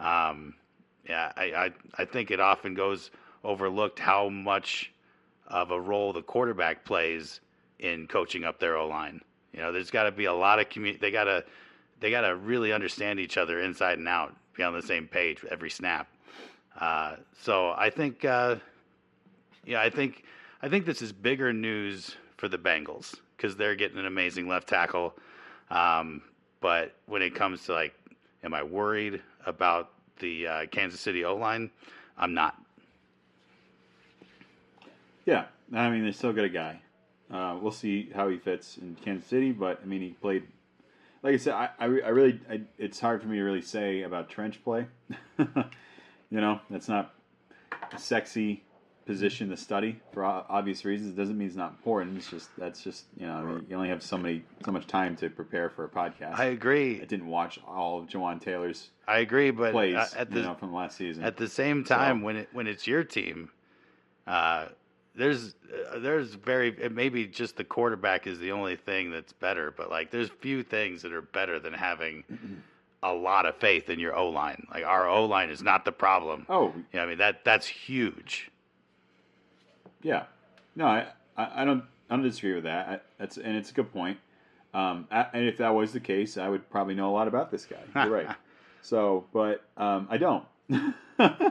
Um, 0.00 0.54
yeah, 1.08 1.32
I, 1.36 1.44
I 1.44 1.70
I 1.98 2.04
think 2.04 2.32
it 2.32 2.40
often 2.40 2.74
goes 2.74 3.10
overlooked 3.44 3.98
how 3.98 4.28
much 4.28 4.92
of 5.46 5.70
a 5.70 5.80
role 5.80 6.12
the 6.12 6.22
quarterback 6.22 6.84
plays 6.84 7.40
in 7.78 8.06
coaching 8.06 8.44
up 8.44 8.58
their 8.58 8.76
O 8.76 8.88
line. 8.88 9.20
You 9.52 9.60
know, 9.60 9.72
there's 9.72 9.90
got 9.90 10.04
to 10.04 10.12
be 10.12 10.24
a 10.24 10.32
lot 10.32 10.58
of 10.58 10.68
community. 10.68 11.00
They 11.00 11.10
got 11.10 11.24
to 11.24 11.44
they 12.00 12.10
got 12.10 12.22
to 12.22 12.36
really 12.36 12.72
understand 12.72 13.20
each 13.20 13.36
other 13.36 13.60
inside 13.60 13.98
and 13.98 14.08
out, 14.08 14.34
be 14.54 14.62
on 14.62 14.74
the 14.74 14.82
same 14.82 15.06
page 15.06 15.44
every 15.50 15.70
snap. 15.70 16.08
Uh, 16.78 17.16
so 17.40 17.72
I 17.76 17.88
think, 17.90 18.24
uh, 18.24 18.56
yeah, 19.64 19.80
I 19.80 19.90
think 19.90 20.24
I 20.60 20.68
think 20.68 20.86
this 20.86 21.02
is 21.02 21.12
bigger 21.12 21.52
news 21.52 22.16
for 22.36 22.48
the 22.48 22.58
Bengals 22.58 23.14
because 23.36 23.56
they're 23.56 23.76
getting 23.76 23.98
an 23.98 24.06
amazing 24.06 24.48
left 24.48 24.68
tackle. 24.68 25.14
Um, 25.70 26.22
but 26.60 26.94
when 27.06 27.22
it 27.22 27.34
comes 27.34 27.64
to 27.66 27.72
like, 27.72 27.94
am 28.42 28.54
I 28.54 28.62
worried 28.62 29.22
about 29.46 29.90
the 30.18 30.46
uh, 30.46 30.66
Kansas 30.66 31.00
City 31.00 31.24
O 31.24 31.36
line? 31.36 31.70
I'm 32.18 32.34
not. 32.34 32.63
Yeah, 35.26 35.46
I 35.72 35.90
mean 35.90 36.04
they 36.04 36.12
still 36.12 36.32
got 36.32 36.44
a 36.44 36.48
guy. 36.48 36.80
Uh, 37.30 37.56
we'll 37.60 37.72
see 37.72 38.10
how 38.14 38.28
he 38.28 38.36
fits 38.38 38.76
in 38.78 38.96
Kansas 39.02 39.28
City, 39.28 39.52
but 39.52 39.80
I 39.82 39.86
mean 39.86 40.02
he 40.02 40.10
played. 40.10 40.44
Like 41.22 41.34
I 41.34 41.36
said, 41.38 41.54
I, 41.54 41.70
I, 41.78 41.84
I 41.84 42.08
really, 42.10 42.38
I, 42.50 42.60
it's 42.76 43.00
hard 43.00 43.22
for 43.22 43.28
me 43.28 43.38
to 43.38 43.42
really 43.42 43.62
say 43.62 44.02
about 44.02 44.28
trench 44.28 44.62
play. 44.62 44.86
you 45.38 45.46
know, 46.30 46.60
that's 46.68 46.86
not 46.86 47.14
a 47.92 47.98
sexy 47.98 48.62
position 49.06 49.48
to 49.48 49.56
study 49.56 50.00
for 50.12 50.22
obvious 50.24 50.84
reasons. 50.84 51.12
It 51.12 51.16
doesn't 51.16 51.36
mean 51.38 51.48
it's 51.48 51.56
not 51.56 51.70
important. 51.70 52.18
It's 52.18 52.30
just 52.30 52.50
that's 52.58 52.82
just 52.82 53.04
you 53.18 53.26
know, 53.26 53.32
I 53.34 53.42
mean, 53.42 53.66
you 53.70 53.76
only 53.76 53.88
have 53.88 54.02
so 54.02 54.18
many, 54.18 54.44
so 54.66 54.70
much 54.72 54.86
time 54.86 55.16
to 55.16 55.30
prepare 55.30 55.70
for 55.70 55.84
a 55.84 55.88
podcast. 55.88 56.38
I 56.38 56.46
agree. 56.46 57.00
I 57.00 57.06
didn't 57.06 57.28
watch 57.28 57.58
all 57.66 58.00
of 58.00 58.06
Jawaan 58.06 58.38
Taylor's 58.40 58.90
I 59.08 59.18
agree, 59.18 59.50
but 59.50 59.72
plays 59.72 59.96
uh, 59.96 60.08
at 60.18 60.28
you 60.30 60.36
the 60.36 60.42
know, 60.42 60.54
from 60.54 60.74
last 60.74 60.98
season. 60.98 61.24
at 61.24 61.38
the 61.38 61.48
same 61.48 61.84
time, 61.84 62.20
So- 62.20 62.24
when 62.26 62.36
it 62.36 62.48
when 62.52 62.66
it's 62.66 62.86
your 62.86 63.02
team, 63.02 63.50
uh, 64.26 64.66
there's 65.14 65.54
uh, 65.92 65.98
there's 65.98 66.34
very 66.34 66.72
maybe 66.90 67.26
just 67.26 67.56
the 67.56 67.64
quarterback 67.64 68.26
is 68.26 68.38
the 68.38 68.52
only 68.52 68.76
thing 68.76 69.10
that's 69.10 69.32
better, 69.32 69.70
but 69.70 69.90
like 69.90 70.10
there's 70.10 70.28
few 70.40 70.62
things 70.62 71.02
that 71.02 71.12
are 71.12 71.22
better 71.22 71.58
than 71.60 71.72
having 71.72 72.24
a 73.02 73.12
lot 73.12 73.46
of 73.46 73.54
faith 73.56 73.90
in 73.90 73.98
your 73.98 74.16
O 74.16 74.28
line. 74.30 74.66
Like 74.72 74.84
our 74.84 75.08
O 75.08 75.26
line 75.26 75.50
is 75.50 75.62
not 75.62 75.84
the 75.84 75.92
problem. 75.92 76.46
oh, 76.48 76.72
Yeah, 76.92 77.02
I 77.02 77.06
mean 77.06 77.18
that 77.18 77.44
that's 77.44 77.66
huge. 77.66 78.50
Yeah, 80.02 80.24
no, 80.76 80.86
I, 80.86 81.06
I, 81.36 81.62
I 81.62 81.64
don't, 81.64 81.82
I 82.10 82.16
don't 82.16 82.22
disagree 82.24 82.54
with 82.54 82.64
that. 82.64 82.88
I, 82.88 83.00
that's 83.18 83.38
and 83.38 83.56
it's 83.56 83.70
a 83.70 83.74
good 83.74 83.92
point. 83.92 84.18
Um, 84.74 85.06
a- 85.10 85.28
and 85.32 85.46
if 85.46 85.56
that 85.58 85.74
was 85.74 85.92
the 85.92 86.00
case, 86.00 86.36
I 86.36 86.48
would 86.48 86.68
probably 86.68 86.94
know 86.94 87.08
a 87.10 87.14
lot 87.14 87.28
about 87.28 87.50
this 87.50 87.64
guy. 87.64 88.04
You're 88.04 88.12
right. 88.12 88.28
So, 88.82 89.24
but 89.32 89.64
um, 89.78 90.08
I 90.10 90.18
don't. 90.18 90.44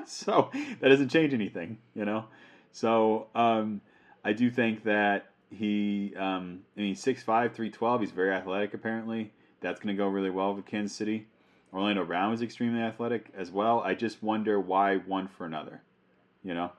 so 0.06 0.52
that 0.54 0.88
doesn't 0.90 1.10
change 1.10 1.34
anything, 1.34 1.80
you 1.96 2.06
know. 2.06 2.26
So 2.74 3.28
um, 3.34 3.80
I 4.26 4.34
do 4.34 4.52
think 4.52 4.84
that 4.84 5.28
he, 5.50 6.14
um, 6.18 6.60
I 6.78 6.82
mean, 6.82 6.96
6'5", 6.96 7.24
312, 7.24 8.02
He's 8.02 8.12
very 8.12 8.32
athletic. 8.32 8.74
Apparently, 8.74 9.32
that's 9.62 9.80
going 9.80 9.96
to 9.96 9.98
go 9.98 10.08
really 10.08 10.30
well 10.30 10.54
with 10.54 10.66
Kansas 10.66 10.96
City. 10.98 11.28
Orlando 11.72 12.04
Brown 12.04 12.34
is 12.34 12.42
extremely 12.42 12.82
athletic 12.82 13.32
as 13.36 13.50
well. 13.50 13.80
I 13.80 13.96
just 13.96 14.22
wonder 14.22 14.60
why 14.60 14.98
one 14.98 15.28
for 15.28 15.46
another, 15.46 15.82
you 16.44 16.54
know 16.54 16.72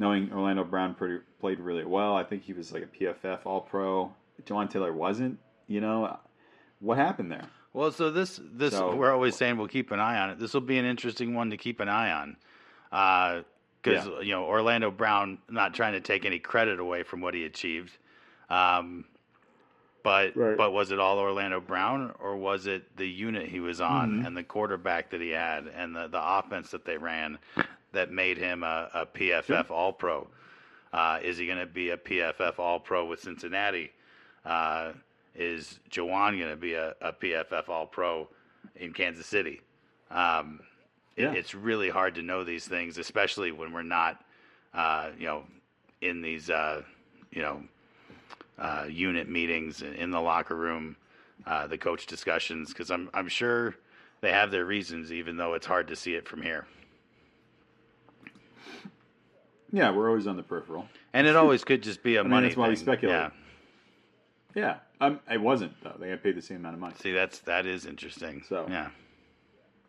knowing 0.00 0.32
Orlando 0.32 0.64
Brown 0.64 0.94
pretty, 0.94 1.22
played 1.38 1.60
really 1.60 1.84
well. 1.84 2.16
I 2.16 2.24
think 2.24 2.42
he 2.42 2.52
was 2.52 2.72
like 2.72 2.82
a 2.82 2.86
PFF 2.86 3.40
All 3.44 3.60
Pro. 3.60 4.12
John 4.46 4.66
Taylor 4.66 4.92
wasn't. 4.92 5.38
You 5.68 5.80
know, 5.80 6.18
what 6.80 6.96
happened 6.96 7.30
there? 7.30 7.44
Well, 7.72 7.92
so 7.92 8.10
this 8.10 8.40
this 8.42 8.72
So- 8.72 8.96
we're 8.96 9.12
always 9.12 9.36
saying 9.36 9.56
we'll 9.58 9.68
keep 9.68 9.92
an 9.92 10.00
eye 10.00 10.18
on 10.18 10.30
it. 10.30 10.38
This 10.40 10.54
will 10.54 10.62
be 10.62 10.78
an 10.78 10.84
interesting 10.84 11.34
one 11.34 11.50
to 11.50 11.56
keep 11.56 11.78
an 11.78 11.88
eye 11.88 12.10
on, 12.10 12.36
because 13.82 14.06
Yeah. 14.06 14.20
you 14.20 14.32
know 14.32 14.44
Orlando 14.44 14.90
Brown 14.90 15.38
not 15.48 15.74
trying 15.74 15.92
to 15.94 16.00
take 16.00 16.24
any 16.24 16.38
credit 16.38 16.78
away 16.80 17.02
from 17.02 17.20
what 17.20 17.34
he 17.34 17.44
achieved, 17.44 17.96
um, 18.48 19.04
but 20.02 20.36
Right. 20.36 20.56
but 20.56 20.72
was 20.72 20.90
it 20.90 20.98
all 20.98 21.18
Orlando 21.18 21.60
Brown 21.60 22.14
or 22.18 22.36
was 22.36 22.66
it 22.66 22.96
the 22.96 23.08
unit 23.08 23.48
he 23.48 23.60
was 23.60 23.80
on 23.80 24.22
Mhm. 24.22 24.26
and 24.26 24.36
the 24.36 24.44
quarterback 24.44 25.10
that 25.10 25.20
he 25.20 25.30
had 25.30 25.66
and 25.68 25.94
the 25.94 26.08
the 26.08 26.20
offense 26.22 26.70
that 26.70 26.84
they 26.84 26.96
ran 26.98 27.38
that 27.92 28.10
made 28.10 28.38
him 28.38 28.62
a, 28.62 28.90
a 28.94 29.06
PFF 29.06 29.70
All 29.70 29.92
Pro? 29.92 30.28
Uh, 30.92 31.20
is 31.22 31.38
he 31.38 31.46
going 31.46 31.58
to 31.58 31.66
be 31.66 31.90
a 31.90 31.96
PFF 31.96 32.58
All 32.58 32.80
Pro 32.80 33.04
with 33.06 33.20
Cincinnati? 33.20 33.92
Uh, 34.44 34.92
is 35.36 35.78
Jawaan 35.90 36.36
going 36.38 36.50
to 36.50 36.56
be 36.56 36.74
a, 36.74 36.94
a 37.00 37.12
PFF 37.12 37.68
All 37.68 37.86
Pro 37.86 38.28
in 38.76 38.92
Kansas 38.92 39.26
City? 39.26 39.60
Um, 40.10 40.60
Yeah. 41.20 41.32
it's 41.32 41.54
really 41.54 41.88
hard 41.90 42.14
to 42.16 42.22
know 42.22 42.44
these 42.44 42.66
things, 42.66 42.98
especially 42.98 43.52
when 43.52 43.72
we're 43.72 43.82
not, 43.82 44.22
uh, 44.74 45.10
you 45.18 45.26
know, 45.26 45.44
in 46.00 46.22
these, 46.22 46.50
uh, 46.50 46.82
you 47.30 47.42
know, 47.42 47.62
uh, 48.58 48.86
unit 48.88 49.28
meetings 49.28 49.82
in- 49.82 49.94
in 49.94 50.10
the 50.10 50.20
locker 50.20 50.56
room, 50.56 50.96
uh, 51.46 51.66
the 51.66 51.78
coach 51.78 52.06
discussions, 52.06 52.68
because 52.68 52.90
I'm 52.90 53.08
I'm 53.14 53.28
sure 53.28 53.76
they 54.20 54.32
have 54.32 54.50
their 54.50 54.64
reasons, 54.66 55.12
even 55.12 55.36
though 55.36 55.54
it's 55.54 55.66
hard 55.66 55.88
to 55.88 55.96
see 55.96 56.14
it 56.14 56.28
from 56.28 56.42
here. 56.42 56.66
Yeah, 59.72 59.90
we're 59.92 60.08
always 60.08 60.26
on 60.26 60.36
the 60.36 60.42
peripheral. 60.42 60.88
And 61.12 61.26
it 61.26 61.36
always 61.36 61.62
could 61.64 61.82
just 61.82 62.02
be 62.02 62.16
a 62.16 62.22
mean, 62.24 62.30
money. 62.30 62.46
that's 62.48 62.56
why 62.56 62.68
we 62.68 62.76
speculate. 62.76 63.16
Yeah. 63.16 63.30
Yeah, 64.52 64.76
um, 65.00 65.20
it 65.30 65.40
wasn't 65.40 65.72
though. 65.84 65.94
They 65.96 66.08
got 66.10 66.24
paid 66.24 66.34
the 66.34 66.42
same 66.42 66.56
amount 66.58 66.74
of 66.74 66.80
money. 66.80 66.94
See, 67.00 67.12
that's 67.12 67.38
that 67.40 67.66
is 67.66 67.86
interesting. 67.86 68.42
So- 68.48 68.66
yeah, 68.68 68.90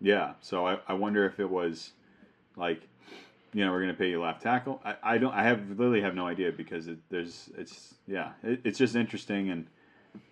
Yeah, 0.02 0.34
so 0.42 0.66
I, 0.66 0.80
I 0.88 0.94
wonder 0.94 1.26
if 1.26 1.40
it 1.40 1.50
was 1.50 1.92
like, 2.56 2.82
you 3.54 3.64
know, 3.64 3.72
we're 3.72 3.82
going 3.82 3.94
to 3.94 3.98
pay 3.98 4.10
you 4.10 4.22
left 4.22 4.42
tackle. 4.42 4.82
I, 4.84 4.96
I 5.04 5.18
don't. 5.18 5.34
I 5.34 5.44
have 5.44 5.70
literally 5.70 6.02
have 6.02 6.16
no 6.16 6.26
idea 6.26 6.52
because 6.52 6.88
it, 6.88 6.98
there's 7.10 7.50
it's 7.58 7.94
yeah 8.08 8.32
it, 8.44 8.62
it's 8.64 8.78
just 8.80 8.96
interesting 8.96 9.50
and 9.52 9.68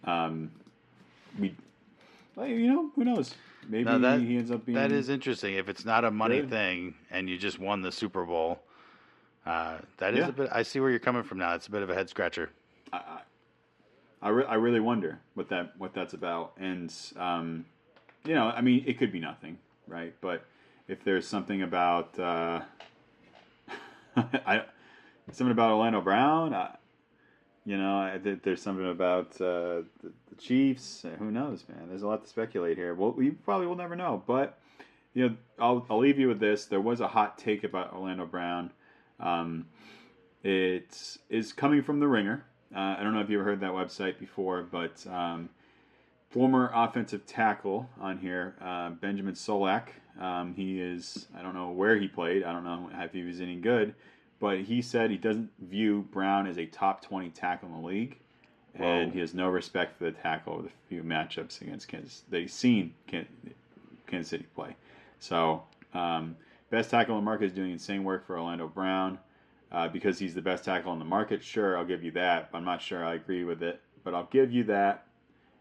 um 0.05 0.51
we 1.38 1.55
well, 2.36 2.47
you 2.47 2.67
know 2.67 2.89
who 2.95 3.03
knows 3.03 3.36
maybe 3.67 3.84
No, 3.84 3.99
that- 3.99 4.22
he 4.22 4.38
ends 4.38 4.49
up 4.51 4.65
being 4.65 4.76
that 4.78 4.91
is 4.91 5.09
interesting. 5.09 5.55
If 5.55 5.70
it's 5.70 5.86
not 5.86 6.03
a 6.05 6.11
money 6.11 6.41
thing 6.41 6.95
and 7.11 7.30
you 7.30 7.38
just 7.38 7.59
won 7.59 7.82
the 7.82 7.91
Super 7.91 8.26
Bowl, 8.26 8.59
uh, 9.45 9.78
that 9.97 10.13
is 10.13 10.20
Yeah. 10.22 10.30
a 10.30 10.32
bit. 10.32 10.49
I 10.51 10.63
see 10.63 10.80
where 10.80 10.89
you're 10.89 10.99
coming 10.99 11.24
from 11.24 11.38
now. 11.38 11.53
It's 11.53 11.67
a 11.67 11.72
bit 11.72 11.84
of 11.84 11.89
a 11.89 11.93
head 11.93 12.09
scratcher. 12.09 12.49
I, 12.93 12.97
I, 12.97 13.20
I, 14.22 14.30
re- 14.30 14.45
I 14.45 14.55
really 14.55 14.80
wonder 14.80 15.20
what 15.36 15.49
that 15.49 15.78
what 15.78 15.93
that's 15.93 16.13
about, 16.13 16.53
and 16.57 16.93
um, 17.17 17.65
you 18.26 18.34
know, 18.36 18.47
I 18.47 18.61
mean, 18.61 18.84
it 18.86 18.97
could 18.97 19.11
be 19.11 19.20
nothing, 19.20 19.57
right? 19.88 20.13
But 20.22 20.45
if 20.88 21.03
there's 21.03 21.28
something 21.28 21.61
about 21.61 22.17
uh, 22.20 22.61
I 24.15 24.63
something 25.32 25.51
about 25.51 25.72
Orlando 25.72 26.01
Brown, 26.01 26.53
I, 26.53 26.76
you 27.65 27.78
know, 27.78 27.97
I, 27.97 28.17
there's 28.17 28.61
something 28.61 28.89
about 28.89 29.34
uh, 29.36 29.84
the, 30.01 30.11
the 30.30 30.36
Chiefs. 30.38 31.05
uh, 31.05 31.09
Who 31.20 31.32
knows, 31.32 31.63
man? 31.70 31.88
There's 31.88 32.01
a 32.01 32.07
lot 32.07 32.24
to 32.24 32.30
speculate 32.30 32.78
here. 32.78 32.93
Well, 32.95 33.11
we 33.11 33.32
probably 33.32 33.67
will 33.67 33.76
never 33.76 33.95
know, 33.95 34.24
but 34.26 34.59
you 35.13 35.30
know, 35.30 35.36
I'll 35.59 35.86
I'll 35.89 35.99
leave 35.99 36.20
you 36.20 36.28
with 36.28 36.39
this. 36.39 36.65
There 36.65 36.82
was 36.82 37.01
a 37.01 37.07
hot 37.07 37.38
take 37.38 37.63
about 37.63 37.93
Orlando 37.93 38.26
Brown. 38.26 38.72
Um, 39.20 39.65
it 40.43 41.17
is 41.30 41.51
coming 41.53 41.84
from 41.84 41.99
the 41.99 42.07
Ringer. 42.07 42.45
Uh, 42.74 42.95
I 42.99 43.03
don't 43.03 43.13
know 43.13 43.22
if 43.22 43.30
you 43.30 43.39
ever 43.39 43.49
heard 43.49 43.59
that 43.61 43.72
website 43.72 44.20
before, 44.20 44.61
but 44.63 45.05
um, 45.07 45.49
former 46.30 46.71
offensive 46.73 47.25
tackle 47.25 47.89
on 47.99 48.17
here, 48.19 48.55
uh, 48.61 48.91
Benjamin 48.91 49.34
Solak. 49.34 49.88
Um, 50.19 50.53
he 50.53 50.80
is, 50.80 51.27
I 51.38 51.41
don't 51.41 51.55
know 51.55 51.71
where 51.71 51.97
he 51.97 52.07
played. 52.07 52.43
I 52.43 52.51
don't 52.51 52.63
know 52.63 52.89
if 52.93 53.11
he 53.13 53.23
was 53.23 53.41
any 53.41 53.55
good, 53.55 53.95
but 54.39 54.59
he 54.59 54.82
said 54.82 55.09
he 55.09 55.17
doesn't 55.17 55.49
view 55.59 56.07
Brown 56.11 56.45
as 56.45 56.57
a 56.57 56.65
top 56.65 57.01
20 57.01 57.30
tackle 57.30 57.69
in 57.69 57.82
the 57.82 57.88
league. 57.88 58.17
And 58.75 59.11
he 59.11 59.19
has 59.19 59.34
no 59.34 59.49
respect 59.49 59.97
for 59.97 60.05
the 60.05 60.11
tackle 60.11 60.53
over 60.53 60.61
the 60.63 60.69
few 60.88 61.03
matchups 61.03 61.61
against 61.61 61.88
Kansas 61.88 62.21
that 62.30 62.39
he's 62.39 62.53
seen 62.53 62.93
Kan- 63.07 63.27
Kansas 64.07 64.30
City 64.30 64.45
play. 64.55 64.75
So, 65.19 65.63
um, 65.93 66.38
best 66.69 66.91
tackle 66.91 67.17
in 67.17 67.23
the 67.23 67.25
market 67.25 67.45
is 67.45 67.51
doing 67.51 67.71
insane 67.71 68.03
work 68.03 68.27
for 68.27 68.38
Orlando 68.38 68.67
Brown 68.67 69.17
uh, 69.71 69.88
because 69.88 70.19
he's 70.19 70.36
the 70.36 70.41
best 70.41 70.63
tackle 70.63 70.91
on 70.91 70.99
the 70.99 71.05
market. 71.05 71.43
Sure, 71.43 71.77
I'll 71.77 71.86
give 71.86 72.03
you 72.03 72.11
that. 72.11 72.51
But 72.51 72.59
I'm 72.59 72.65
not 72.65 72.82
sure 72.82 73.03
I 73.03 73.15
agree 73.15 73.43
with 73.43 73.63
it, 73.63 73.82
but 74.03 74.13
I'll 74.13 74.30
give 74.32 74.51
you 74.51 74.63
that. 74.65 75.07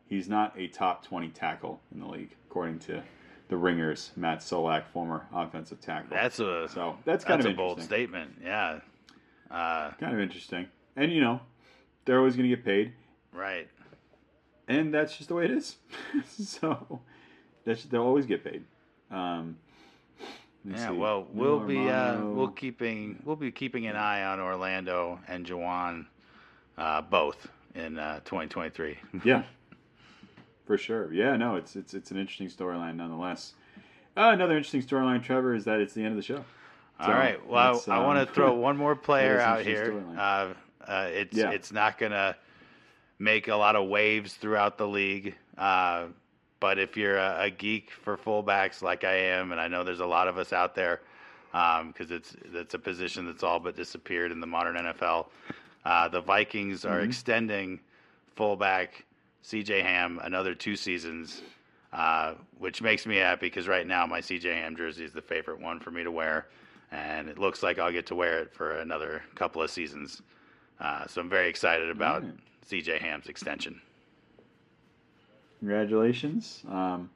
He's 0.09 0.29
not 0.29 0.59
a 0.59 0.69
top 0.69 1.05
20 1.05 1.29
tackle 1.31 1.81
in 1.93 2.01
the 2.01 2.07
league, 2.07 2.31
according 2.49 2.79
to 2.81 3.03
the 3.49 3.57
Ringers, 3.57 4.11
Matt 4.17 4.41
Solak, 4.41 4.87
former 4.93 5.27
offensive 5.33 5.81
tackle. 5.81 6.09
That's 6.11 6.39
a 6.39 6.69
so 6.69 6.97
that's 7.05 7.25
kind 7.25 7.41
that's 7.41 7.47
of 7.47 7.53
a 7.53 7.57
bold 7.57 7.83
statement. 7.83 8.41
Yeah. 8.43 8.81
Uh, 9.51 9.91
Kind 9.93 10.15
of 10.15 10.21
interesting. 10.21 10.67
And 10.97 11.13
you 11.13 11.21
know, 11.21 11.41
they're 12.05 12.19
always 12.19 12.37
going 12.37 12.49
to 12.49 12.55
get 12.57 12.65
paid, 12.65 12.93
right. 13.33 13.69
and 14.67 14.93
that's 14.93 15.17
just 15.17 15.29
the 15.29 15.35
way 15.35 15.45
it 15.47 15.51
is. 15.51 15.77
so 16.45 17.01
that's 17.65 17.85
they'll 17.85 18.03
always 18.03 18.27
get 18.27 18.45
paid. 18.45 18.65
Um, 19.11 19.57
Yeah, 20.65 20.89
see. 20.91 20.95
well, 20.97 21.27
we'll 21.33 21.61
be 21.61 21.89
uh, 21.89 22.21
we'll 22.21 22.49
keeping 22.49 23.23
we'll 23.25 23.37
be 23.37 23.51
keeping 23.53 23.87
an 23.87 23.97
eye 23.97 24.25
on 24.25 24.41
Orlando 24.41 25.21
and 25.29 25.47
Jawaan, 25.47 26.07
uh, 26.77 27.01
both 27.03 27.47
in 27.75 27.99
uh, 27.99 28.21
2023. 28.25 28.99
Yeah, 29.25 29.45
for 30.69 30.79
sure. 30.79 31.13
Yeah, 31.13 31.35
no, 31.37 31.57
it's 31.57 31.75
it's 31.75 31.95
it's 31.95 32.11
an 32.13 32.19
interesting 32.19 32.49
storyline 32.49 32.95
nonetheless. 32.97 33.55
Uh, 34.17 34.31
another 34.33 34.57
interesting 34.57 34.83
storyline, 34.83 35.23
Trevor, 35.23 35.55
is 35.55 35.65
that 35.65 35.81
it's 35.81 35.95
the 35.95 36.03
end 36.03 36.11
of 36.11 36.17
the 36.17 36.23
show. 36.23 36.45
All 37.01 37.09
right. 37.11 37.45
Well, 37.47 37.75
that's, 37.75 37.89
I, 37.89 37.99
want 38.05 38.19
um, 38.19 38.27
to 38.27 38.33
throw 38.35 38.53
one 38.55 38.77
more 38.77 38.95
player 38.95 39.41
out 39.41 39.63
here. 39.65 40.03
Uh, 40.17 40.53
uh, 40.87 41.09
it's 41.11 41.37
Yeah. 41.37 41.51
it's 41.51 41.73
not 41.73 41.97
gonna 41.99 42.37
make 43.19 43.49
a 43.49 43.57
lot 43.57 43.77
of 43.77 43.89
waves 43.89 44.35
throughout 44.35 44.77
the 44.77 44.87
league. 44.87 45.35
Uh, 45.57 46.07
but 46.61 46.79
if 46.79 46.97
you're 46.97 47.17
a, 47.17 47.45
a 47.45 47.51
geek 47.51 47.91
for 47.91 48.17
fullbacks 48.19 48.83
like 48.83 49.05
I 49.05 49.15
am, 49.15 49.53
and 49.53 49.61
I 49.61 49.69
know 49.69 49.85
there's 49.85 50.01
a 50.01 50.07
lot 50.07 50.29
of 50.29 50.37
us 50.37 50.53
out 50.53 50.75
there, 50.75 51.01
because 51.53 52.11
it's 52.11 52.37
it's 52.53 52.75
a 52.75 52.79
position 52.79 53.25
that's 53.25 53.43
all 53.43 53.59
but 53.59 53.75
disappeared 53.75 54.33
in 54.33 54.41
the 54.41 54.47
modern 54.47 54.77
NFL. 54.77 55.29
Uh, 55.87 56.09
the 56.09 56.21
Vikings 56.21 56.85
are 56.85 57.01
Mhm. 57.01 57.05
extending 57.05 57.81
fullback 58.35 59.05
CJ 59.45 59.83
Ham 59.83 60.21
another 60.23 60.55
two 60.55 60.77
seasons, 60.77 61.43
uh, 61.93 62.35
which 62.59 62.83
makes 62.83 63.07
me 63.07 63.17
happy 63.17 63.47
because 63.47 63.69
right 63.69 63.87
now 63.87 64.07
my 64.07 64.21
CJ 64.21 64.53
Ham 64.55 64.77
jersey 64.77 65.05
is 65.05 65.13
the 65.13 65.23
favorite 65.23 65.61
one 65.61 65.81
for 65.81 65.91
me 65.91 66.05
to 66.05 66.11
wear, 66.11 66.47
and 66.91 67.29
it 67.29 67.39
looks 67.39 67.63
like 67.63 67.79
I'll 67.79 67.93
get 67.93 68.07
to 68.07 68.15
wear 68.15 68.41
it 68.41 68.53
for 68.53 68.79
another 68.79 69.23
couple 69.35 69.63
of 69.63 69.71
seasons. 69.71 70.23
Uh, 70.81 71.07
so 71.07 71.21
I'm 71.21 71.29
very 71.29 71.49
excited 71.49 71.91
about 71.91 72.23
Alright. 72.23 72.39
CJ 72.69 73.01
Ham's 73.01 73.29
extension. 73.29 73.81
Congratulations. 75.61 76.63
Um, 76.69 77.11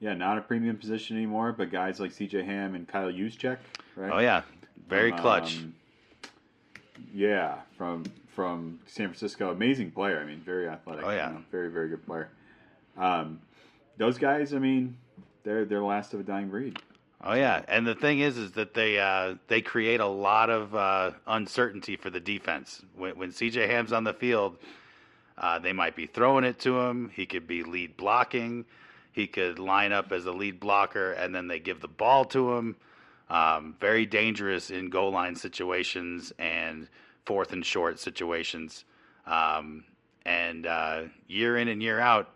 yeah, 0.00 0.14
not 0.14 0.38
a 0.38 0.40
premium 0.40 0.76
position 0.76 1.16
anymore, 1.16 1.52
but 1.52 1.70
guys 1.70 2.00
like 2.00 2.12
C.J. 2.12 2.44
Ham 2.44 2.74
and 2.74 2.86
Kyle 2.88 3.10
Juszczyk, 3.12 3.58
right? 3.96 4.12
Oh 4.12 4.18
yeah, 4.18 4.42
very 4.88 5.12
Um, 5.12 5.18
clutch. 5.18 5.58
Yeah, 7.14 7.56
from 7.76 8.04
from 8.34 8.80
San 8.86 9.08
Francisco, 9.08 9.50
amazing 9.50 9.90
player. 9.90 10.20
I 10.20 10.24
mean, 10.24 10.40
very 10.40 10.68
athletic. 10.68 11.04
Oh, 11.04 11.10
yeah. 11.10 11.28
you 11.28 11.34
know, 11.34 11.44
very 11.50 11.70
very 11.70 11.88
good 11.88 12.04
player. 12.06 12.28
Um, 12.96 13.40
those 13.96 14.18
guys, 14.18 14.54
I 14.54 14.58
mean, 14.58 14.96
they're 15.44 15.64
they're 15.64 15.82
last 15.82 16.14
of 16.14 16.20
a 16.20 16.22
dying 16.22 16.48
breed. 16.48 16.78
Oh 17.22 17.34
yeah, 17.34 17.62
and 17.68 17.86
the 17.86 17.94
thing 17.94 18.20
is, 18.20 18.38
is 18.38 18.52
that 18.52 18.72
they 18.72 18.98
uh, 18.98 19.34
they 19.48 19.60
create 19.60 20.00
a 20.00 20.06
lot 20.06 20.48
of 20.48 20.74
uh, 20.74 21.10
uncertainty 21.26 21.96
for 21.96 22.08
the 22.08 22.20
defense. 22.20 22.82
When, 22.96 23.18
when 23.18 23.30
CJ 23.30 23.68
Ham's 23.68 23.92
on 23.92 24.04
the 24.04 24.14
field, 24.14 24.56
uh, 25.36 25.58
they 25.58 25.74
might 25.74 25.94
be 25.94 26.06
throwing 26.06 26.44
it 26.44 26.58
to 26.60 26.80
him. 26.80 27.10
He 27.14 27.26
could 27.26 27.46
be 27.46 27.62
lead 27.62 27.96
blocking. 27.98 28.64
He 29.12 29.26
could 29.26 29.58
line 29.58 29.92
up 29.92 30.12
as 30.12 30.24
a 30.24 30.32
lead 30.32 30.60
blocker, 30.60 31.12
and 31.12 31.34
then 31.34 31.48
they 31.48 31.58
give 31.58 31.80
the 31.80 31.88
ball 31.88 32.24
to 32.26 32.54
him. 32.54 32.76
Um, 33.30 33.76
very 33.80 34.06
dangerous 34.06 34.70
in 34.70 34.90
goal 34.90 35.12
line 35.12 35.36
situations 35.36 36.32
and 36.38 36.88
fourth 37.24 37.52
and 37.52 37.64
short 37.64 38.00
situations. 38.00 38.84
Um, 39.26 39.84
and 40.26 40.66
uh, 40.66 41.02
year 41.28 41.56
in 41.56 41.68
and 41.68 41.82
year 41.82 42.00
out, 42.00 42.28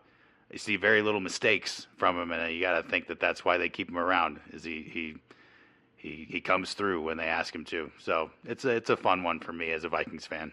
you 0.51 0.59
see 0.59 0.77
very 0.77 1.03
little 1.03 1.21
mistakes 1.21 1.89
from 1.97 2.17
him, 2.17 2.31
and 2.31 2.55
you 2.55 2.61
got 2.61 2.81
to 2.81 2.89
think 2.89 3.09
that 3.09 3.19
that's 3.19 3.45
why 3.45 3.59
they 3.59 3.69
keep 3.69 3.89
him 3.89 3.99
around. 3.99 4.39
Is 4.53 4.63
he 4.63 4.83
he 4.83 5.17
he 5.97 6.27
he 6.31 6.41
comes 6.41 6.75
through 6.75 7.03
when 7.03 7.17
they 7.17 7.25
ask 7.25 7.55
him 7.55 7.65
to. 7.67 7.91
So 7.99 8.31
it's 8.45 8.65
a 8.65 8.71
it's 8.71 8.91
a 8.91 8.97
fun 8.97 9.25
one 9.25 9.41
for 9.41 9.53
me 9.53 9.73
as 9.73 9.83
a 9.83 9.89
Vikings 9.89 10.27
fan. 10.27 10.53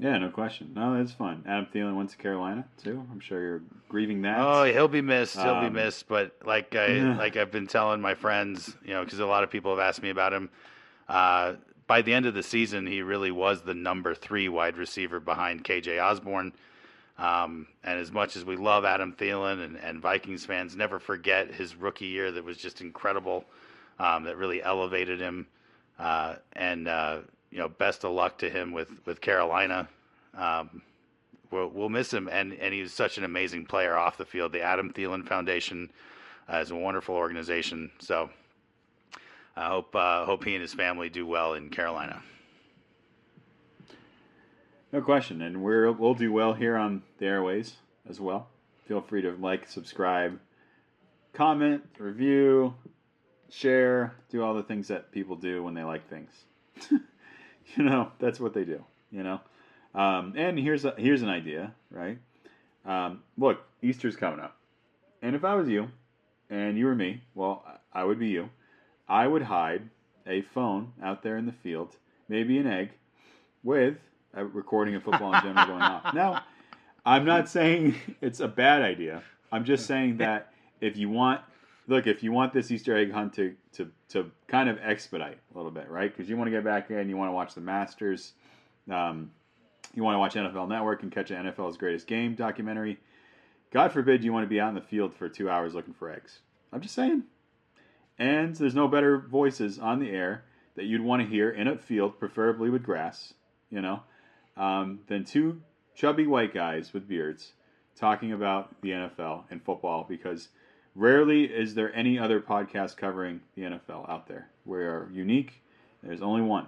Yeah, 0.00 0.16
no 0.16 0.30
question. 0.30 0.72
No, 0.74 0.96
that's 0.96 1.12
fun. 1.12 1.44
Adam 1.46 1.66
Thielen 1.72 1.94
went 1.94 2.08
to 2.10 2.16
Carolina 2.16 2.64
too. 2.82 3.04
I'm 3.12 3.20
sure 3.20 3.40
you're 3.40 3.62
grieving 3.88 4.22
that. 4.22 4.38
Oh, 4.40 4.64
he'll 4.64 4.88
be 4.88 5.02
missed. 5.02 5.36
He'll 5.36 5.60
be 5.60 5.66
Um, 5.66 5.74
missed. 5.74 6.08
But 6.08 6.34
like 6.44 6.74
I 6.74 6.88
like 7.18 7.36
I've 7.36 7.50
been 7.50 7.66
telling 7.66 8.00
my 8.00 8.14
friends, 8.14 8.74
you 8.82 8.94
know, 8.94 9.04
because 9.04 9.18
a 9.20 9.26
lot 9.26 9.44
of 9.44 9.50
people 9.50 9.70
have 9.76 9.80
asked 9.86 10.02
me 10.02 10.10
about 10.10 10.32
him. 10.32 10.48
Uh, 11.08 11.54
by 11.86 12.00
the 12.02 12.14
end 12.14 12.24
of 12.24 12.34
the 12.34 12.42
season, 12.42 12.86
he 12.86 13.02
really 13.02 13.30
was 13.30 13.62
the 13.62 13.74
number 13.74 14.14
three 14.14 14.48
wide 14.48 14.76
receiver 14.76 15.20
behind 15.20 15.64
KJ 15.64 16.02
Osborn. 16.02 16.52
Um, 17.18 17.66
and 17.84 17.98
as 17.98 18.10
much 18.10 18.36
as 18.36 18.44
we 18.46 18.56
love 18.56 18.86
Adam 18.86 19.12
Thielen 19.12 19.62
and, 19.62 19.76
and 19.76 20.00
Vikings 20.00 20.46
fans 20.46 20.74
never 20.74 20.98
forget 20.98 21.52
his 21.52 21.76
rookie 21.76 22.06
year 22.06 22.32
that 22.32 22.42
was 22.42 22.56
just 22.56 22.80
incredible, 22.80 23.44
um, 23.98 24.24
that 24.24 24.38
really 24.38 24.62
elevated 24.62 25.20
him. 25.20 25.46
Uh, 25.98 26.36
and 26.54 26.88
uh, 26.88 27.18
you 27.50 27.58
know, 27.58 27.68
best 27.68 28.04
of 28.04 28.12
luck 28.12 28.38
to 28.38 28.50
him 28.50 28.72
with 28.72 28.90
with 29.06 29.20
Carolina. 29.20 29.88
Um, 30.36 30.82
we'll, 31.50 31.68
we'll 31.68 31.88
miss 31.88 32.12
him, 32.12 32.28
and 32.28 32.52
and 32.54 32.72
he 32.72 32.82
was 32.82 32.92
such 32.92 33.18
an 33.18 33.24
amazing 33.24 33.66
player 33.66 33.96
off 33.96 34.16
the 34.16 34.24
field. 34.24 34.52
The 34.52 34.62
Adam 34.62 34.92
Thielen 34.92 35.26
Foundation 35.26 35.90
uh, 36.52 36.58
is 36.58 36.70
a 36.70 36.76
wonderful 36.76 37.14
organization. 37.14 37.90
So 37.98 38.30
I 39.56 39.68
hope 39.68 39.94
uh, 39.94 40.24
hope 40.24 40.44
he 40.44 40.54
and 40.54 40.62
his 40.62 40.74
family 40.74 41.08
do 41.08 41.26
well 41.26 41.54
in 41.54 41.70
Carolina. 41.70 42.22
No 44.92 45.00
question, 45.00 45.42
and 45.42 45.62
we're 45.62 45.90
we'll 45.92 46.14
do 46.14 46.32
well 46.32 46.52
here 46.52 46.76
on 46.76 47.02
the 47.18 47.26
airways 47.26 47.76
as 48.08 48.20
well. 48.20 48.48
Feel 48.86 49.00
free 49.00 49.22
to 49.22 49.32
like, 49.32 49.68
subscribe, 49.68 50.40
comment, 51.32 51.84
review, 51.98 52.74
share, 53.50 54.14
do 54.30 54.42
all 54.42 54.54
the 54.54 54.64
things 54.64 54.88
that 54.88 55.12
people 55.12 55.36
do 55.36 55.62
when 55.62 55.74
they 55.74 55.84
like 55.84 56.08
things. 56.08 56.30
you 57.76 57.84
know, 57.84 58.12
that's 58.18 58.40
what 58.40 58.54
they 58.54 58.64
do. 58.64 58.84
You 59.10 59.22
know, 59.22 59.40
um, 59.94 60.34
and 60.36 60.58
here's 60.58 60.84
a, 60.84 60.94
here's 60.96 61.22
an 61.22 61.28
idea, 61.28 61.74
right? 61.90 62.18
Um, 62.84 63.22
look, 63.36 63.60
Easter's 63.82 64.16
coming 64.16 64.40
up, 64.40 64.56
and 65.22 65.34
if 65.34 65.44
I 65.44 65.54
was 65.54 65.68
you, 65.68 65.88
and 66.48 66.78
you 66.78 66.86
were 66.86 66.94
me, 66.94 67.22
well, 67.34 67.64
I 67.92 68.04
would 68.04 68.18
be 68.18 68.28
you. 68.28 68.50
I 69.08 69.26
would 69.26 69.42
hide 69.42 69.82
a 70.26 70.42
phone 70.42 70.92
out 71.02 71.22
there 71.22 71.36
in 71.36 71.46
the 71.46 71.52
field, 71.52 71.96
maybe 72.28 72.58
an 72.58 72.66
egg, 72.66 72.90
with 73.62 73.96
a 74.34 74.44
recording 74.44 74.94
of 74.94 75.02
football 75.02 75.34
in 75.34 75.40
general 75.42 75.66
going 75.66 75.82
off. 75.82 76.14
Now, 76.14 76.44
I'm 77.04 77.24
not 77.24 77.48
saying 77.48 77.96
it's 78.20 78.40
a 78.40 78.48
bad 78.48 78.82
idea. 78.82 79.22
I'm 79.50 79.64
just 79.64 79.86
saying 79.86 80.18
that 80.18 80.52
if 80.80 80.96
you 80.96 81.08
want, 81.08 81.40
look, 81.90 82.06
if 82.06 82.22
you 82.22 82.32
want 82.32 82.52
this 82.52 82.70
Easter 82.70 82.96
egg 82.96 83.12
hunt 83.12 83.34
to 83.34 83.54
to, 83.72 83.90
to 84.10 84.30
kind 84.46 84.68
of 84.68 84.78
expedite 84.82 85.38
a 85.52 85.56
little 85.56 85.72
bit, 85.72 85.90
right? 85.90 86.14
Because 86.14 86.30
you 86.30 86.36
want 86.36 86.46
to 86.46 86.52
get 86.52 86.64
back 86.64 86.90
in, 86.90 87.08
you 87.08 87.16
want 87.16 87.28
to 87.28 87.32
watch 87.32 87.54
the 87.54 87.60
Masters, 87.60 88.32
um, 88.90 89.30
you 89.94 90.02
want 90.02 90.14
to 90.14 90.18
watch 90.18 90.34
NFL 90.34 90.68
Network 90.68 91.02
and 91.02 91.12
catch 91.12 91.30
an 91.30 91.46
NFL's 91.46 91.76
Greatest 91.76 92.06
Game 92.06 92.34
documentary. 92.34 92.98
God 93.72 93.92
forbid 93.92 94.24
you 94.24 94.32
want 94.32 94.44
to 94.44 94.48
be 94.48 94.60
out 94.60 94.70
in 94.70 94.74
the 94.74 94.80
field 94.80 95.14
for 95.14 95.28
two 95.28 95.50
hours 95.50 95.74
looking 95.74 95.94
for 95.94 96.10
eggs. 96.10 96.40
I'm 96.72 96.80
just 96.80 96.94
saying. 96.94 97.24
And 98.18 98.54
there's 98.54 98.74
no 98.74 98.88
better 98.88 99.18
voices 99.18 99.78
on 99.78 99.98
the 99.98 100.10
air 100.10 100.44
that 100.76 100.84
you'd 100.84 101.00
want 101.00 101.22
to 101.22 101.28
hear 101.28 101.50
in 101.50 101.68
a 101.68 101.78
field, 101.78 102.18
preferably 102.18 102.70
with 102.70 102.82
grass, 102.82 103.34
you 103.70 103.80
know, 103.80 104.02
um, 104.56 105.00
than 105.08 105.24
two 105.24 105.62
chubby 105.94 106.26
white 106.26 106.54
guys 106.54 106.92
with 106.92 107.08
beards 107.08 107.52
talking 107.96 108.32
about 108.32 108.80
the 108.82 108.90
NFL 108.90 109.44
and 109.50 109.62
football 109.62 110.04
because 110.08 110.48
rarely 111.00 111.44
is 111.44 111.74
there 111.74 111.94
any 111.94 112.18
other 112.18 112.40
podcast 112.40 112.96
covering 112.98 113.40
the 113.56 113.62
NFL 113.62 114.08
out 114.08 114.28
there. 114.28 114.48
We 114.66 114.78
are 114.78 115.08
unique. 115.12 115.62
There's 116.02 116.20
only 116.20 116.42
one. 116.42 116.66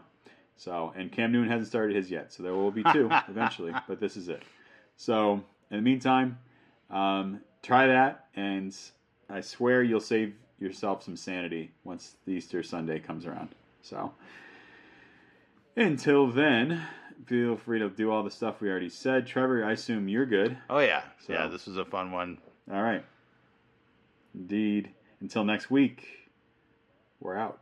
So, 0.57 0.93
and 0.97 1.13
Cam 1.13 1.33
Newton 1.33 1.51
hasn't 1.51 1.69
started 1.69 1.95
his 1.97 2.11
yet, 2.11 2.33
so 2.33 2.43
there 2.43 2.55
will 2.55 2.71
be 2.71 2.83
two 2.93 3.11
eventually, 3.29 3.73
but 3.87 4.01
this 4.01 4.17
is 4.17 4.29
it. 4.29 4.43
So, 4.97 5.43
in 5.71 5.77
the 5.77 5.83
meantime, 5.83 6.39
um, 6.91 7.41
try 7.63 7.87
that, 7.89 8.27
and 8.35 8.75
I 9.29 9.41
swear 9.41 9.83
you'll 9.83 10.01
save 10.01 10.35
yourself 10.59 11.03
some 11.03 11.17
sanity 11.17 11.73
once 11.85 12.15
the 12.27 12.33
Easter 12.33 12.63
Sunday 12.63 13.01
comes 13.01 13.27
around. 13.27 13.51
So, 13.83 14.13
until 15.77 16.27
then, 16.29 16.83
feel 17.27 17.57
free 17.57 17.81
to 17.81 17.89
do 17.91 18.11
all 18.11 18.23
the 18.23 18.31
stuff 18.31 18.61
we 18.61 18.71
already 18.71 18.89
said. 18.91 19.27
Trevor, 19.27 19.65
I 19.65 19.73
assume 19.73 20.09
you're 20.09 20.27
good. 20.27 20.57
Oh 20.71 20.79
yeah, 20.79 21.03
So- 21.27 21.33
yeah. 21.33 21.49
This 21.49 21.67
was 21.67 21.77
a 21.77 21.85
fun 21.85 22.13
one. 22.13 22.39
All 22.73 22.83
right. 22.83 23.05
Indeed. 24.35 24.91
Until 25.21 25.45
next 25.45 25.71
week, 25.71 26.31
we're 27.21 27.37
out. 27.37 27.61